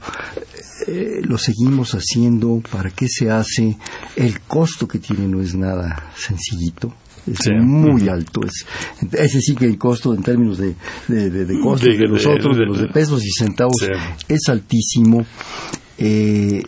eh, 0.87 1.19
lo 1.23 1.37
seguimos 1.37 1.91
haciendo? 1.93 2.61
¿Para 2.71 2.89
qué 2.91 3.07
se 3.09 3.29
hace? 3.29 3.77
El 4.15 4.39
costo 4.41 4.87
que 4.87 4.99
tiene 4.99 5.27
no 5.27 5.41
es 5.41 5.55
nada 5.55 6.11
sencillito 6.15 6.93
es 7.27 7.37
Sí. 7.43 7.51
muy 7.61 8.07
alto. 8.07 8.41
Es, 8.45 8.65
ese 9.13 9.41
sí 9.41 9.53
que 9.55 9.65
el 9.65 9.77
costo 9.77 10.13
en 10.15 10.23
términos 10.23 10.57
de, 10.57 10.75
de, 11.07 11.29
de, 11.29 11.45
de 11.45 11.59
costos 11.59 11.89
De- 11.89 11.97
de, 11.97 12.07
los 12.07 12.23
de- 12.23 12.29
otros, 12.29 12.55
de 12.57 12.61
de- 12.61 12.65
los 12.67 12.79
de 12.81 12.87
pesos 12.87 13.23
y 13.23 13.29
centavos, 13.31 13.75
Sí. 13.79 13.87
es 14.29 14.47
altísimo. 14.49 15.25
Eh, 15.97 16.63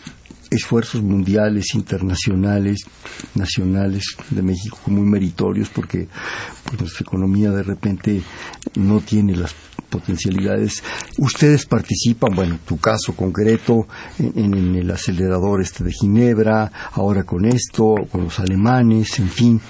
esfuerzos 0.52 1.02
mundiales, 1.02 1.74
internacionales, 1.74 2.82
nacionales 3.36 4.04
de 4.30 4.42
México 4.42 4.78
muy 4.88 5.10
meritorios 5.10 5.70
porque 5.70 6.08
pues, 6.66 6.82
nuestra 6.82 7.04
economía 7.04 7.52
de 7.52 7.64
repente 7.64 8.22
no 8.76 9.00
tiene 9.00 9.36
las 9.36 9.56
potencialidades. 9.90 10.84
Ustedes 11.18 11.66
participan, 11.66 12.36
bueno, 12.36 12.60
tu 12.66 12.78
caso 12.78 13.14
concreto, 13.16 13.88
en, 14.20 14.56
en 14.56 14.76
el 14.76 14.92
acelerador 14.92 15.62
este 15.62 15.84
de 15.84 15.92
Ginebra, 15.92 16.72
ahora 16.94 17.24
con 17.24 17.46
esto, 17.46 17.96
con 18.12 18.26
los 18.26 18.40
alemanes, 18.40 19.20
en 19.20 19.30
fin. 19.30 19.62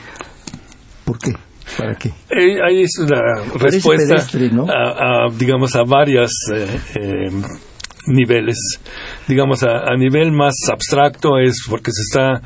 ¿Por 1.06 1.20
qué? 1.20 1.34
¿Para 1.78 1.96
qué? 1.96 2.10
Eh, 2.30 2.62
ahí 2.64 2.82
es 2.82 2.98
una 3.00 3.44
respuesta 3.58 4.16
pedestre, 4.16 4.50
¿no? 4.52 4.66
a, 4.70 5.26
a, 5.26 5.30
digamos, 5.36 5.76
a 5.76 5.84
varios 5.84 6.32
eh, 6.54 6.80
eh, 6.96 7.32
niveles. 8.08 8.58
Digamos, 9.28 9.64
a, 9.64 9.92
a 9.92 9.98
nivel 9.98 10.32
más 10.32 10.56
abstracto 10.72 11.38
es 11.40 11.66
porque 11.70 11.92
se 11.92 12.02
está 12.02 12.42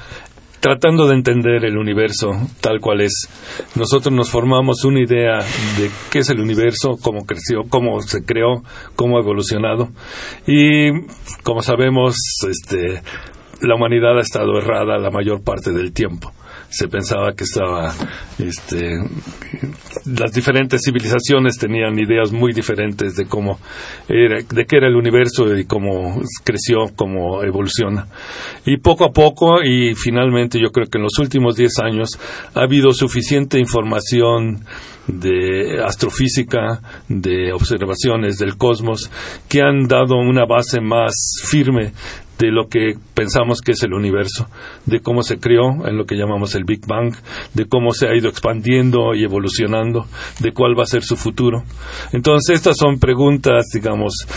tratando 0.65 1.07
de 1.07 1.13
entender 1.13 1.63
el 1.63 1.77
universo 1.77 2.31
tal 2.59 2.79
cual 2.79 3.01
es. 3.01 3.29
Nosotros 3.75 4.11
nos 4.11 4.31
formamos 4.31 4.83
una 4.83 4.99
idea 4.99 5.37
de 5.77 5.91
qué 6.09 6.19
es 6.19 6.29
el 6.31 6.39
universo, 6.39 6.95
cómo 6.99 7.23
creció, 7.25 7.65
cómo 7.69 8.01
se 8.01 8.25
creó, 8.25 8.63
cómo 8.95 9.17
ha 9.17 9.21
evolucionado. 9.21 9.89
Y 10.47 10.89
como 11.43 11.61
sabemos, 11.61 12.15
este, 12.49 13.03
la 13.61 13.75
humanidad 13.75 14.17
ha 14.17 14.21
estado 14.21 14.57
errada 14.57 14.97
la 14.97 15.11
mayor 15.11 15.43
parte 15.43 15.71
del 15.71 15.93
tiempo. 15.93 16.31
Se 16.69 16.87
pensaba 16.87 17.33
que 17.33 17.43
estaba, 17.45 17.93
este, 18.37 18.97
las 20.05 20.31
diferentes 20.33 20.81
civilizaciones 20.83 21.57
tenían 21.57 21.97
ideas 21.97 22.31
muy 22.31 22.53
diferentes 22.53 23.15
de 23.15 23.25
cómo 23.25 23.59
era, 24.07 24.41
de 24.41 24.65
qué 24.65 24.77
era 24.77 24.87
el 24.87 24.95
universo 24.95 25.55
y 25.55 25.65
cómo 25.65 26.21
creció, 26.43 26.91
cómo 26.95 27.43
evoluciona. 27.43 28.07
Y 28.65 28.77
poco 28.77 29.05
a 29.05 29.11
poco, 29.11 29.63
y 29.63 29.95
finalmente 29.95 30.59
yo 30.59 30.71
creo 30.71 30.87
que 30.87 30.97
en 30.97 31.03
los 31.03 31.17
últimos 31.19 31.55
10 31.55 31.79
años, 31.79 32.19
ha 32.53 32.61
habido 32.61 32.91
suficiente 32.91 33.59
información 33.59 34.65
de 35.07 35.83
astrofísica, 35.83 36.81
de 37.07 37.53
observaciones 37.53 38.37
del 38.37 38.57
cosmos, 38.57 39.11
que 39.47 39.61
han 39.61 39.87
dado 39.87 40.15
una 40.17 40.45
base 40.45 40.81
más 40.81 41.13
firme 41.43 41.93
de 42.37 42.51
lo 42.51 42.67
que 42.67 42.95
pensamos 43.13 43.61
que 43.61 43.71
es 43.71 43.83
el 43.83 43.93
universo, 43.93 44.47
de 44.85 44.99
cómo 44.99 45.23
se 45.23 45.37
creó 45.37 45.87
en 45.87 45.97
lo 45.97 46.05
que 46.05 46.15
llamamos 46.15 46.55
el 46.55 46.65
Big 46.65 46.85
Bang, 46.85 47.13
de 47.53 47.65
cómo 47.65 47.93
se 47.93 48.07
ha 48.07 48.15
ido 48.15 48.29
expandiendo 48.29 49.13
y 49.15 49.23
evolucionando, 49.23 50.05
de 50.39 50.51
cuál 50.51 50.77
va 50.77 50.83
a 50.83 50.87
ser 50.87 51.03
su 51.03 51.15
futuro. 51.15 51.63
Entonces, 52.11 52.57
estas 52.57 52.77
son 52.77 52.99
preguntas, 52.99 53.67
digamos, 53.73 54.27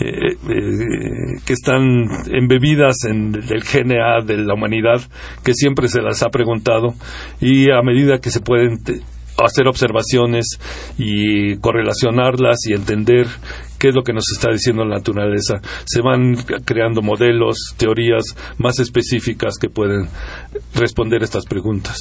eh, 0.00 0.32
eh, 0.32 1.40
que 1.46 1.52
están 1.52 2.06
embebidas 2.32 3.04
en 3.04 3.34
el 3.36 3.62
GNA 3.62 4.24
de 4.26 4.38
la 4.38 4.54
humanidad, 4.54 5.00
que 5.44 5.54
siempre 5.54 5.86
se 5.86 6.02
las 6.02 6.24
ha 6.24 6.30
preguntado, 6.30 6.94
y 7.40 7.70
a 7.70 7.80
medida 7.82 8.18
que 8.18 8.30
se 8.30 8.40
pueden 8.40 8.78
hacer 9.42 9.66
observaciones 9.66 10.58
y 10.98 11.56
correlacionarlas 11.56 12.58
y 12.68 12.74
entender 12.74 13.26
qué 13.78 13.88
es 13.88 13.94
lo 13.94 14.02
que 14.02 14.12
nos 14.12 14.24
está 14.32 14.50
diciendo 14.50 14.84
la 14.84 14.96
naturaleza. 14.96 15.60
Se 15.84 16.00
van 16.00 16.36
creando 16.64 17.02
modelos, 17.02 17.56
teorías 17.76 18.24
más 18.58 18.78
específicas 18.78 19.54
que 19.60 19.68
pueden 19.68 20.08
responder 20.74 21.22
estas 21.22 21.46
preguntas. 21.46 21.96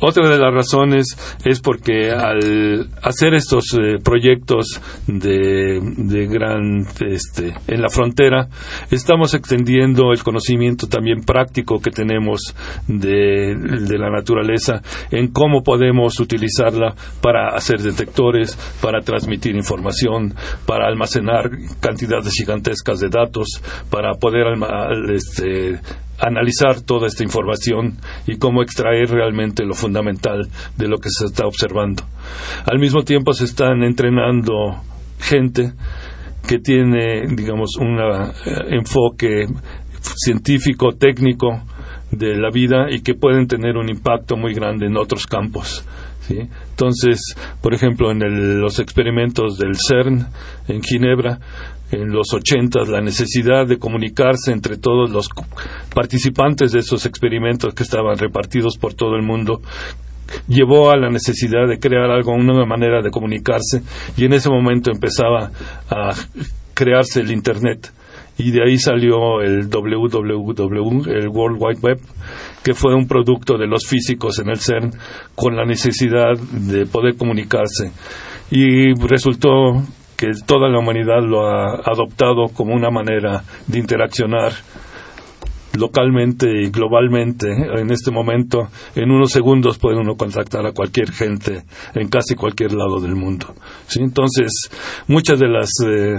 Otra 0.00 0.28
de 0.28 0.38
las 0.38 0.52
razones 0.52 1.16
es 1.44 1.60
porque 1.60 2.10
al 2.10 2.88
hacer 3.02 3.34
estos 3.34 3.64
eh, 3.74 3.98
proyectos 4.02 4.80
de, 5.06 5.80
de 5.80 6.26
gran 6.26 6.86
este, 7.00 7.54
en 7.68 7.80
la 7.80 7.88
frontera 7.88 8.48
estamos 8.90 9.34
extendiendo 9.34 10.12
el 10.12 10.22
conocimiento 10.22 10.88
también 10.88 11.22
práctico 11.22 11.80
que 11.80 11.90
tenemos 11.90 12.54
de, 12.88 13.54
de 13.54 13.98
la 13.98 14.10
naturaleza 14.10 14.82
en 15.10 15.28
cómo 15.28 15.62
podemos 15.62 16.20
utilizarla 16.20 16.94
para 17.20 17.54
hacer 17.54 17.80
detectores, 17.80 18.56
para 18.82 19.00
transmitir 19.00 19.54
información, 19.56 20.34
para 20.66 20.86
almacenar 20.88 21.50
cantidades 21.80 22.32
gigantescas 22.34 23.00
de 23.00 23.08
datos, 23.08 23.62
para 23.90 24.14
poder 24.14 24.46
alma- 24.48 24.88
este, 25.14 25.80
analizar 26.26 26.80
toda 26.80 27.06
esta 27.06 27.22
información 27.24 27.98
y 28.26 28.36
cómo 28.38 28.62
extraer 28.62 29.10
realmente 29.10 29.64
lo 29.64 29.74
fundamental 29.74 30.48
de 30.76 30.88
lo 30.88 30.98
que 30.98 31.08
se 31.10 31.26
está 31.26 31.46
observando. 31.46 32.02
Al 32.64 32.78
mismo 32.78 33.02
tiempo 33.02 33.32
se 33.32 33.44
están 33.44 33.82
entrenando 33.82 34.52
gente 35.20 35.72
que 36.46 36.58
tiene, 36.58 37.26
digamos, 37.34 37.76
un 37.80 37.98
eh, 37.98 38.32
enfoque 38.70 39.46
científico, 40.16 40.92
técnico 40.94 41.62
de 42.10 42.36
la 42.36 42.50
vida 42.50 42.86
y 42.90 43.00
que 43.00 43.14
pueden 43.14 43.46
tener 43.46 43.76
un 43.76 43.88
impacto 43.88 44.36
muy 44.36 44.54
grande 44.54 44.86
en 44.86 44.96
otros 44.96 45.26
campos. 45.26 45.84
Entonces, 46.28 47.20
por 47.60 47.74
ejemplo, 47.74 48.10
en 48.10 48.22
el- 48.22 48.58
los 48.60 48.78
experimentos 48.78 49.58
del 49.58 49.76
CERN 49.76 50.26
en 50.68 50.82
Ginebra, 50.82 51.38
en 51.90 52.10
los 52.10 52.32
80 52.32 52.84
la 52.88 53.00
necesidad 53.00 53.66
de 53.66 53.78
comunicarse 53.78 54.52
entre 54.52 54.76
todos 54.76 55.10
los 55.10 55.28
participantes 55.94 56.72
de 56.72 56.80
esos 56.80 57.06
experimentos 57.06 57.74
que 57.74 57.82
estaban 57.82 58.18
repartidos 58.18 58.76
por 58.78 58.94
todo 58.94 59.16
el 59.16 59.22
mundo 59.22 59.60
llevó 60.48 60.90
a 60.90 60.96
la 60.96 61.10
necesidad 61.10 61.68
de 61.68 61.78
crear 61.78 62.10
algo, 62.10 62.32
una 62.32 62.64
manera 62.64 63.02
de 63.02 63.10
comunicarse 63.10 63.82
y 64.16 64.24
en 64.24 64.32
ese 64.32 64.50
momento 64.50 64.90
empezaba 64.90 65.50
a 65.90 66.14
crearse 66.74 67.20
el 67.20 67.30
Internet. 67.30 67.92
Y 68.36 68.50
de 68.50 68.64
ahí 68.64 68.78
salió 68.78 69.40
el 69.42 69.68
WWW, 69.68 71.08
el 71.08 71.28
World 71.28 71.56
Wide 71.60 71.80
Web, 71.80 72.00
que 72.64 72.74
fue 72.74 72.92
un 72.92 73.06
producto 73.06 73.56
de 73.56 73.68
los 73.68 73.86
físicos 73.86 74.40
en 74.40 74.48
el 74.48 74.58
CERN 74.58 74.90
con 75.36 75.54
la 75.54 75.64
necesidad 75.64 76.36
de 76.36 76.84
poder 76.86 77.14
comunicarse. 77.16 77.92
Y 78.50 78.92
resultó 78.94 79.84
que 80.16 80.32
toda 80.46 80.68
la 80.68 80.78
humanidad 80.78 81.22
lo 81.22 81.46
ha 81.46 81.76
adoptado 81.84 82.48
como 82.48 82.74
una 82.74 82.90
manera 82.90 83.44
de 83.66 83.78
interaccionar 83.78 84.52
localmente 85.76 86.46
y 86.62 86.70
globalmente 86.70 87.48
en 87.50 87.90
este 87.90 88.10
momento 88.10 88.68
en 88.94 89.10
unos 89.10 89.32
segundos 89.32 89.78
puede 89.78 89.98
uno 89.98 90.16
contactar 90.16 90.64
a 90.66 90.72
cualquier 90.72 91.10
gente 91.10 91.64
en 91.94 92.08
casi 92.08 92.34
cualquier 92.34 92.72
lado 92.72 93.00
del 93.00 93.16
mundo 93.16 93.54
¿sí? 93.86 94.00
entonces 94.00 94.52
muchas 95.08 95.40
de 95.40 95.48
las 95.48 95.70
eh, 95.84 96.16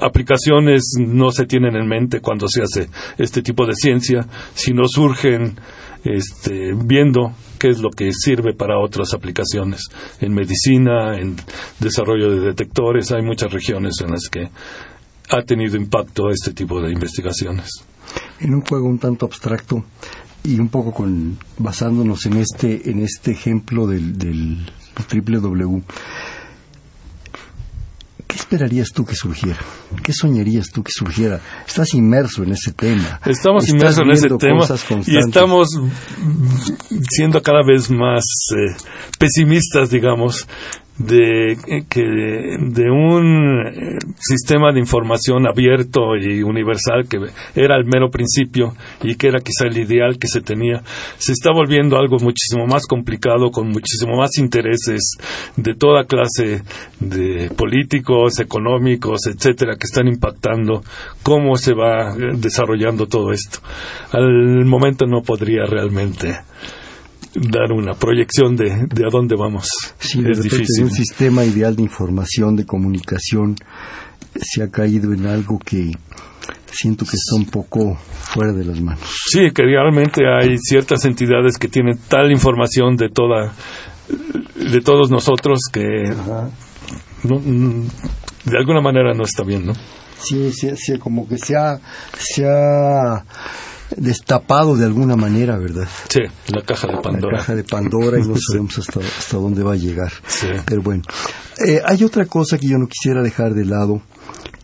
aplicaciones 0.00 0.82
no 0.98 1.30
se 1.32 1.46
tienen 1.46 1.74
en 1.74 1.88
mente 1.88 2.20
cuando 2.20 2.46
se 2.48 2.62
hace 2.62 2.88
este 3.18 3.42
tipo 3.42 3.66
de 3.66 3.74
ciencia 3.74 4.26
sino 4.54 4.86
surgen 4.86 5.56
este, 6.04 6.72
viendo 6.74 7.32
qué 7.62 7.68
es 7.68 7.78
lo 7.78 7.90
que 7.90 8.12
sirve 8.12 8.54
para 8.54 8.80
otras 8.80 9.14
aplicaciones. 9.14 9.82
En 10.20 10.34
medicina 10.34 11.16
en 11.16 11.36
desarrollo 11.78 12.32
de 12.32 12.40
detectores 12.40 13.12
hay 13.12 13.22
muchas 13.22 13.52
regiones 13.52 14.00
en 14.00 14.10
las 14.10 14.28
que 14.28 14.48
ha 15.30 15.42
tenido 15.42 15.76
impacto 15.76 16.28
este 16.28 16.52
tipo 16.54 16.82
de 16.82 16.90
investigaciones. 16.90 17.70
En 18.40 18.52
un 18.54 18.62
juego 18.62 18.88
un 18.88 18.98
tanto 18.98 19.26
abstracto 19.26 19.84
y 20.42 20.58
un 20.58 20.70
poco 20.70 20.92
con 20.92 21.38
basándonos 21.56 22.26
en 22.26 22.38
este 22.38 22.90
en 22.90 22.98
este 22.98 23.30
ejemplo 23.30 23.86
del, 23.86 24.18
del 24.18 24.66
triple 25.06 25.38
W 25.38 25.82
¿qué 28.32 28.38
esperarías 28.38 28.88
tú 28.94 29.04
que 29.04 29.14
surgiera? 29.14 29.58
¿qué 30.02 30.12
soñarías 30.12 30.66
tú 30.72 30.82
que 30.82 30.90
surgiera? 30.90 31.38
estás 31.66 31.92
inmerso 31.92 32.42
en 32.42 32.52
ese 32.52 32.72
tema 32.72 33.20
Estamos 33.26 33.68
inmersos 33.68 34.00
en 34.00 34.10
ese 34.10 34.28
tema 34.38 34.66
y 35.06 35.18
estamos 35.18 35.68
siendo 37.10 37.42
cada 37.42 37.60
vez 37.66 37.90
más 37.90 38.24
eh, 38.56 38.74
pesimistas, 39.18 39.90
digamos, 39.90 40.46
de 40.98 41.56
que 41.88 42.02
de 42.02 42.90
un 42.90 43.66
eh, 43.66 43.98
sistema 44.18 44.72
de 44.72 44.80
información 44.80 45.46
abierto 45.46 46.16
y 46.16 46.42
universal 46.42 47.08
que 47.08 47.18
era 47.54 47.76
el 47.76 47.86
mero 47.86 48.10
principio 48.10 48.74
y 49.02 49.16
que 49.16 49.28
era 49.28 49.40
quizá 49.40 49.66
el 49.66 49.78
ideal 49.78 50.18
que 50.18 50.28
se 50.28 50.42
tenía 50.42 50.82
se 51.16 51.32
está 51.32 51.50
volviendo 51.50 51.96
algo 51.96 52.18
muchísimo 52.18 52.66
más 52.66 52.86
complicado 52.86 53.50
con 53.50 53.68
muchísimo 53.68 54.16
más 54.16 54.36
intereses 54.38 55.16
de 55.56 55.74
toda 55.74 56.04
clase 56.04 56.62
de 57.00 57.50
políticos 57.56 58.38
económicos 58.38 59.26
etcétera 59.26 59.76
que 59.76 59.86
están 59.86 60.08
impactando 60.08 60.82
cómo 61.22 61.56
se 61.56 61.74
va 61.74 62.10
eh, 62.10 62.32
desarrollando 62.34 63.06
todo 63.06 63.32
esto. 63.32 63.58
Al 64.12 64.64
momento 64.64 65.06
no 65.06 65.22
podría 65.22 65.64
realmente 65.66 66.40
dar 67.34 67.72
una 67.72 67.94
proyección 67.94 68.56
de, 68.56 68.86
de 68.86 69.04
a 69.04 69.08
dónde 69.10 69.36
vamos. 69.36 69.68
Sí, 69.98 70.22
de 70.22 70.32
es 70.32 70.38
repente 70.38 70.56
difícil. 70.56 70.84
un 70.84 70.90
sistema 70.90 71.44
ideal 71.44 71.74
de 71.76 71.82
información, 71.82 72.56
de 72.56 72.66
comunicación, 72.66 73.56
se 74.40 74.62
ha 74.62 74.70
caído 74.70 75.12
en 75.12 75.26
algo 75.26 75.58
que 75.58 75.92
siento 76.70 77.04
que 77.04 77.16
está 77.16 77.36
un 77.36 77.46
poco 77.46 77.96
fuera 77.96 78.52
de 78.52 78.64
las 78.64 78.80
manos. 78.80 79.02
Sí, 79.30 79.50
que 79.54 79.62
realmente 79.62 80.22
hay 80.26 80.56
ciertas 80.58 81.04
entidades 81.04 81.58
que 81.58 81.68
tienen 81.68 81.98
tal 82.08 82.30
información 82.30 82.96
de 82.96 83.08
toda 83.08 83.52
de 84.56 84.80
todos 84.80 85.10
nosotros 85.10 85.60
que 85.72 86.14
no, 87.24 87.38
mm, 87.38 87.86
de 88.44 88.58
alguna 88.58 88.80
manera 88.80 89.12
no 89.14 89.24
está 89.24 89.42
bien, 89.44 89.66
¿no? 89.66 89.72
Sí, 90.18 90.52
sí, 90.52 90.70
sí, 90.76 90.98
como 90.98 91.26
que 91.28 91.36
se 91.38 91.56
ha, 91.56 91.78
se 92.18 92.44
ha 92.46 93.24
destapado 93.96 94.76
de 94.76 94.84
alguna 94.84 95.16
manera, 95.16 95.58
¿verdad? 95.58 95.88
Sí, 96.08 96.20
la 96.48 96.62
caja 96.62 96.88
de 96.88 96.98
Pandora. 96.98 97.32
La 97.32 97.38
caja 97.38 97.54
de 97.54 97.64
Pandora 97.64 98.18
y 98.18 98.22
no 98.26 98.34
sabemos 98.48 98.78
hasta, 98.78 99.00
hasta 99.00 99.36
dónde 99.36 99.62
va 99.62 99.72
a 99.72 99.76
llegar. 99.76 100.12
Sí. 100.26 100.48
Pero 100.64 100.82
bueno, 100.82 101.02
Eh, 101.66 101.80
hay 101.84 102.02
otra 102.02 102.26
cosa 102.26 102.58
que 102.58 102.66
yo 102.68 102.78
no 102.78 102.88
quisiera 102.88 103.22
dejar 103.22 103.54
de 103.54 103.64
lado, 103.64 104.02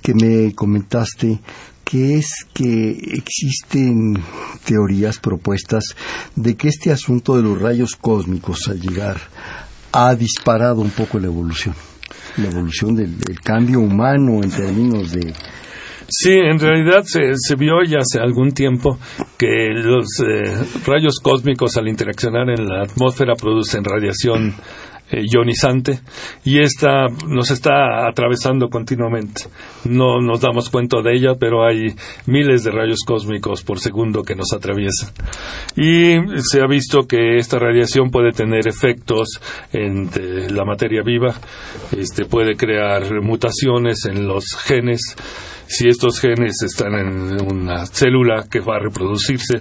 que 0.02 0.14
me 0.14 0.54
comentaste, 0.54 1.38
que 1.84 2.16
es 2.16 2.46
que 2.52 2.90
existen 3.12 4.14
teorías, 4.64 5.18
propuestas, 5.18 5.84
de 6.34 6.56
que 6.56 6.68
este 6.68 6.90
asunto 6.90 7.36
de 7.36 7.42
los 7.42 7.60
rayos 7.60 7.94
cósmicos 7.94 8.68
al 8.68 8.80
llegar 8.80 9.18
ha 9.92 10.14
disparado 10.14 10.80
un 10.80 10.90
poco 10.90 11.18
la 11.18 11.26
evolución. 11.26 11.74
La 12.38 12.48
evolución 12.48 12.94
del, 12.94 13.18
del 13.18 13.40
cambio 13.40 13.80
humano 13.80 14.42
en 14.42 14.50
términos 14.50 15.12
de... 15.12 15.34
Sí, 16.10 16.32
en 16.32 16.58
realidad 16.58 17.02
se, 17.04 17.34
se 17.36 17.54
vio 17.54 17.82
ya 17.86 17.98
hace 17.98 18.18
algún 18.18 18.52
tiempo 18.52 18.98
que 19.36 19.72
los 19.74 20.06
eh, 20.26 20.56
rayos 20.86 21.20
cósmicos 21.22 21.76
al 21.76 21.86
interaccionar 21.86 22.48
en 22.48 22.66
la 22.66 22.84
atmósfera 22.84 23.34
producen 23.34 23.84
radiación 23.84 24.54
eh, 25.10 25.22
ionizante 25.22 26.00
y 26.44 26.60
esta 26.60 27.08
nos 27.26 27.50
está 27.50 28.06
atravesando 28.08 28.68
continuamente. 28.68 29.44
No 29.84 30.20
nos 30.20 30.40
damos 30.40 30.68
cuenta 30.70 31.02
de 31.02 31.14
ella, 31.14 31.34
pero 31.38 31.66
hay 31.66 31.94
miles 32.26 32.64
de 32.64 32.70
rayos 32.70 33.00
cósmicos 33.06 33.62
por 33.62 33.78
segundo 33.78 34.22
que 34.22 34.34
nos 34.34 34.52
atraviesan. 34.52 35.10
Y 35.76 36.14
se 36.42 36.60
ha 36.60 36.66
visto 36.66 37.06
que 37.06 37.36
esta 37.36 37.58
radiación 37.58 38.10
puede 38.10 38.32
tener 38.32 38.66
efectos 38.66 39.40
en 39.72 40.08
eh, 40.18 40.48
la 40.50 40.64
materia 40.64 41.02
viva, 41.02 41.34
este, 41.96 42.24
puede 42.24 42.56
crear 42.56 43.22
mutaciones 43.22 44.04
en 44.04 44.26
los 44.26 44.44
genes 44.56 45.00
si 45.68 45.86
estos 45.88 46.18
genes 46.18 46.62
están 46.64 46.94
en 46.94 47.40
una 47.54 47.86
célula 47.86 48.46
que 48.50 48.60
va 48.60 48.76
a 48.76 48.80
reproducirse, 48.80 49.60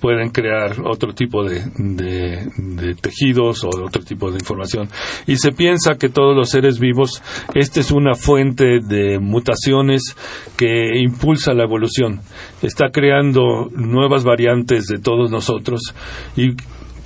pueden 0.00 0.30
crear 0.30 0.76
otro 0.84 1.12
tipo 1.14 1.42
de, 1.44 1.62
de- 1.76 2.48
de 2.56 2.94
tejidos 2.94 3.64
o 3.64 3.68
otro 3.68 4.02
tipo 4.02 4.30
de 4.30 4.38
información. 4.38 4.88
Y 5.26 5.36
se 5.36 5.50
piensa 5.52 5.96
que 5.96 6.08
todos 6.08 6.34
los 6.36 6.50
seres 6.50 6.78
vivos, 6.78 7.22
esta 7.54 7.80
es 7.80 7.90
una 7.90 8.14
fuente 8.14 8.78
de 8.80 9.18
mutaciones 9.18 10.14
que 10.56 10.98
impulsa 11.00 11.52
la 11.54 11.64
evolución. 11.64 12.20
Está 12.62 12.90
creando 12.90 13.68
nuevas 13.72 14.24
variantes 14.24 14.86
de 14.86 14.98
todos 14.98 15.30
nosotros 15.30 15.80
y 16.36 16.54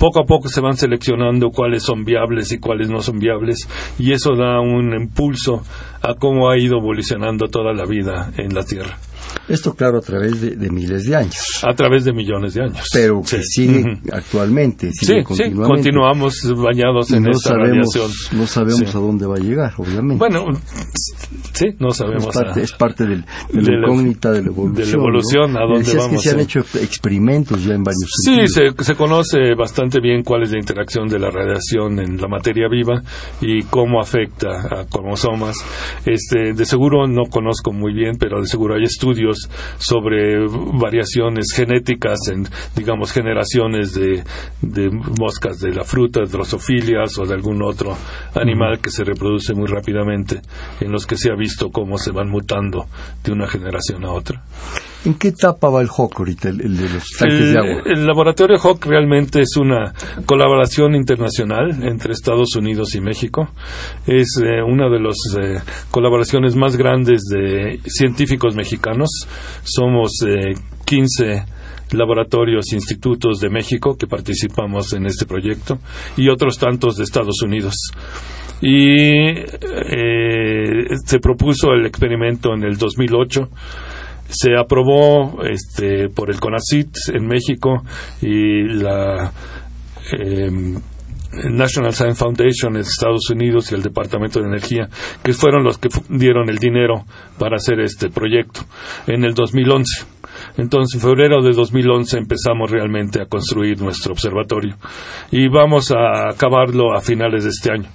poco 0.02 0.18
a 0.18 0.24
poco 0.24 0.48
se 0.48 0.60
van 0.60 0.76
seleccionando 0.76 1.50
cuáles 1.50 1.84
son 1.84 2.04
viables 2.04 2.50
y 2.50 2.58
cuáles 2.58 2.90
no 2.90 3.02
son 3.02 3.20
viables 3.20 3.68
y 4.00 4.10
eso 4.10 4.34
da 4.34 4.58
un 4.58 4.92
impulso 4.94 5.62
a 6.02 6.14
cómo 6.14 6.50
ha 6.50 6.58
ido 6.58 6.78
evolucionando 6.78 7.46
toda 7.46 7.72
la 7.72 7.86
vida 7.86 8.32
en 8.36 8.52
la 8.52 8.64
Tierra 8.64 8.98
Esto, 9.48 9.74
claro, 9.74 9.98
a 9.98 10.00
través 10.00 10.40
de, 10.40 10.56
de 10.56 10.70
miles 10.70 11.04
de 11.04 11.16
años. 11.16 11.34
a 11.62 11.74
través 11.74 12.04
de 12.04 12.12
millones 12.12 12.54
de 12.54 12.62
años. 12.62 12.86
Pero 12.92 13.20
que 13.22 13.38
Sí. 13.42 13.66
sigue 13.66 13.80
Ujú. 13.80 14.00
actualmente, 14.12 14.90
Sí, 14.92 15.06
sigue 15.06 15.18
sí, 15.20 15.24
continuamente. 15.24 15.74
continuamos 15.74 16.34
bañados 16.56 17.10
en 17.12 17.22
no 17.24 17.30
esta 17.30 17.50
sabemos, 17.50 17.94
radiación. 17.94 18.38
no 18.40 18.46
sabemos 18.46 18.90
Sí. 18.90 18.96
a 18.96 19.00
dónde 19.00 19.26
va 19.26 19.34
a 19.36 19.40
llegar, 19.40 19.72
obviamente. 19.76 20.18
Bueno, 20.18 20.46
sí, 21.52 21.66
no 21.78 21.92
sabemos. 21.92 22.26
es 22.28 22.34
parte, 22.34 22.60
a- 22.60 22.62
es 22.62 22.72
parte 22.72 23.04
del, 23.06 23.20
de 23.22 23.26
la 23.52 23.62
de 23.62 23.70
la- 23.72 23.86
incógnita 23.86 24.32
de 24.32 24.42
la 24.42 24.48
evolución. 24.48 24.74
de 24.74 24.86
la 24.86 24.92
evolución, 24.92 25.52
¿no? 25.52 25.58
a 25.58 25.62
dónde 25.62 25.94
vamos, 25.96 26.10
que 26.10 26.18
se 26.18 26.30
han 26.30 26.36
sí. 26.36 26.42
hecho 26.42 26.60
experimentos 26.80 27.64
ya 27.64 27.74
en 27.74 27.82
varios 27.82 28.10
Sí, 28.24 28.46
se, 28.48 28.70
se 28.84 28.94
conoce 28.94 29.54
bastante 29.56 30.00
bien 30.00 30.22
cuál 30.22 30.42
es 30.44 30.52
la 30.52 30.58
interacción 30.58 31.08
de 31.08 31.18
la 31.18 31.30
radiación 31.30 31.98
en 32.00 32.16
la 32.20 32.28
materia 32.28 32.68
viva 32.68 33.02
y 33.40 33.62
cómo 33.64 34.00
afecta 34.00 34.80
a 34.80 34.86
cromosomas. 34.86 35.56
Este, 36.04 36.52
de 36.54 36.64
seguro 36.64 37.06
no 37.06 37.24
conozco 37.30 37.72
muy 37.72 37.92
bien, 37.92 38.16
pero 38.18 38.40
de 38.40 38.46
seguro 38.46 38.74
hay 38.76 38.84
estudios 39.22 39.48
sobre 39.78 40.46
variaciones 40.48 41.46
genéticas 41.54 42.18
en, 42.30 42.46
digamos, 42.74 43.12
generaciones 43.12 43.94
de, 43.94 44.24
de 44.60 44.90
moscas 44.90 45.58
de 45.58 45.74
la 45.74 45.84
fruta, 45.84 46.22
drosofilias 46.24 47.18
o 47.18 47.26
de 47.26 47.34
algún 47.34 47.62
otro 47.62 47.96
animal 48.34 48.80
que 48.80 48.90
se 48.90 49.04
reproduce 49.04 49.54
muy 49.54 49.66
rápidamente, 49.66 50.40
en 50.80 50.92
los 50.92 51.06
que 51.06 51.16
se 51.16 51.30
ha 51.30 51.36
visto 51.36 51.70
cómo 51.70 51.98
se 51.98 52.12
van 52.12 52.28
mutando 52.28 52.86
de 53.24 53.32
una 53.32 53.48
generación 53.48 54.04
a 54.04 54.12
otra. 54.12 54.42
¿En 55.04 55.14
qué 55.14 55.28
etapa 55.28 55.68
va 55.68 55.80
el 55.82 55.88
Hawk 55.88 56.14
ahorita, 56.18 56.48
el, 56.48 56.60
el 56.60 56.76
de 56.76 56.88
los 56.88 57.04
tanques 57.18 57.40
el, 57.40 57.52
de 57.52 57.58
agua? 57.58 57.82
el 57.86 58.06
laboratorio 58.06 58.56
Hawk 58.58 58.86
realmente 58.86 59.40
es 59.40 59.56
una 59.56 59.92
colaboración 60.26 60.94
internacional 60.94 61.82
entre 61.82 62.12
Estados 62.12 62.54
Unidos 62.54 62.94
y 62.94 63.00
México. 63.00 63.48
Es 64.06 64.40
eh, 64.40 64.62
una 64.62 64.88
de 64.88 65.00
las 65.00 65.16
eh, 65.38 65.60
colaboraciones 65.90 66.54
más 66.54 66.76
grandes 66.76 67.22
de 67.22 67.80
científicos 67.86 68.54
mexicanos. 68.54 69.26
Somos 69.64 70.12
eh, 70.24 70.54
15 70.84 71.44
laboratorios, 71.92 72.72
institutos 72.72 73.40
de 73.40 73.50
México 73.50 73.96
que 73.96 74.06
participamos 74.06 74.92
en 74.92 75.06
este 75.06 75.26
proyecto 75.26 75.78
y 76.16 76.28
otros 76.28 76.58
tantos 76.58 76.96
de 76.96 77.04
Estados 77.04 77.42
Unidos. 77.42 77.74
Y 78.60 79.30
eh, 79.30 80.84
se 81.04 81.18
propuso 81.18 81.72
el 81.72 81.86
experimento 81.86 82.54
en 82.54 82.62
el 82.62 82.76
2008 82.76 83.50
se 84.32 84.56
aprobó 84.56 85.42
este, 85.44 86.08
por 86.08 86.30
el 86.30 86.40
CONACIT 86.40 86.88
en 87.14 87.26
México 87.26 87.84
y 88.20 88.64
la 88.64 89.32
em, 90.12 90.80
National 91.50 91.94
Science 91.94 92.18
Foundation 92.18 92.76
en 92.76 92.82
Estados 92.82 93.30
Unidos 93.30 93.70
y 93.70 93.74
el 93.74 93.82
Departamento 93.82 94.40
de 94.40 94.48
Energía, 94.48 94.88
que 95.22 95.32
fueron 95.32 95.64
los 95.64 95.78
que 95.78 95.88
dieron 96.08 96.48
el 96.50 96.58
dinero 96.58 97.04
para 97.38 97.56
hacer 97.56 97.80
este 97.80 98.10
proyecto 98.10 98.60
en 99.06 99.24
el 99.24 99.34
2011. 99.34 100.11
Entonces, 100.56 100.94
en 100.94 101.08
febrero 101.08 101.42
de 101.42 101.52
2011 101.52 102.18
empezamos 102.18 102.70
realmente 102.70 103.20
a 103.20 103.26
construir 103.26 103.80
nuestro 103.80 104.12
observatorio 104.12 104.76
y 105.30 105.48
vamos 105.48 105.90
a 105.90 106.30
acabarlo 106.30 106.94
a 106.94 107.00
finales 107.00 107.44
de 107.44 107.50
este 107.50 107.72
año. 107.72 107.88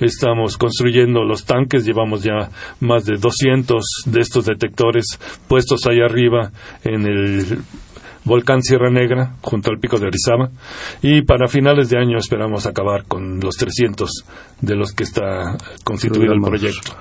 Estamos 0.00 0.56
construyendo 0.56 1.24
los 1.24 1.44
tanques, 1.44 1.84
llevamos 1.84 2.22
ya 2.22 2.50
más 2.80 3.04
de 3.04 3.16
200 3.16 3.84
de 4.06 4.20
estos 4.20 4.46
detectores 4.46 5.18
puestos 5.46 5.86
ahí 5.86 6.00
arriba 6.00 6.50
en 6.84 7.06
el 7.06 7.58
volcán 8.24 8.62
Sierra 8.62 8.90
Negra, 8.90 9.36
junto 9.40 9.70
al 9.70 9.78
pico 9.78 9.98
de 9.98 10.06
Orizaba, 10.06 10.50
y 11.02 11.22
para 11.22 11.48
finales 11.48 11.88
de 11.88 11.98
año 11.98 12.18
esperamos 12.18 12.66
acabar 12.66 13.04
con 13.04 13.40
los 13.40 13.56
300 13.56 14.24
de 14.60 14.76
los 14.76 14.92
que 14.92 15.04
está 15.04 15.56
constituido 15.84 16.32
el 16.32 16.40
proyecto. 16.40 16.92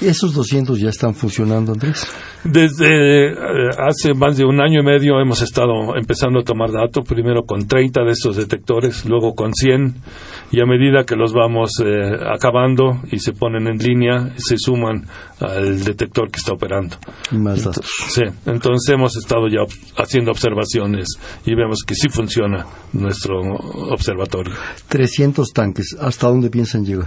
¿Esos 0.00 0.34
200 0.34 0.78
ya 0.78 0.90
están 0.90 1.14
funcionando, 1.14 1.72
Andrés? 1.72 2.06
Desde 2.44 3.32
eh, 3.32 3.34
hace 3.78 4.14
más 4.14 4.36
de 4.36 4.44
un 4.44 4.60
año 4.60 4.80
y 4.80 4.84
medio 4.84 5.18
hemos 5.20 5.42
estado 5.42 5.96
empezando 5.96 6.40
a 6.40 6.44
tomar 6.44 6.70
datos, 6.70 7.04
primero 7.04 7.44
con 7.44 7.66
30 7.66 8.04
de 8.04 8.10
estos 8.12 8.36
detectores, 8.36 9.04
luego 9.04 9.34
con 9.34 9.52
100, 9.52 9.94
y 10.52 10.60
a 10.60 10.66
medida 10.66 11.04
que 11.04 11.16
los 11.16 11.32
vamos 11.32 11.72
eh, 11.84 12.12
acabando 12.30 13.00
y 13.10 13.18
se 13.18 13.32
ponen 13.32 13.66
en 13.66 13.78
línea, 13.78 14.32
se 14.36 14.58
suman 14.58 15.06
al 15.40 15.82
detector 15.82 16.30
que 16.30 16.38
está 16.38 16.52
operando. 16.52 16.96
Y 17.32 17.36
más 17.36 17.64
datos. 17.64 17.90
Sí, 18.08 18.22
entonces 18.46 18.94
hemos 18.94 19.16
estado 19.16 19.48
ya 19.48 19.60
haciendo 19.96 20.30
observaciones 20.30 21.08
y 21.44 21.54
vemos 21.54 21.82
que 21.86 21.94
sí 21.94 22.08
funciona 22.08 22.66
nuestro 22.92 23.40
observatorio. 23.40 24.54
300 24.88 25.52
tanques. 25.52 25.96
¿Hasta 25.98 26.28
dónde 26.28 26.50
piensan 26.50 26.84
llegar? 26.84 27.05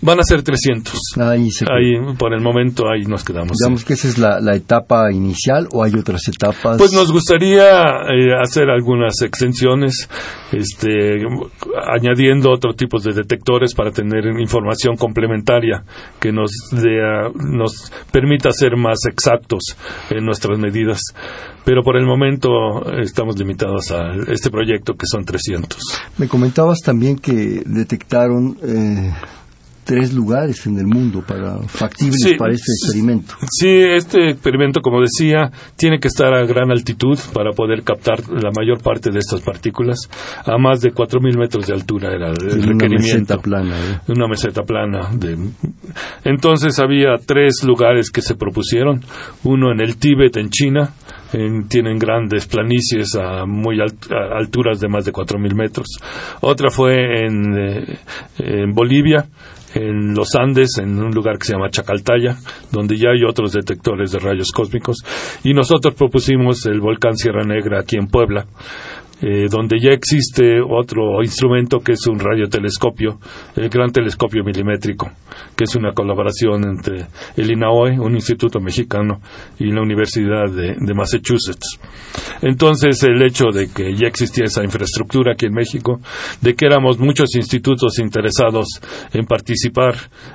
Van 0.00 0.18
a 0.18 0.22
ser 0.24 0.42
300. 0.42 0.94
Ahí 1.20 1.50
se 1.50 1.64
Ahí, 1.70 1.94
por 2.18 2.34
el 2.34 2.40
momento, 2.40 2.84
ahí 2.88 3.02
nos 3.04 3.22
quedamos. 3.24 3.52
Digamos 3.58 3.84
que 3.84 3.92
esa 3.94 4.08
es 4.08 4.18
la, 4.18 4.40
la 4.40 4.56
etapa 4.56 5.12
inicial 5.12 5.68
o 5.72 5.84
hay 5.84 5.92
otras 5.94 6.26
etapas. 6.28 6.76
Pues 6.78 6.92
nos 6.92 7.12
gustaría 7.12 7.80
eh, 7.80 8.34
hacer 8.40 8.68
algunas 8.68 9.20
extensiones, 9.22 10.08
este, 10.52 11.20
añadiendo 11.88 12.50
otros 12.50 12.76
tipos 12.76 13.02
de 13.04 13.12
detectores 13.12 13.74
para 13.74 13.90
tener 13.92 14.24
información 14.40 14.96
complementaria 14.96 15.84
que 16.20 16.32
nos, 16.32 16.50
a- 16.72 17.30
nos 17.34 17.92
permita 18.10 18.50
ser 18.50 18.76
más 18.76 18.98
exactos 19.08 19.76
en 20.10 20.24
nuestras 20.24 20.58
medidas. 20.58 21.00
Pero 21.64 21.82
por 21.82 21.96
el 21.96 22.04
momento 22.06 22.48
estamos 23.00 23.38
limitados 23.38 23.90
a 23.92 24.14
este 24.28 24.50
proyecto 24.50 24.94
que 24.94 25.06
son 25.06 25.24
300. 25.24 25.78
Me 26.18 26.26
comentabas 26.28 26.78
también 26.80 27.16
que 27.18 27.62
detectaron 27.64 28.56
eh, 28.64 29.12
tres 29.84 30.12
lugares 30.12 30.66
en 30.66 30.78
el 30.78 30.86
mundo 30.86 31.22
para 31.26 31.58
factibles 31.66 32.20
Sí, 32.20 32.34
para 32.34 32.52
este 32.52 32.70
experimento. 32.82 33.34
Sí, 33.50 33.68
este 33.68 34.30
experimento, 34.30 34.80
como 34.80 35.00
decía, 35.00 35.50
tiene 35.76 35.98
que 36.00 36.08
estar 36.08 36.32
a 36.34 36.44
gran 36.46 36.70
altitud 36.72 37.18
para 37.32 37.52
poder 37.52 37.82
captar 37.84 38.20
la 38.28 38.50
mayor 38.56 38.80
parte 38.82 39.10
de 39.10 39.18
estas 39.20 39.40
partículas. 39.42 39.98
A 40.44 40.56
más 40.58 40.80
de 40.80 40.92
4.000 40.92 41.36
metros 41.38 41.66
de 41.66 41.74
altura 41.74 42.12
era 42.14 42.28
el 42.30 42.42
En 42.42 42.58
una 42.58 42.72
requerimiento. 42.72 42.96
meseta 43.06 43.38
plana. 43.38 43.76
¿eh? 43.78 43.98
una 44.08 44.26
meseta 44.28 44.62
plana. 44.62 45.10
De... 45.14 45.36
Entonces 46.24 46.78
había 46.78 47.18
tres 47.24 47.62
lugares 47.64 48.10
que 48.10 48.20
se 48.22 48.34
propusieron. 48.34 49.00
Uno 49.44 49.70
en 49.72 49.80
el 49.80 49.96
Tíbet, 49.96 50.36
en 50.36 50.50
China. 50.50 50.92
En- 51.32 51.68
tienen 51.68 51.98
grandes 51.98 52.46
planicies 52.46 53.14
a 53.14 53.44
muy 53.46 53.78
alturas 54.10 54.80
de 54.80 54.88
más 54.88 55.04
de 55.04 55.12
4.000 55.12 55.54
metros. 55.54 55.86
Otra 56.40 56.70
fue 56.70 57.24
en, 57.26 57.56
eh, 57.58 57.98
en 58.38 58.74
Bolivia, 58.74 59.26
en 59.74 60.12
los 60.14 60.34
Andes, 60.34 60.76
en 60.78 60.98
un 61.02 61.12
lugar 61.14 61.38
que 61.38 61.46
se 61.46 61.52
llama 61.54 61.70
Chacaltaya, 61.70 62.36
donde 62.70 62.98
ya 62.98 63.08
hay 63.10 63.24
otros 63.24 63.52
detectores 63.52 64.12
de 64.12 64.18
rayos 64.18 64.52
cósmicos. 64.52 64.98
Y 65.44 65.54
nosotros 65.54 65.94
propusimos 65.94 66.66
el 66.66 66.80
volcán 66.80 67.16
Sierra 67.16 67.42
Negra 67.42 67.80
aquí 67.80 67.96
en 67.96 68.06
Puebla, 68.08 68.44
eh, 69.22 69.46
donde 69.48 69.78
ya 69.80 69.90
existe 69.92 70.60
otro 70.60 71.22
instrumento 71.22 71.78
que 71.78 71.92
es 71.92 72.06
un 72.08 72.18
radiotelescopio, 72.18 73.20
el 73.56 73.68
Gran 73.68 73.92
Telescopio 73.92 74.42
Milimétrico, 74.42 75.10
que 75.56 75.64
es 75.64 75.76
una 75.76 75.92
colaboración 75.92 76.64
entre 76.64 77.06
el 77.36 77.50
INAOE, 77.50 78.00
un 78.00 78.14
instituto 78.14 78.60
mexicano, 78.60 79.20
y 79.58 79.70
la 79.70 79.80
Universidad 79.80 80.50
de, 80.50 80.74
de 80.76 80.94
Massachusetts. 80.94 81.78
Entonces, 82.42 83.02
el 83.04 83.22
hecho 83.22 83.46
de 83.52 83.68
que 83.70 83.94
ya 83.94 84.08
existía 84.08 84.46
esa 84.46 84.64
infraestructura 84.64 85.34
aquí 85.34 85.46
en 85.46 85.54
México, 85.54 86.00
de 86.40 86.54
que 86.54 86.66
éramos 86.66 86.98
muchos 86.98 87.34
institutos 87.36 88.00
interesados 88.00 88.66
en 89.12 89.24
participar 89.26 89.94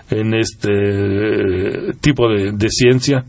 en 0.10 0.34
este 0.34 0.72
eh, 0.72 1.94
tipo 2.00 2.30
de, 2.30 2.54
de 2.54 2.70
ciencia, 2.70 3.26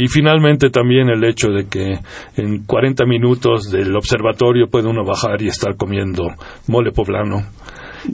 y 0.00 0.08
finalmente 0.08 0.70
también 0.70 1.10
el 1.10 1.22
hecho 1.24 1.48
de 1.48 1.66
que 1.66 1.98
en 2.36 2.64
40 2.64 3.04
minutos 3.04 3.70
del 3.70 3.94
observatorio 3.94 4.68
puede 4.68 4.88
uno 4.88 5.04
bajar 5.04 5.42
y 5.42 5.48
estar 5.48 5.76
comiendo 5.76 6.34
mole 6.68 6.90
poblano, 6.90 7.44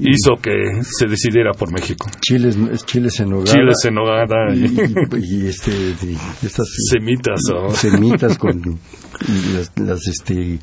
hizo 0.00 0.36
que 0.42 0.82
se 0.82 1.06
decidiera 1.06 1.52
por 1.52 1.72
México. 1.72 2.06
Chiles, 2.20 2.56
es 2.72 2.84
chiles 2.84 3.20
en 3.20 3.30
nogada. 3.30 3.52
Chiles 3.52 3.84
en 3.84 3.94
nogada 3.94 4.54
y, 4.54 4.64
y, 4.64 5.44
y, 5.44 5.46
este, 5.46 5.70
y 5.70 6.16
estas 6.44 6.66
semitas 6.90 7.40
o 7.54 7.70
semitas 7.70 8.36
con 8.36 8.80
las, 9.54 9.72
las, 9.76 10.00
este 10.08 10.58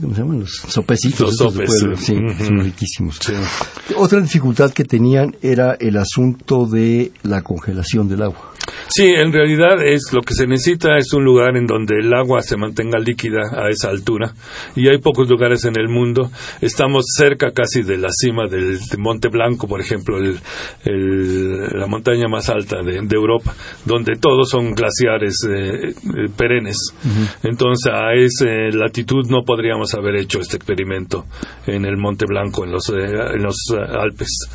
¿cómo 0.00 0.14
se 0.14 0.20
llaman? 0.22 0.40
los 0.40 0.50
sopecitos 0.68 1.20
Los 1.20 1.36
sopes, 1.36 1.70
sí, 1.98 2.14
ujú. 2.14 2.44
son 2.44 2.60
riquísimos 2.60 3.18
Sí. 3.20 3.32
otra 3.96 4.20
dificultad 4.20 4.72
que 4.72 4.84
tenían 4.84 5.34
era 5.42 5.76
el 5.80 5.96
asunto 5.96 6.66
de 6.66 7.12
la 7.22 7.42
congelación 7.42 8.08
del 8.08 8.22
agua 8.22 8.52
Sí, 8.88 9.04
en 9.04 9.32
realidad 9.32 9.84
es 9.84 10.12
lo 10.12 10.22
que 10.22 10.34
se 10.34 10.46
necesita 10.46 10.96
es 10.98 11.12
un 11.12 11.24
lugar 11.24 11.56
en 11.56 11.66
donde 11.66 11.98
el 12.00 12.12
agua 12.12 12.40
se 12.42 12.56
mantenga 12.56 12.98
líquida 12.98 13.40
a 13.52 13.68
esa 13.68 13.88
altura 13.90 14.32
y 14.74 14.88
hay 14.88 14.98
pocos 14.98 15.28
lugares 15.28 15.64
en 15.64 15.76
el 15.78 15.88
mundo. 15.88 16.30
Estamos 16.60 17.04
cerca 17.16 17.52
casi 17.52 17.82
de 17.82 17.96
la 17.96 18.08
cima 18.10 18.48
del 18.48 18.78
de 18.78 18.96
Monte 18.98 19.28
Blanco, 19.28 19.68
por 19.68 19.80
ejemplo, 19.80 20.18
el- 20.18 20.38
el- 20.84 21.78
la 21.78 21.86
montaña 21.86 22.26
más 22.28 22.48
alta 22.48 22.82
de, 22.82 23.00
de 23.02 23.16
Europa, 23.16 23.54
donde 23.84 24.16
todos 24.16 24.48
son 24.50 24.72
glaciares 24.74 25.36
eh, 25.48 25.90
eh, 25.90 25.94
perennes. 26.36 26.76
Entonces 27.42 27.85
a 27.86 28.14
esa 28.14 28.46
latitud 28.76 29.26
no 29.28 29.44
podríamos 29.44 29.94
haber 29.94 30.16
hecho 30.16 30.40
este 30.40 30.56
experimento 30.56 31.24
en 31.66 31.84
el 31.84 31.96
Monte 31.96 32.26
Blanco, 32.26 32.64
en 32.64 32.72
los, 32.72 32.88
eh, 32.90 33.34
en 33.34 33.42
los 33.42 33.56
eh, 33.72 33.78
Alpes. 33.78 34.48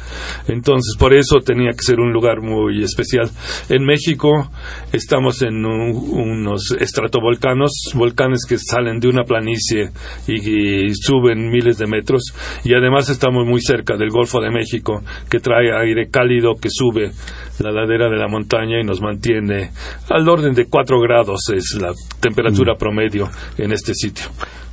Entonces 0.47 0.95
por 0.97 1.13
eso 1.13 1.39
tenía 1.39 1.71
que 1.71 1.83
ser 1.83 1.99
un 1.99 2.11
lugar 2.11 2.41
muy 2.41 2.83
especial. 2.83 3.29
En 3.69 3.85
México 3.85 4.51
estamos 4.91 5.41
en 5.41 5.65
un- 5.65 5.91
unos 6.11 6.71
estratovolcanos, 6.79 7.71
volcanes 7.93 8.45
que 8.47 8.57
salen 8.57 8.99
de 8.99 9.07
una 9.07 9.23
planicie 9.23 9.91
y, 10.27 10.87
y 10.87 10.93
suben 10.95 11.49
miles 11.49 11.77
de 11.77 11.87
metros. 11.87 12.23
Y 12.63 12.73
además 12.73 13.09
estamos 13.09 13.45
muy 13.45 13.61
cerca 13.61 13.97
del 13.97 14.09
Golfo 14.09 14.39
de 14.41 14.51
México 14.51 15.01
que 15.29 15.39
trae 15.39 15.71
aire 15.71 16.09
cálido 16.09 16.55
que 16.55 16.69
sube 16.71 17.11
la 17.59 17.71
ladera 17.71 18.09
de 18.09 18.17
la 18.17 18.27
montaña 18.27 18.79
y 18.79 18.83
nos 18.83 19.01
mantiene 19.01 19.71
al 20.09 20.27
orden 20.27 20.53
de 20.53 20.65
4 20.65 20.99
grados 20.99 21.49
es 21.53 21.77
la 21.79 21.93
temperatura 22.19 22.75
promedio 22.75 23.29
en 23.57 23.71
este 23.71 23.93
sitio 23.93 24.25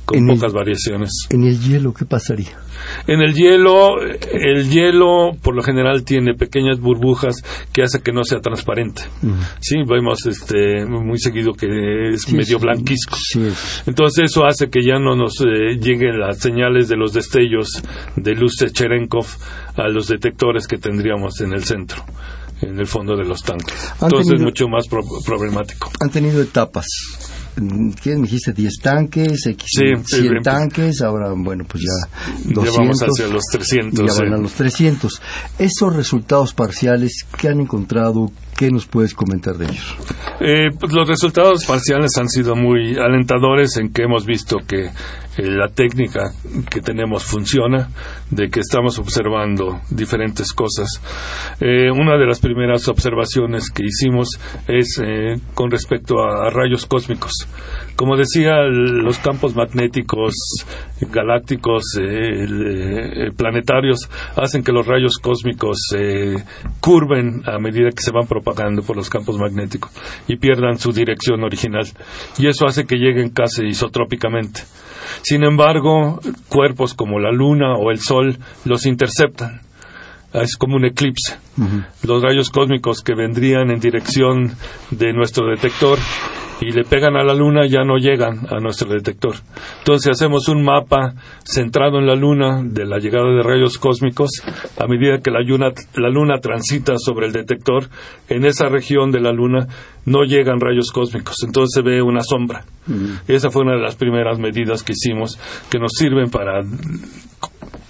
con 0.09 0.17
En 0.17 0.29
el- 0.29 0.35
pocas 0.35 0.53
variaciones. 0.53 1.11
en 1.29 1.43
el 1.43 1.59
hielo 1.59 1.93
qué 1.93 2.03
pasaría 2.05 2.57
En 3.07 3.21
el 3.21 3.33
hielo, 3.35 4.01
el 4.01 4.69
hielo 4.69 5.31
por 5.43 5.53
lo 5.55 5.61
general 5.61 6.03
tiene 6.03 6.33
pequeñas 6.33 6.79
burbujas 6.79 7.35
que 7.73 7.83
hace 7.83 7.99
que 8.01 8.11
no 8.13 8.23
sea 8.23 8.39
transparente. 8.39 9.03
Sí, 9.59 9.75
vemos 9.85 10.25
este 10.25 10.85
muy 10.85 11.19
seguido 11.19 11.53
que 11.53 12.13
es 12.13 12.21
Sí, 12.23 12.35
medio 12.35 12.57
blanquisco. 12.57 13.17
sí, 13.19 13.41
es- 13.47 13.83
Entonces 13.85 14.31
eso 14.31 14.45
hace 14.45 14.69
que 14.69 14.81
ya 14.81 14.97
no 14.97 15.15
nos 15.15 15.39
eh, 15.41 15.77
lleguen 15.79 16.19
las 16.19 16.39
señales 16.39 16.87
de 16.87 16.95
los 16.95 17.13
destellos 17.13 17.83
de 18.15 18.33
luz 18.33 18.55
de 18.59 18.71
Cherenkov 18.71 19.25
a 19.75 19.87
los 19.89 20.07
detectores 20.07 20.65
que 20.67 20.77
tendríamos 20.77 21.41
en 21.41 21.51
el 21.53 21.63
centro, 21.65 22.03
en 22.61 22.79
el 22.79 22.87
fondo 22.87 23.15
de 23.17 23.25
los 23.25 23.43
tanques. 23.43 23.93
Entonces 24.01 24.35
es 24.35 24.41
mucho 24.41 24.67
más 24.69 24.87
pro- 24.87 25.03
problemático. 25.25 25.91
han 25.99 26.09
tenido 26.09 26.41
etapas 26.41 26.85
¿Qué 28.01 28.15
me 28.15 28.23
dijiste? 28.23 28.53
10 28.53 28.73
tanques, 28.81 29.45
X, 29.45 29.65
Sí, 29.67 29.81
100 29.85 30.05
sí, 30.05 30.27
em- 30.27 30.41
tanques, 30.43 31.01
ahora, 31.01 31.33
bueno, 31.35 31.65
pues 31.67 31.83
ya 31.83 32.09
200. 32.53 32.65
Ya 32.65 32.79
vamos 32.79 32.99
hacia 33.01 33.27
los 33.27 33.43
y 33.53 33.57
300. 33.57 33.99
ya 33.99 34.19
van 34.21 34.27
sí. 34.29 34.33
a 34.33 34.37
los 34.37 34.53
300. 34.53 35.21
Esos 35.59 35.95
resultados 35.95 36.53
parciales, 36.53 37.25
¿qué 37.37 37.49
han 37.49 37.59
encontrado? 37.61 38.31
¿Qué 38.57 38.69
nos 38.71 38.87
puedes 38.87 39.13
comentar 39.13 39.57
de 39.57 39.65
ellos? 39.65 39.95
Eh, 40.41 40.67
pues 40.77 40.91
los 40.91 41.07
resultados 41.07 41.65
parciales 41.65 42.11
han 42.17 42.27
sido 42.27 42.55
muy 42.55 42.97
alentadores 42.97 43.77
en 43.77 43.91
que 43.93 44.03
hemos 44.03 44.25
visto 44.25 44.57
que 44.67 44.89
la 45.41 45.69
técnica 45.69 46.31
que 46.69 46.81
tenemos 46.81 47.23
funciona, 47.23 47.89
de 48.29 48.49
que 48.49 48.59
estamos 48.59 48.99
observando 48.99 49.81
diferentes 49.89 50.53
cosas. 50.53 50.89
Eh, 51.59 51.89
una 51.91 52.17
de 52.17 52.25
las 52.25 52.39
primeras 52.39 52.87
observaciones 52.87 53.69
que 53.69 53.83
hicimos 53.83 54.39
es 54.67 54.99
eh, 55.03 55.39
con 55.53 55.71
respecto 55.71 56.19
a, 56.19 56.49
rayos 56.49 56.85
cósmicos. 56.85 57.31
Como 57.95 58.17
decía, 58.17 58.63
los 58.63 59.19
campos 59.19 59.55
magnéticos 59.55 60.33
galácticos, 61.01 61.83
eh, 61.97 62.43
el, 62.43 63.27
eh, 63.27 63.31
planetarios, 63.35 64.09
hacen 64.35 64.63
que 64.63 64.71
los 64.71 64.85
rayos 64.85 65.17
cósmicos 65.17 65.79
se 65.89 66.35
curven 66.79 67.43
a 67.45 67.59
medida 67.59 67.89
que 67.89 68.01
se 68.01 68.11
van 68.11 68.27
propagando 68.27 68.81
por 68.83 68.95
los 68.95 69.09
campos 69.09 69.37
magnéticos 69.37 69.91
y 70.27 70.37
pierdan 70.37 70.77
su 70.77 70.91
dirección 70.91 71.43
original. 71.43 71.87
Y 72.37 72.47
eso 72.47 72.65
hace 72.65 72.85
que 72.85 72.97
lleguen 72.97 73.29
casi 73.29 73.65
isotrópicamente. 73.65 74.61
Sin 75.21 75.43
embargo, 75.43 76.19
cuerpos 76.49 76.93
como 76.93 77.19
la 77.19 77.31
Luna 77.31 77.75
o 77.75 77.91
el 77.91 77.99
Sol 77.99 78.37
los 78.65 78.85
interceptan. 78.85 79.61
Es 80.33 80.57
como 80.57 80.75
un 80.75 80.85
eclipse. 80.85 81.37
Los 82.03 82.21
rayos 82.21 82.51
cósmicos 82.51 83.01
que 83.01 83.15
vendrían 83.15 83.71
en 83.71 83.79
dirección 83.79 84.51
de 84.91 85.11
nuestro 85.11 85.47
detector 85.47 85.97
y 86.61 86.71
le 86.71 86.83
pegan 86.83 87.15
a 87.15 87.23
la 87.23 87.33
luna 87.33 87.65
ya 87.65 87.83
no 87.83 87.97
llegan 87.97 88.47
a 88.49 88.59
nuestro 88.59 88.89
detector. 88.89 89.35
Entonces 89.79 90.11
hacemos 90.11 90.47
un 90.49 90.63
mapa 90.63 91.13
centrado 91.43 91.99
en 91.99 92.07
la 92.07 92.15
luna 92.15 92.61
de 92.63 92.85
la 92.85 92.99
llegada 92.99 93.29
de 93.33 93.43
rayos 93.43 93.77
cósmicos 93.77 94.29
a 94.77 94.87
medida 94.87 95.19
que 95.19 95.31
la 95.31 95.41
luna, 95.41 95.71
la 95.95 96.09
luna 96.09 96.39
transita 96.39 96.97
sobre 96.97 97.27
el 97.27 97.33
detector. 97.33 97.85
En 98.27 98.45
esa 98.45 98.67
región 98.67 99.11
de 99.11 99.21
la 99.21 99.31
luna 99.31 99.67
no 100.05 100.23
llegan 100.23 100.59
rayos 100.59 100.91
cósmicos, 100.91 101.35
entonces 101.45 101.71
se 101.73 101.81
ve 101.81 102.01
una 102.01 102.21
sombra. 102.23 102.63
Esa 103.27 103.49
fue 103.51 103.61
una 103.63 103.73
de 103.75 103.81
las 103.83 103.95
primeras 103.95 104.39
medidas 104.39 104.81
que 104.83 104.93
hicimos 104.93 105.37
que 105.69 105.77
nos 105.77 105.91
sirven 105.95 106.29
para 106.31 106.63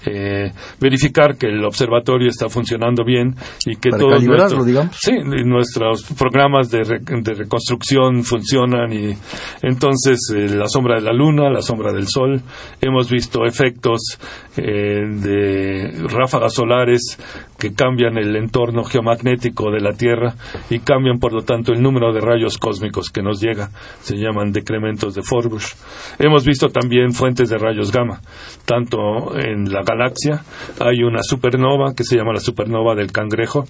eh, 0.05 0.51
verificar 0.80 1.38
que 1.38 1.47
el 1.47 1.64
observatorio 1.66 2.30
está 2.30 2.49
funcionando 2.49 3.03
bien 3.03 3.36
y 3.66 3.76
que 3.76 3.89
Para 3.89 4.01
todos 4.01 4.24
nuestros, 4.24 4.66
digamos. 4.66 4.95
sí, 4.99 5.12
y 5.12 5.43
nuestros 5.43 6.03
programas 6.18 6.70
de, 6.70 6.84
re- 6.84 6.99
de 6.99 7.34
reconstrucción 7.34 8.24
funcionan 8.24 8.91
y 8.93 9.14
entonces 9.62 10.20
eh, 10.36 10.49
la 10.55 10.68
sombra 10.70 10.95
de 10.95 11.01
la 11.01 11.14
luna, 11.14 11.49
la 11.49 11.62
sombra 11.62 11.91
del 11.91 12.07
sol, 12.07 12.41
hemos 12.82 13.10
visto 13.10 13.45
efectos 13.45 14.01
eh, 14.57 15.05
de 15.07 16.07
ráfagas 16.07 16.53
solares 16.53 17.17
que 17.57 17.73
cambian 17.73 18.17
el 18.17 18.35
entorno 18.35 18.83
geomagnético 18.83 19.71
de 19.71 19.79
la 19.79 19.93
Tierra 19.93 20.33
y 20.69 20.79
cambian 20.79 21.19
por 21.19 21.33
lo 21.33 21.43
tanto 21.43 21.71
el 21.71 21.81
número 21.81 22.11
de 22.13 22.21
rayos 22.21 22.57
cósmicos 22.57 23.09
que 23.09 23.21
nos 23.21 23.39
llega, 23.39 23.69
se 24.01 24.15
llaman 24.15 24.51
decrementos 24.51 25.13
de 25.13 25.21
Forbush. 25.21 25.73
Hemos 26.17 26.45
visto 26.45 26.69
también 26.69 27.13
fuentes 27.13 27.49
de 27.49 27.57
rayos 27.57 27.91
gamma, 27.91 28.21
tanto 28.65 29.37
en 29.37 29.71
la 29.71 29.83
galaxia 29.83 30.43
hay 30.79 31.03
una 31.03 31.21
supernova 31.21 31.93
que 31.93 32.03
se 32.03 32.15
llama 32.15 32.33
la 32.33 32.39
supernova 32.39 32.95
del 32.95 33.11
cangrejo, 33.11 33.65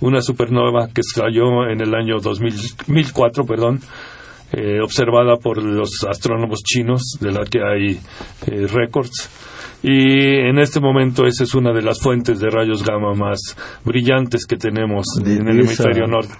una 0.00 0.22
supernova 0.22 0.88
que 0.88 1.02
cayó 1.14 1.68
en 1.68 1.80
el 1.80 1.94
año 1.94 2.20
2004, 2.20 3.44
perdón, 3.44 3.80
eh, 4.52 4.80
observada 4.82 5.36
por 5.36 5.62
los 5.62 6.04
astrónomos 6.04 6.62
chinos, 6.62 7.16
de 7.20 7.32
la 7.32 7.44
que 7.44 7.60
hay 7.62 8.00
eh, 8.46 8.66
récords. 8.66 9.30
Y 9.82 10.48
en 10.48 10.58
este 10.58 10.80
momento 10.80 11.26
esa 11.26 11.44
es 11.44 11.54
una 11.54 11.72
de 11.72 11.82
las 11.82 12.00
fuentes 12.00 12.38
de 12.40 12.50
rayos 12.50 12.84
gamma 12.84 13.14
más 13.14 13.40
brillantes 13.84 14.46
que 14.46 14.56
tenemos 14.56 15.06
De- 15.22 15.34
en 15.36 15.48
el 15.48 15.56
hemisferio 15.60 16.06
norte. 16.06 16.34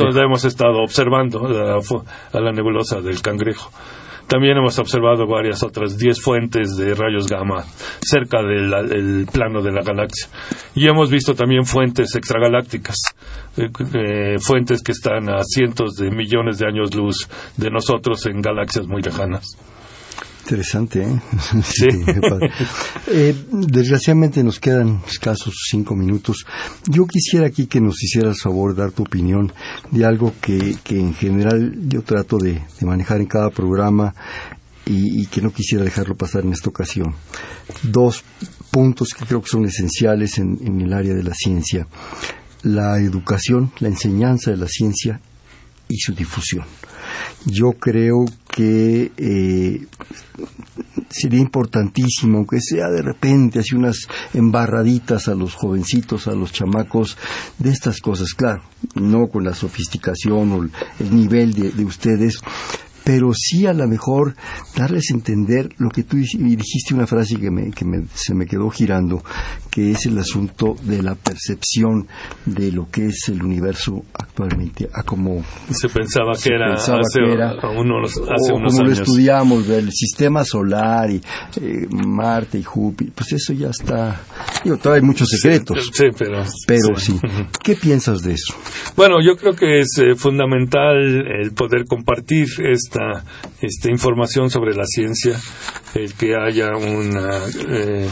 Entonces 0.00 0.22
hemos 0.22 0.44
estado 0.44 0.78
observando 0.82 1.46
la 1.48 1.80
fu- 1.82 2.02
a 2.32 2.40
la 2.40 2.52
nebulosa 2.52 3.00
del 3.00 3.20
cangrejo. 3.20 3.70
También 4.26 4.56
hemos 4.56 4.76
observado 4.80 5.24
varias 5.28 5.62
otras 5.62 5.96
10 5.98 6.20
fuentes 6.20 6.76
de 6.76 6.96
rayos 6.96 7.28
gamma 7.28 7.64
cerca 8.00 8.42
del 8.42 8.72
el 8.74 9.26
plano 9.32 9.62
de 9.62 9.70
la 9.70 9.82
galaxia. 9.82 10.26
Y 10.74 10.88
hemos 10.88 11.10
visto 11.12 11.34
también 11.36 11.64
fuentes 11.64 12.12
extragalácticas, 12.16 12.96
eh, 13.56 13.68
eh, 13.94 14.36
fuentes 14.40 14.82
que 14.82 14.90
están 14.90 15.28
a 15.28 15.44
cientos 15.44 15.94
de 15.94 16.10
millones 16.10 16.58
de 16.58 16.66
años 16.66 16.92
luz 16.92 17.28
de 17.56 17.70
nosotros 17.70 18.26
en 18.26 18.40
galaxias 18.42 18.88
muy 18.88 19.00
lejanas. 19.00 19.46
Interesante, 20.46 21.02
¿eh? 21.02 21.20
Sí. 21.64 21.88
Eh, 23.08 23.34
desgraciadamente 23.50 24.44
nos 24.44 24.60
quedan 24.60 25.02
escasos 25.04 25.54
cinco 25.68 25.96
minutos. 25.96 26.46
Yo 26.86 27.04
quisiera 27.04 27.48
aquí 27.48 27.66
que 27.66 27.80
nos 27.80 28.00
hicieras 28.00 28.42
favor 28.42 28.76
dar 28.76 28.92
tu 28.92 29.02
opinión 29.02 29.52
de 29.90 30.04
algo 30.04 30.32
que, 30.40 30.76
que 30.84 31.00
en 31.00 31.14
general 31.14 31.88
yo 31.88 32.02
trato 32.02 32.38
de, 32.38 32.62
de 32.78 32.86
manejar 32.86 33.20
en 33.20 33.26
cada 33.26 33.50
programa 33.50 34.14
y, 34.84 35.22
y 35.22 35.26
que 35.26 35.42
no 35.42 35.50
quisiera 35.50 35.82
dejarlo 35.82 36.14
pasar 36.16 36.44
en 36.44 36.52
esta 36.52 36.70
ocasión. 36.70 37.12
Dos 37.82 38.22
puntos 38.70 39.14
que 39.18 39.24
creo 39.24 39.42
que 39.42 39.48
son 39.48 39.64
esenciales 39.64 40.38
en, 40.38 40.60
en 40.64 40.80
el 40.80 40.92
área 40.92 41.14
de 41.14 41.24
la 41.24 41.34
ciencia. 41.34 41.88
La 42.62 42.98
educación, 43.00 43.72
la 43.80 43.88
enseñanza 43.88 44.52
de 44.52 44.58
la 44.58 44.68
ciencia 44.68 45.20
y 45.88 45.98
su 45.98 46.14
difusión. 46.14 46.64
Yo 47.46 47.72
creo 47.72 48.24
que 48.56 49.12
eh, 49.18 49.86
sería 51.10 51.40
importantísimo, 51.40 52.38
aunque 52.38 52.58
sea 52.58 52.88
de 52.88 53.02
repente, 53.02 53.58
así 53.58 53.74
unas 53.74 54.08
embarraditas 54.32 55.28
a 55.28 55.34
los 55.34 55.52
jovencitos, 55.54 56.26
a 56.26 56.34
los 56.34 56.52
chamacos, 56.52 57.18
de 57.58 57.68
estas 57.68 58.00
cosas, 58.00 58.32
claro, 58.32 58.62
no 58.94 59.28
con 59.28 59.44
la 59.44 59.54
sofisticación 59.54 60.52
o 60.52 60.62
el, 60.62 60.70
el 61.00 61.14
nivel 61.14 61.52
de, 61.52 61.70
de 61.70 61.84
ustedes, 61.84 62.40
pero 63.06 63.30
sí 63.32 63.66
a 63.66 63.72
lo 63.72 63.86
mejor 63.86 64.34
darles 64.76 65.12
a 65.12 65.14
entender 65.14 65.68
lo 65.78 65.90
que 65.90 66.02
tú 66.02 66.16
dijiste 66.16 66.92
una 66.92 67.06
frase 67.06 67.36
que, 67.36 67.52
me, 67.52 67.70
que 67.70 67.84
me- 67.84 68.02
se 68.12 68.34
me 68.34 68.46
quedó 68.46 68.68
girando, 68.68 69.22
que 69.70 69.92
es 69.92 70.06
el 70.06 70.18
asunto 70.18 70.74
de 70.82 71.04
la 71.04 71.14
percepción 71.14 72.08
de 72.46 72.72
lo 72.72 72.90
que 72.90 73.06
es 73.06 73.28
el 73.28 73.44
universo 73.44 74.02
actualmente, 74.12 74.88
a 74.92 75.04
como 75.04 75.44
Se 75.70 75.88
pensaba 75.88 76.32
que 76.32 76.40
Se 76.40 76.54
era 76.54 76.74
pensaba 76.74 76.98
hace, 76.98 77.20
que 77.20 77.32
era- 77.32 77.50
a 77.52 77.68
unos, 77.70 78.10
hace 78.10 78.52
o 78.52 78.56
unos 78.56 78.74
como 78.74 78.88
lo 78.88 78.92
estudiamos 78.92 79.68
del 79.68 79.92
sistema 79.92 80.44
solar 80.44 81.08
y 81.08 81.20
eh, 81.60 81.86
Marte 81.90 82.58
y 82.58 82.64
Júpiter, 82.64 83.12
pues 83.14 83.32
eso 83.34 83.52
ya 83.52 83.68
está, 83.68 84.20
digo, 84.64 84.78
todavía 84.78 85.02
hay 85.02 85.06
muchos 85.06 85.28
secretos, 85.28 85.90
Sí, 85.92 86.06
pero, 86.18 86.42
pero 86.66 86.96
sí. 86.98 87.20
¿Qué 87.62 87.76
piensas 87.76 88.22
de 88.22 88.32
eso? 88.32 88.52
Bueno, 88.96 89.22
yo 89.24 89.36
creo 89.36 89.54
que 89.54 89.78
es 89.78 89.90
eh, 89.98 90.16
fundamental 90.16 90.96
el 90.96 91.52
poder 91.52 91.84
compartir 91.86 92.48
esta, 93.60 93.90
información 93.90 94.50
sobre 94.50 94.74
la 94.74 94.84
ciencia, 94.84 95.38
el 95.94 96.14
que 96.14 96.34
haya 96.34 96.76
una 96.76 97.38
eh, 97.68 98.08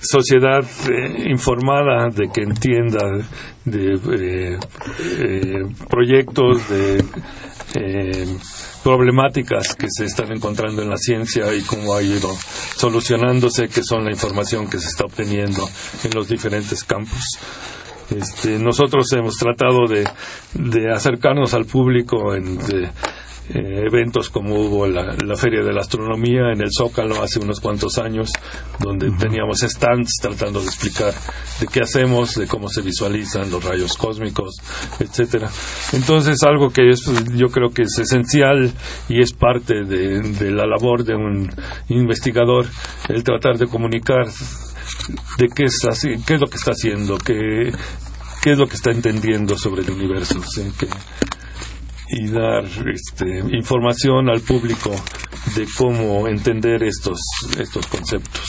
sociedad 0.00 0.64
eh, 0.88 1.28
informada 1.30 2.08
de 2.10 2.28
que 2.32 2.42
entienda 2.42 3.00
de 3.64 4.58
eh, 4.58 5.64
proyectos, 5.88 6.68
de 6.68 7.04
problemáticas 8.82 9.74
que 9.74 9.88
se 9.90 10.04
están 10.04 10.32
encontrando 10.32 10.80
en 10.80 10.88
la 10.88 10.96
ciencia 10.96 11.52
y 11.52 11.62
cómo 11.62 11.94
ha 11.94 12.02
ido 12.02 12.30
solucionándose, 12.76 13.68
que 13.68 13.82
son 13.82 14.04
la 14.04 14.12
información 14.12 14.70
que 14.70 14.78
se 14.78 14.86
está 14.88 15.04
obteniendo 15.04 15.68
en 16.04 16.10
los 16.14 16.28
diferentes 16.28 16.84
campos. 16.84 17.20
Este, 18.10 18.58
nosotros 18.60 19.12
hemos 19.14 19.36
tratado 19.36 19.86
de, 19.88 20.08
de 20.54 20.92
acercarnos 20.92 21.54
al 21.54 21.66
público 21.66 22.34
en 22.34 22.56
de, 22.58 22.88
eh, 23.50 23.84
eventos 23.86 24.28
como 24.30 24.56
hubo 24.56 24.86
la, 24.86 25.14
la 25.24 25.36
Feria 25.36 25.62
de 25.62 25.72
la 25.72 25.80
Astronomía 25.80 26.52
en 26.52 26.60
el 26.60 26.70
Zócalo 26.76 27.22
hace 27.22 27.38
unos 27.38 27.60
cuantos 27.60 27.98
años, 27.98 28.30
donde 28.80 29.10
teníamos 29.12 29.60
stands 29.60 30.14
tratando 30.20 30.60
de 30.60 30.66
explicar 30.66 31.12
de 31.60 31.66
qué 31.66 31.80
hacemos, 31.80 32.34
de 32.34 32.46
cómo 32.46 32.68
se 32.68 32.82
visualizan 32.82 33.50
los 33.50 33.62
rayos 33.64 33.96
cósmicos, 33.96 34.56
etcétera. 34.98 35.48
Entonces, 35.92 36.42
algo 36.42 36.70
que 36.70 36.90
es, 36.90 37.04
yo 37.34 37.48
creo 37.48 37.70
que 37.70 37.82
es 37.82 37.98
esencial 37.98 38.72
y 39.08 39.20
es 39.22 39.32
parte 39.32 39.84
de, 39.84 40.20
de 40.20 40.50
la 40.50 40.66
labor 40.66 41.04
de 41.04 41.14
un 41.14 41.50
investigador, 41.88 42.66
el 43.08 43.22
tratar 43.24 43.58
de 43.58 43.66
comunicar 43.66 44.26
de 45.38 45.48
qué 45.48 45.64
es 45.64 45.84
así, 45.84 46.08
qué 46.26 46.34
es 46.34 46.40
lo 46.40 46.46
que 46.48 46.56
está 46.56 46.72
haciendo, 46.72 47.18
qué, 47.18 47.72
qué 48.42 48.52
es 48.52 48.58
lo 48.58 48.66
que 48.66 48.76
está 48.76 48.90
entendiendo 48.90 49.56
sobre 49.56 49.82
el 49.82 49.90
universo, 49.90 50.40
¿sí? 50.42 50.62
Que- 50.78 50.88
y 52.08 52.28
dar 52.28 52.64
este, 52.88 53.40
información 53.56 54.28
al 54.28 54.40
público 54.40 54.90
de 55.54 55.66
cómo 55.76 56.28
entender 56.28 56.82
estos 56.82 57.20
estos 57.58 57.86
conceptos. 57.86 58.44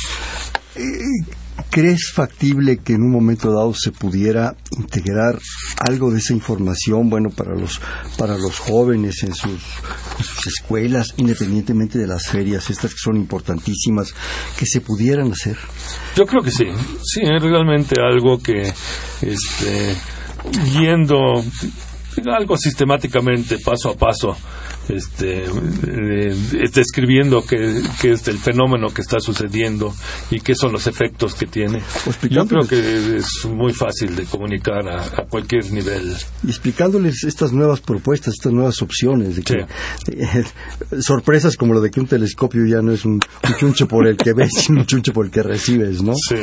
¿Crees 1.71 2.11
factible 2.13 2.77
que 2.77 2.93
en 2.93 3.01
un 3.01 3.11
momento 3.11 3.51
dado 3.51 3.73
se 3.73 3.91
pudiera 3.91 4.55
integrar 4.77 5.39
algo 5.79 6.11
de 6.11 6.19
esa 6.19 6.33
información, 6.33 7.09
bueno, 7.09 7.29
para 7.29 7.55
los 7.55 7.81
para 8.17 8.37
los 8.37 8.59
jóvenes 8.59 9.23
en 9.23 9.33
sus, 9.33 9.61
en 10.17 10.23
sus 10.23 10.47
escuelas, 10.47 11.13
independientemente 11.17 11.97
de 11.97 12.07
las 12.07 12.27
ferias, 12.27 12.69
estas 12.69 12.93
que 12.93 12.99
son 12.99 13.17
importantísimas, 13.17 14.13
que 14.57 14.65
se 14.65 14.81
pudieran 14.81 15.31
hacer? 15.31 15.57
Yo 16.15 16.25
creo 16.25 16.43
que 16.43 16.51
sí, 16.51 16.65
sí, 17.03 17.21
es 17.23 17.41
realmente 17.41 17.95
algo 18.01 18.39
que, 18.39 18.71
este, 19.21 19.95
yendo 20.79 21.43
algo 22.25 22.57
sistemáticamente, 22.57 23.57
paso 23.59 23.89
a 23.89 23.95
paso, 23.95 24.35
este, 24.89 25.45
eh, 25.45 26.35
describiendo 26.73 27.43
qué, 27.45 27.81
qué 28.01 28.11
es 28.13 28.27
el 28.27 28.37
fenómeno 28.37 28.89
que 28.93 29.01
está 29.01 29.19
sucediendo 29.19 29.93
y 30.31 30.39
qué 30.39 30.55
son 30.55 30.71
los 30.71 30.87
efectos 30.87 31.35
que 31.35 31.45
tiene. 31.47 31.81
Yo 32.29 32.45
creo 32.47 32.67
que 32.67 33.17
es 33.17 33.45
muy 33.45 33.73
fácil 33.73 34.15
de 34.15 34.23
comunicar 34.25 34.87
a, 34.87 35.03
a 35.03 35.25
cualquier 35.29 35.71
nivel. 35.71 36.13
y 36.43 36.49
explicándoles 36.49 37.23
estas 37.23 37.51
nuevas 37.53 37.79
propuestas, 37.81 38.33
estas 38.35 38.53
nuevas 38.53 38.81
opciones, 38.81 39.35
de 39.37 39.41
que 39.43 39.65
eh, 40.11 40.43
sorpresas 41.01 41.55
como 41.57 41.73
lo 41.73 41.81
de 41.81 41.91
que 41.91 41.99
un 41.99 42.07
telescopio 42.07 42.65
ya 42.65 42.81
no 42.81 42.91
es 42.91 43.05
un, 43.05 43.13
un 43.43 43.55
chunche 43.59 43.85
por 43.85 44.07
el 44.07 44.17
que 44.17 44.33
ves, 44.33 44.51
sino 44.65 44.81
un 44.81 44.85
chunche 44.85 45.11
por 45.11 45.25
el 45.25 45.31
que 45.31 45.43
recibes, 45.43 46.01
¿no? 46.01 46.13
Sí. 46.29 46.35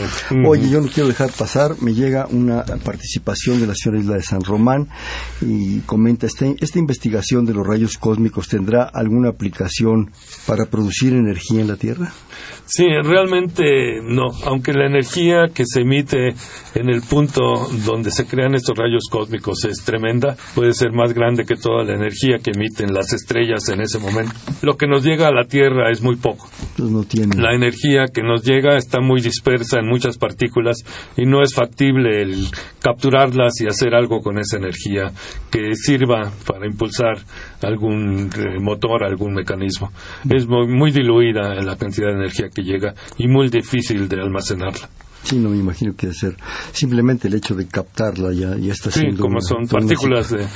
Oye, 0.46 0.68
yo 0.68 0.80
no 0.80 0.88
quiero 0.88 1.08
dejar 1.08 1.30
pasar, 1.32 1.76
me 1.80 1.94
llega 1.94 2.26
una 2.30 2.64
participación 2.64 3.60
de 3.60 3.66
la 3.68 3.74
señora 3.74 4.00
Isla 4.00 4.14
de 4.16 4.22
San 4.22 4.42
Román 4.42 4.88
y 5.40 5.80
comenta, 5.80 6.26
"Este- 6.26 6.56
esta 6.60 6.78
investigación 6.78 7.44
de 7.44 7.54
los 7.54 7.66
rayos 7.66 7.96
cósmicos 7.98 8.33
tendrá 8.42 8.84
alguna 8.84 9.30
aplicación 9.30 10.10
para 10.46 10.66
producir 10.66 11.12
energía 11.12 11.60
en 11.60 11.68
la 11.68 11.76
Tierra? 11.76 12.12
Sí, 12.66 12.84
realmente 13.02 14.00
no. 14.02 14.28
Aunque 14.44 14.72
la 14.72 14.86
energía 14.86 15.48
que 15.54 15.64
se 15.66 15.82
emite 15.82 16.34
en 16.74 16.88
el 16.88 17.02
punto 17.02 17.68
donde 17.84 18.10
se 18.10 18.26
crean 18.26 18.54
estos 18.54 18.76
rayos 18.76 19.04
cósmicos 19.10 19.64
es 19.64 19.84
tremenda, 19.84 20.36
puede 20.54 20.72
ser 20.72 20.92
más 20.92 21.12
grande 21.12 21.44
que 21.44 21.56
toda 21.56 21.84
la 21.84 21.94
energía 21.94 22.38
que 22.42 22.52
emiten 22.52 22.94
las 22.94 23.12
estrellas 23.12 23.68
en 23.68 23.80
ese 23.80 23.98
momento. 23.98 24.34
Lo 24.62 24.76
que 24.76 24.86
nos 24.86 25.04
llega 25.04 25.28
a 25.28 25.32
la 25.32 25.44
Tierra 25.44 25.90
es 25.90 26.02
muy 26.02 26.16
poco. 26.16 26.48
La 27.36 27.54
energía 27.54 28.06
que 28.12 28.22
nos 28.22 28.42
llega 28.42 28.76
está 28.76 29.00
muy 29.00 29.20
dispersa 29.20 29.78
en 29.78 29.86
muchas 29.86 30.18
partículas 30.18 30.78
y 31.16 31.24
no 31.24 31.42
es 31.42 31.54
factible 31.54 32.22
el 32.22 32.48
capturarlas 32.80 33.60
y 33.60 33.66
hacer 33.66 33.94
algo 33.94 34.20
con 34.20 34.38
esa 34.38 34.56
energía 34.56 35.12
que 35.50 35.74
sirva 35.74 36.32
para 36.46 36.66
impulsar 36.66 37.18
algún 37.62 38.30
eh, 38.36 38.58
motor, 38.60 39.04
algún 39.04 39.34
mecanismo. 39.34 39.92
Es 40.28 40.46
muy, 40.46 40.66
muy 40.66 40.90
diluida 40.90 41.54
la 41.62 41.76
cantidad 41.76 42.08
de 42.08 42.14
energía 42.14 42.48
que 42.54 42.62
llega 42.62 42.94
y 43.18 43.28
muy 43.28 43.48
difícil 43.48 44.08
de 44.08 44.20
almacenarla. 44.20 44.88
Sí, 45.24 45.36
no 45.38 45.48
me 45.50 45.56
imagino 45.56 45.94
que 45.96 46.06
debe 46.06 46.18
ser 46.18 46.36
simplemente 46.72 47.28
el 47.28 47.34
hecho 47.34 47.54
de 47.54 47.66
captarla 47.66 48.32
ya, 48.32 48.56
ya 48.56 48.72
está 48.72 48.90
Sí, 48.90 49.00
siendo 49.00 49.22
como 49.22 49.38
una- 49.38 49.40
son 49.40 49.66
toda 49.66 49.80
una 49.82 49.88
partículas 49.88 50.30
de... 50.30 50.46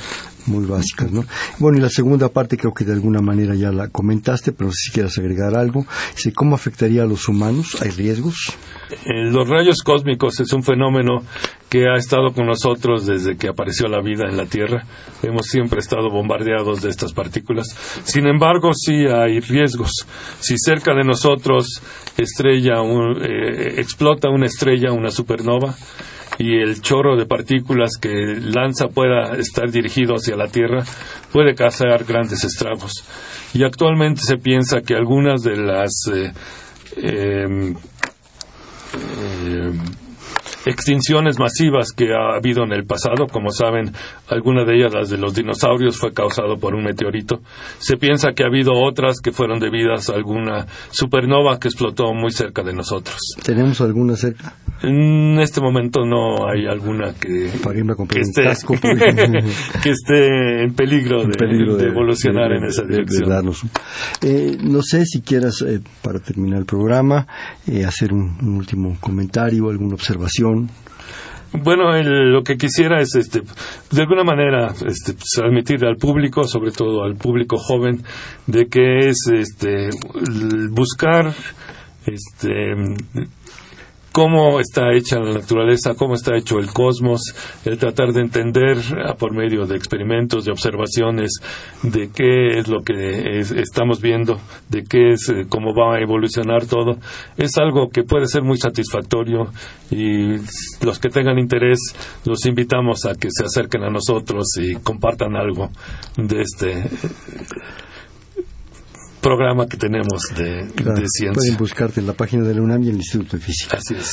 muy 0.45 0.65
básicas, 0.65 1.11
¿no? 1.11 1.25
Bueno, 1.57 1.77
y 1.79 1.81
la 1.81 1.89
segunda 1.89 2.29
parte 2.29 2.55
creo 2.55 2.73
que 2.73 2.85
de 2.85 2.93
alguna 2.93 3.19
manera 3.21 3.55
ya 3.55 3.71
la 3.71 3.87
comentaste, 3.89 4.51
pero 4.51 4.71
si 4.71 4.91
quieres 4.91 5.17
agregar 5.17 5.55
algo, 5.55 5.85
¿cómo 6.35 6.55
afectaría 6.55 7.03
a 7.03 7.05
los 7.05 7.27
humanos? 7.27 7.77
¿Hay 7.81 7.89
riesgos? 7.89 8.35
Eh, 8.91 9.29
Los 9.31 9.47
rayos 9.49 9.81
cósmicos 9.83 10.39
es 10.39 10.51
un 10.53 10.63
fenómeno 10.63 11.23
que 11.69 11.87
ha 11.87 11.95
estado 11.97 12.31
con 12.33 12.47
nosotros 12.47 13.05
desde 13.05 13.37
que 13.37 13.47
apareció 13.47 13.87
la 13.87 14.01
vida 14.01 14.27
en 14.27 14.37
la 14.37 14.45
Tierra. 14.47 14.85
Hemos 15.21 15.45
siempre 15.47 15.79
estado 15.79 16.09
bombardeados 16.09 16.81
de 16.81 16.89
estas 16.89 17.13
partículas. 17.13 17.67
Sin 18.05 18.25
embargo, 18.25 18.71
sí 18.73 19.05
hay 19.05 19.39
riesgos. 19.39 19.91
Si 20.39 20.55
cerca 20.57 20.95
de 20.95 21.03
nosotros 21.03 21.81
estrella 22.21 22.81
un- 22.81 23.21
eh, 23.23 23.75
explota 23.79 24.29
una 24.29 24.45
estrella, 24.45 24.91
una 24.91 25.11
supernova, 25.11 25.75
y 26.37 26.57
el 26.61 26.81
chorro 26.81 27.17
de 27.17 27.25
partículas 27.25 27.91
que 27.99 28.09
lanza 28.39 28.87
pueda 28.87 29.35
estar 29.37 29.69
dirigido 29.71 30.15
hacia 30.15 30.37
la 30.37 30.47
Tierra, 30.47 30.83
puede 31.33 31.53
causar 31.53 32.05
grandes 32.05 32.43
estragos. 32.45 33.03
Y 33.53 33.63
actualmente 33.63 34.21
se 34.23 34.37
piensa 34.37 34.81
que 34.81 34.95
algunas 34.95 35.41
de 35.41 35.57
las 35.57 35.91
eh, 36.13 36.31
em, 36.95 37.75
eh, 38.93 39.71
extinciones 40.65 41.39
masivas 41.39 41.91
que 41.91 42.13
ha 42.13 42.35
habido 42.37 42.63
en 42.63 42.71
el 42.73 42.85
pasado. 42.85 43.27
Como 43.27 43.51
saben, 43.51 43.91
alguna 44.29 44.65
de 44.65 44.77
ellas, 44.77 44.93
las 44.93 45.09
de 45.09 45.17
los 45.17 45.33
dinosaurios, 45.33 45.97
fue 45.97 46.13
causado 46.13 46.57
por 46.57 46.75
un 46.75 46.83
meteorito. 46.83 47.41
Se 47.79 47.97
piensa 47.97 48.33
que 48.33 48.43
ha 48.43 48.47
habido 48.47 48.73
otras 48.73 49.19
que 49.21 49.31
fueron 49.31 49.59
debidas 49.59 50.09
a 50.09 50.15
alguna 50.15 50.65
supernova 50.91 51.59
que 51.59 51.67
explotó 51.69 52.13
muy 52.13 52.31
cerca 52.31 52.63
de 52.63 52.73
nosotros. 52.73 53.17
¿Tenemos 53.43 53.79
alguna 53.81 54.15
cerca? 54.15 54.53
En 54.81 55.37
este 55.41 55.59
momento 55.59 56.05
no 56.05 56.47
hay 56.49 56.65
alguna 56.65 57.13
que, 57.13 57.49
comprar 57.95 58.07
que, 58.07 58.21
esté, 58.21 58.43
casco, 58.43 58.75
porque- 58.81 59.43
que 59.83 59.89
esté 59.89 60.63
en 60.63 60.73
peligro, 60.73 61.23
en 61.23 61.31
de, 61.31 61.37
peligro 61.37 61.75
de 61.75 61.87
evolucionar 61.87 62.49
de- 62.51 62.57
en 62.59 62.63
esa 62.63 62.83
dirección. 62.83 63.29
darnos. 63.29 63.61
Eh, 64.21 64.57
no 64.61 64.81
sé 64.81 65.05
si 65.05 65.19
quieras, 65.21 65.61
eh, 65.67 65.81
para 66.01 66.19
terminar 66.19 66.59
el 66.59 66.65
programa, 66.65 67.27
eh, 67.67 67.83
hacer 67.83 68.13
un, 68.13 68.37
un 68.41 68.55
último 68.55 68.95
comentario, 69.01 69.69
alguna 69.69 69.95
observación. 69.95 70.48
Bueno, 71.51 71.95
el- 71.95 72.31
lo 72.31 72.43
que 72.43 72.57
quisiera 72.57 73.01
es, 73.01 73.15
este, 73.15 73.41
de 73.91 74.01
alguna 74.01 74.23
manera, 74.23 74.67
este, 74.85 75.13
transmitir 75.35 75.83
al 75.85 75.97
público, 75.97 76.43
sobre 76.43 76.71
todo 76.71 77.03
al 77.03 77.15
público 77.15 77.57
joven, 77.57 78.03
de 78.45 78.67
que 78.67 79.09
es, 79.09 79.17
este, 79.33 79.89
buscar, 80.69 81.33
este, 82.05 82.75
cómo 84.19 84.59
está 84.59 84.91
hecha 84.91 85.17
la 85.17 85.31
naturaleza, 85.35 85.95
cómo 85.95 86.13
está 86.13 86.35
hecho 86.35 86.59
el 86.59 86.67
cosmos, 86.73 87.21
el 87.63 87.77
tratar 87.77 88.11
de 88.11 88.19
entender 88.19 88.75
por 89.17 89.33
medio 89.33 89.65
de 89.65 89.77
experimentos, 89.77 90.43
de 90.43 90.51
observaciones, 90.51 91.31
de 91.83 92.09
qué 92.13 92.59
es 92.59 92.67
lo 92.67 92.81
que 92.83 93.39
es- 93.39 93.51
estamos 93.51 94.01
viendo, 94.01 94.37
de 94.67 94.83
qué 94.83 95.11
es, 95.13 95.29
eh, 95.29 95.45
cómo 95.47 95.73
va 95.73 95.95
a 95.95 96.01
evolucionar 96.01 96.65
todo, 96.65 96.97
es 97.37 97.57
algo 97.57 97.87
que 97.91 98.03
puede 98.03 98.25
ser 98.27 98.43
muy 98.43 98.57
satisfactorio 98.57 99.51
y 99.89 100.35
los 100.85 100.99
que 100.99 101.07
tengan 101.07 101.39
interés 101.39 101.79
los 102.25 102.45
invitamos 102.45 103.05
a 103.05 103.13
que 103.15 103.29
se 103.31 103.45
acerquen 103.45 103.83
a 103.85 103.89
nosotros 103.89 104.47
y 104.57 104.75
compartan 104.83 105.37
algo 105.37 105.69
de 106.17 106.41
este 106.41 106.83
programa 109.21 109.67
que 109.67 109.77
tenemos 109.77 110.21
de, 110.35 110.71
Claro, 110.75 110.99
de 110.99 111.07
ciencia. 111.07 111.33
Pueden 111.33 111.57
buscarte 111.57 111.99
en 111.99 112.07
la 112.07 112.13
página 112.13 112.43
de 112.43 112.55
la 112.55 112.61
UNAM 112.61 112.83
y 112.83 112.89
el 112.89 112.95
Instituto 112.95 113.37
de 113.37 113.43
Física. 113.43 113.77
Así 113.77 113.95
es. 113.95 114.11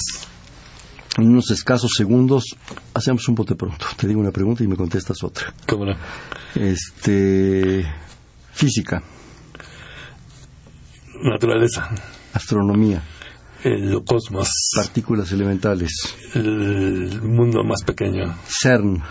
En 1.19 1.29
unos 1.29 1.51
escasos 1.51 1.93
segundos 1.97 2.45
hacemos 2.93 3.27
un 3.29 3.35
bote 3.35 3.55
pronto. 3.55 3.87
Te 3.97 4.07
digo 4.07 4.21
una 4.21 4.33
pregunta 4.33 4.63
y 4.63 4.69
me 4.69 4.77
contestas 4.77 5.23
otra. 5.23 5.55
¿Cómo 5.67 5.87
no? 5.87 5.97
Este, 6.55 7.87
física, 8.53 9.03
Naturaleza, 11.23 11.89
astronomía, 12.35 13.03
el 13.65 14.03
cosmos, 14.05 14.51
partículas 14.75 15.33
elementales, 15.33 15.91
el 16.35 17.23
mundo 17.23 17.65
más 17.65 17.83
pequeño, 17.85 18.37
CERN, 18.47 19.03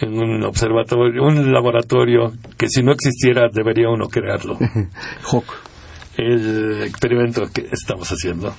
en 0.00 0.18
un 0.18 0.42
observatorio, 0.44 1.22
un 1.22 1.52
laboratorio 1.52 2.32
que 2.56 2.68
si 2.68 2.82
no 2.82 2.92
existiera 2.92 3.48
debería 3.52 3.88
uno 3.88 4.08
crearlo. 4.08 4.58
El 6.18 6.82
experimento 6.82 7.42
que 7.52 7.68
estamos 7.70 8.08
haciendo. 8.10 8.54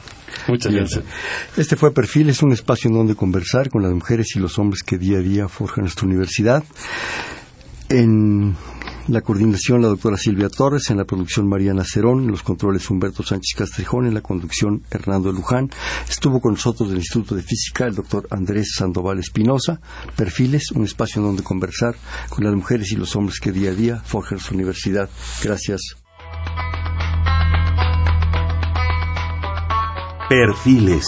Muchas 0.47 0.71
Bien. 0.71 0.83
gracias. 0.83 1.03
Este 1.57 1.75
fue 1.75 1.91
Perfil, 1.91 2.29
es 2.29 2.43
un 2.43 2.51
espacio 2.51 2.87
en 2.89 2.95
donde 2.95 3.15
conversar 3.15 3.69
con 3.69 3.81
las 3.81 3.91
mujeres 3.91 4.27
y 4.35 4.39
los 4.39 4.59
hombres 4.59 4.83
que 4.83 4.99
día 4.99 5.17
a 5.17 5.21
día 5.21 5.47
forjan 5.47 5.85
nuestra 5.85 6.05
universidad. 6.05 6.63
En 7.89 8.55
la 9.07 9.21
coordinación 9.21 9.81
la 9.81 9.87
doctora 9.87 10.17
Silvia 10.17 10.49
Torres, 10.49 10.89
en 10.89 10.97
la 10.97 11.05
producción 11.05 11.47
Mariana 11.47 11.83
Cerón, 11.85 12.23
en 12.23 12.31
los 12.31 12.43
controles 12.43 12.89
Humberto 12.89 13.23
Sánchez 13.23 13.55
Castrejón, 13.57 14.07
en 14.07 14.13
la 14.13 14.21
conducción 14.21 14.83
Hernando 14.91 15.31
Luján. 15.31 15.69
Estuvo 16.09 16.41
con 16.41 16.53
nosotros 16.53 16.89
del 16.89 16.99
Instituto 16.99 17.35
de 17.35 17.43
Física 17.43 17.85
el 17.85 17.95
doctor 17.95 18.27
Andrés 18.31 18.73
Sandoval 18.75 19.19
Espinosa. 19.19 19.79
Perfiles, 20.15 20.71
un 20.71 20.83
espacio 20.83 21.21
en 21.21 21.27
donde 21.27 21.43
conversar 21.43 21.95
con 22.29 22.43
las 22.43 22.53
mujeres 22.53 22.91
y 22.91 22.95
los 22.95 23.15
hombres 23.15 23.39
que 23.39 23.51
día 23.51 23.71
a 23.71 23.75
día 23.75 23.97
forjan 23.97 24.37
nuestra 24.37 24.55
universidad. 24.55 25.09
Gracias. 25.43 25.81
Perfiles. 30.29 31.05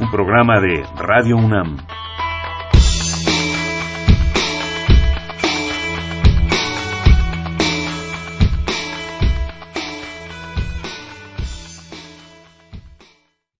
Un 0.00 0.10
programa 0.10 0.60
de 0.60 0.82
Radio 0.96 1.36
UNAM. 1.36 1.76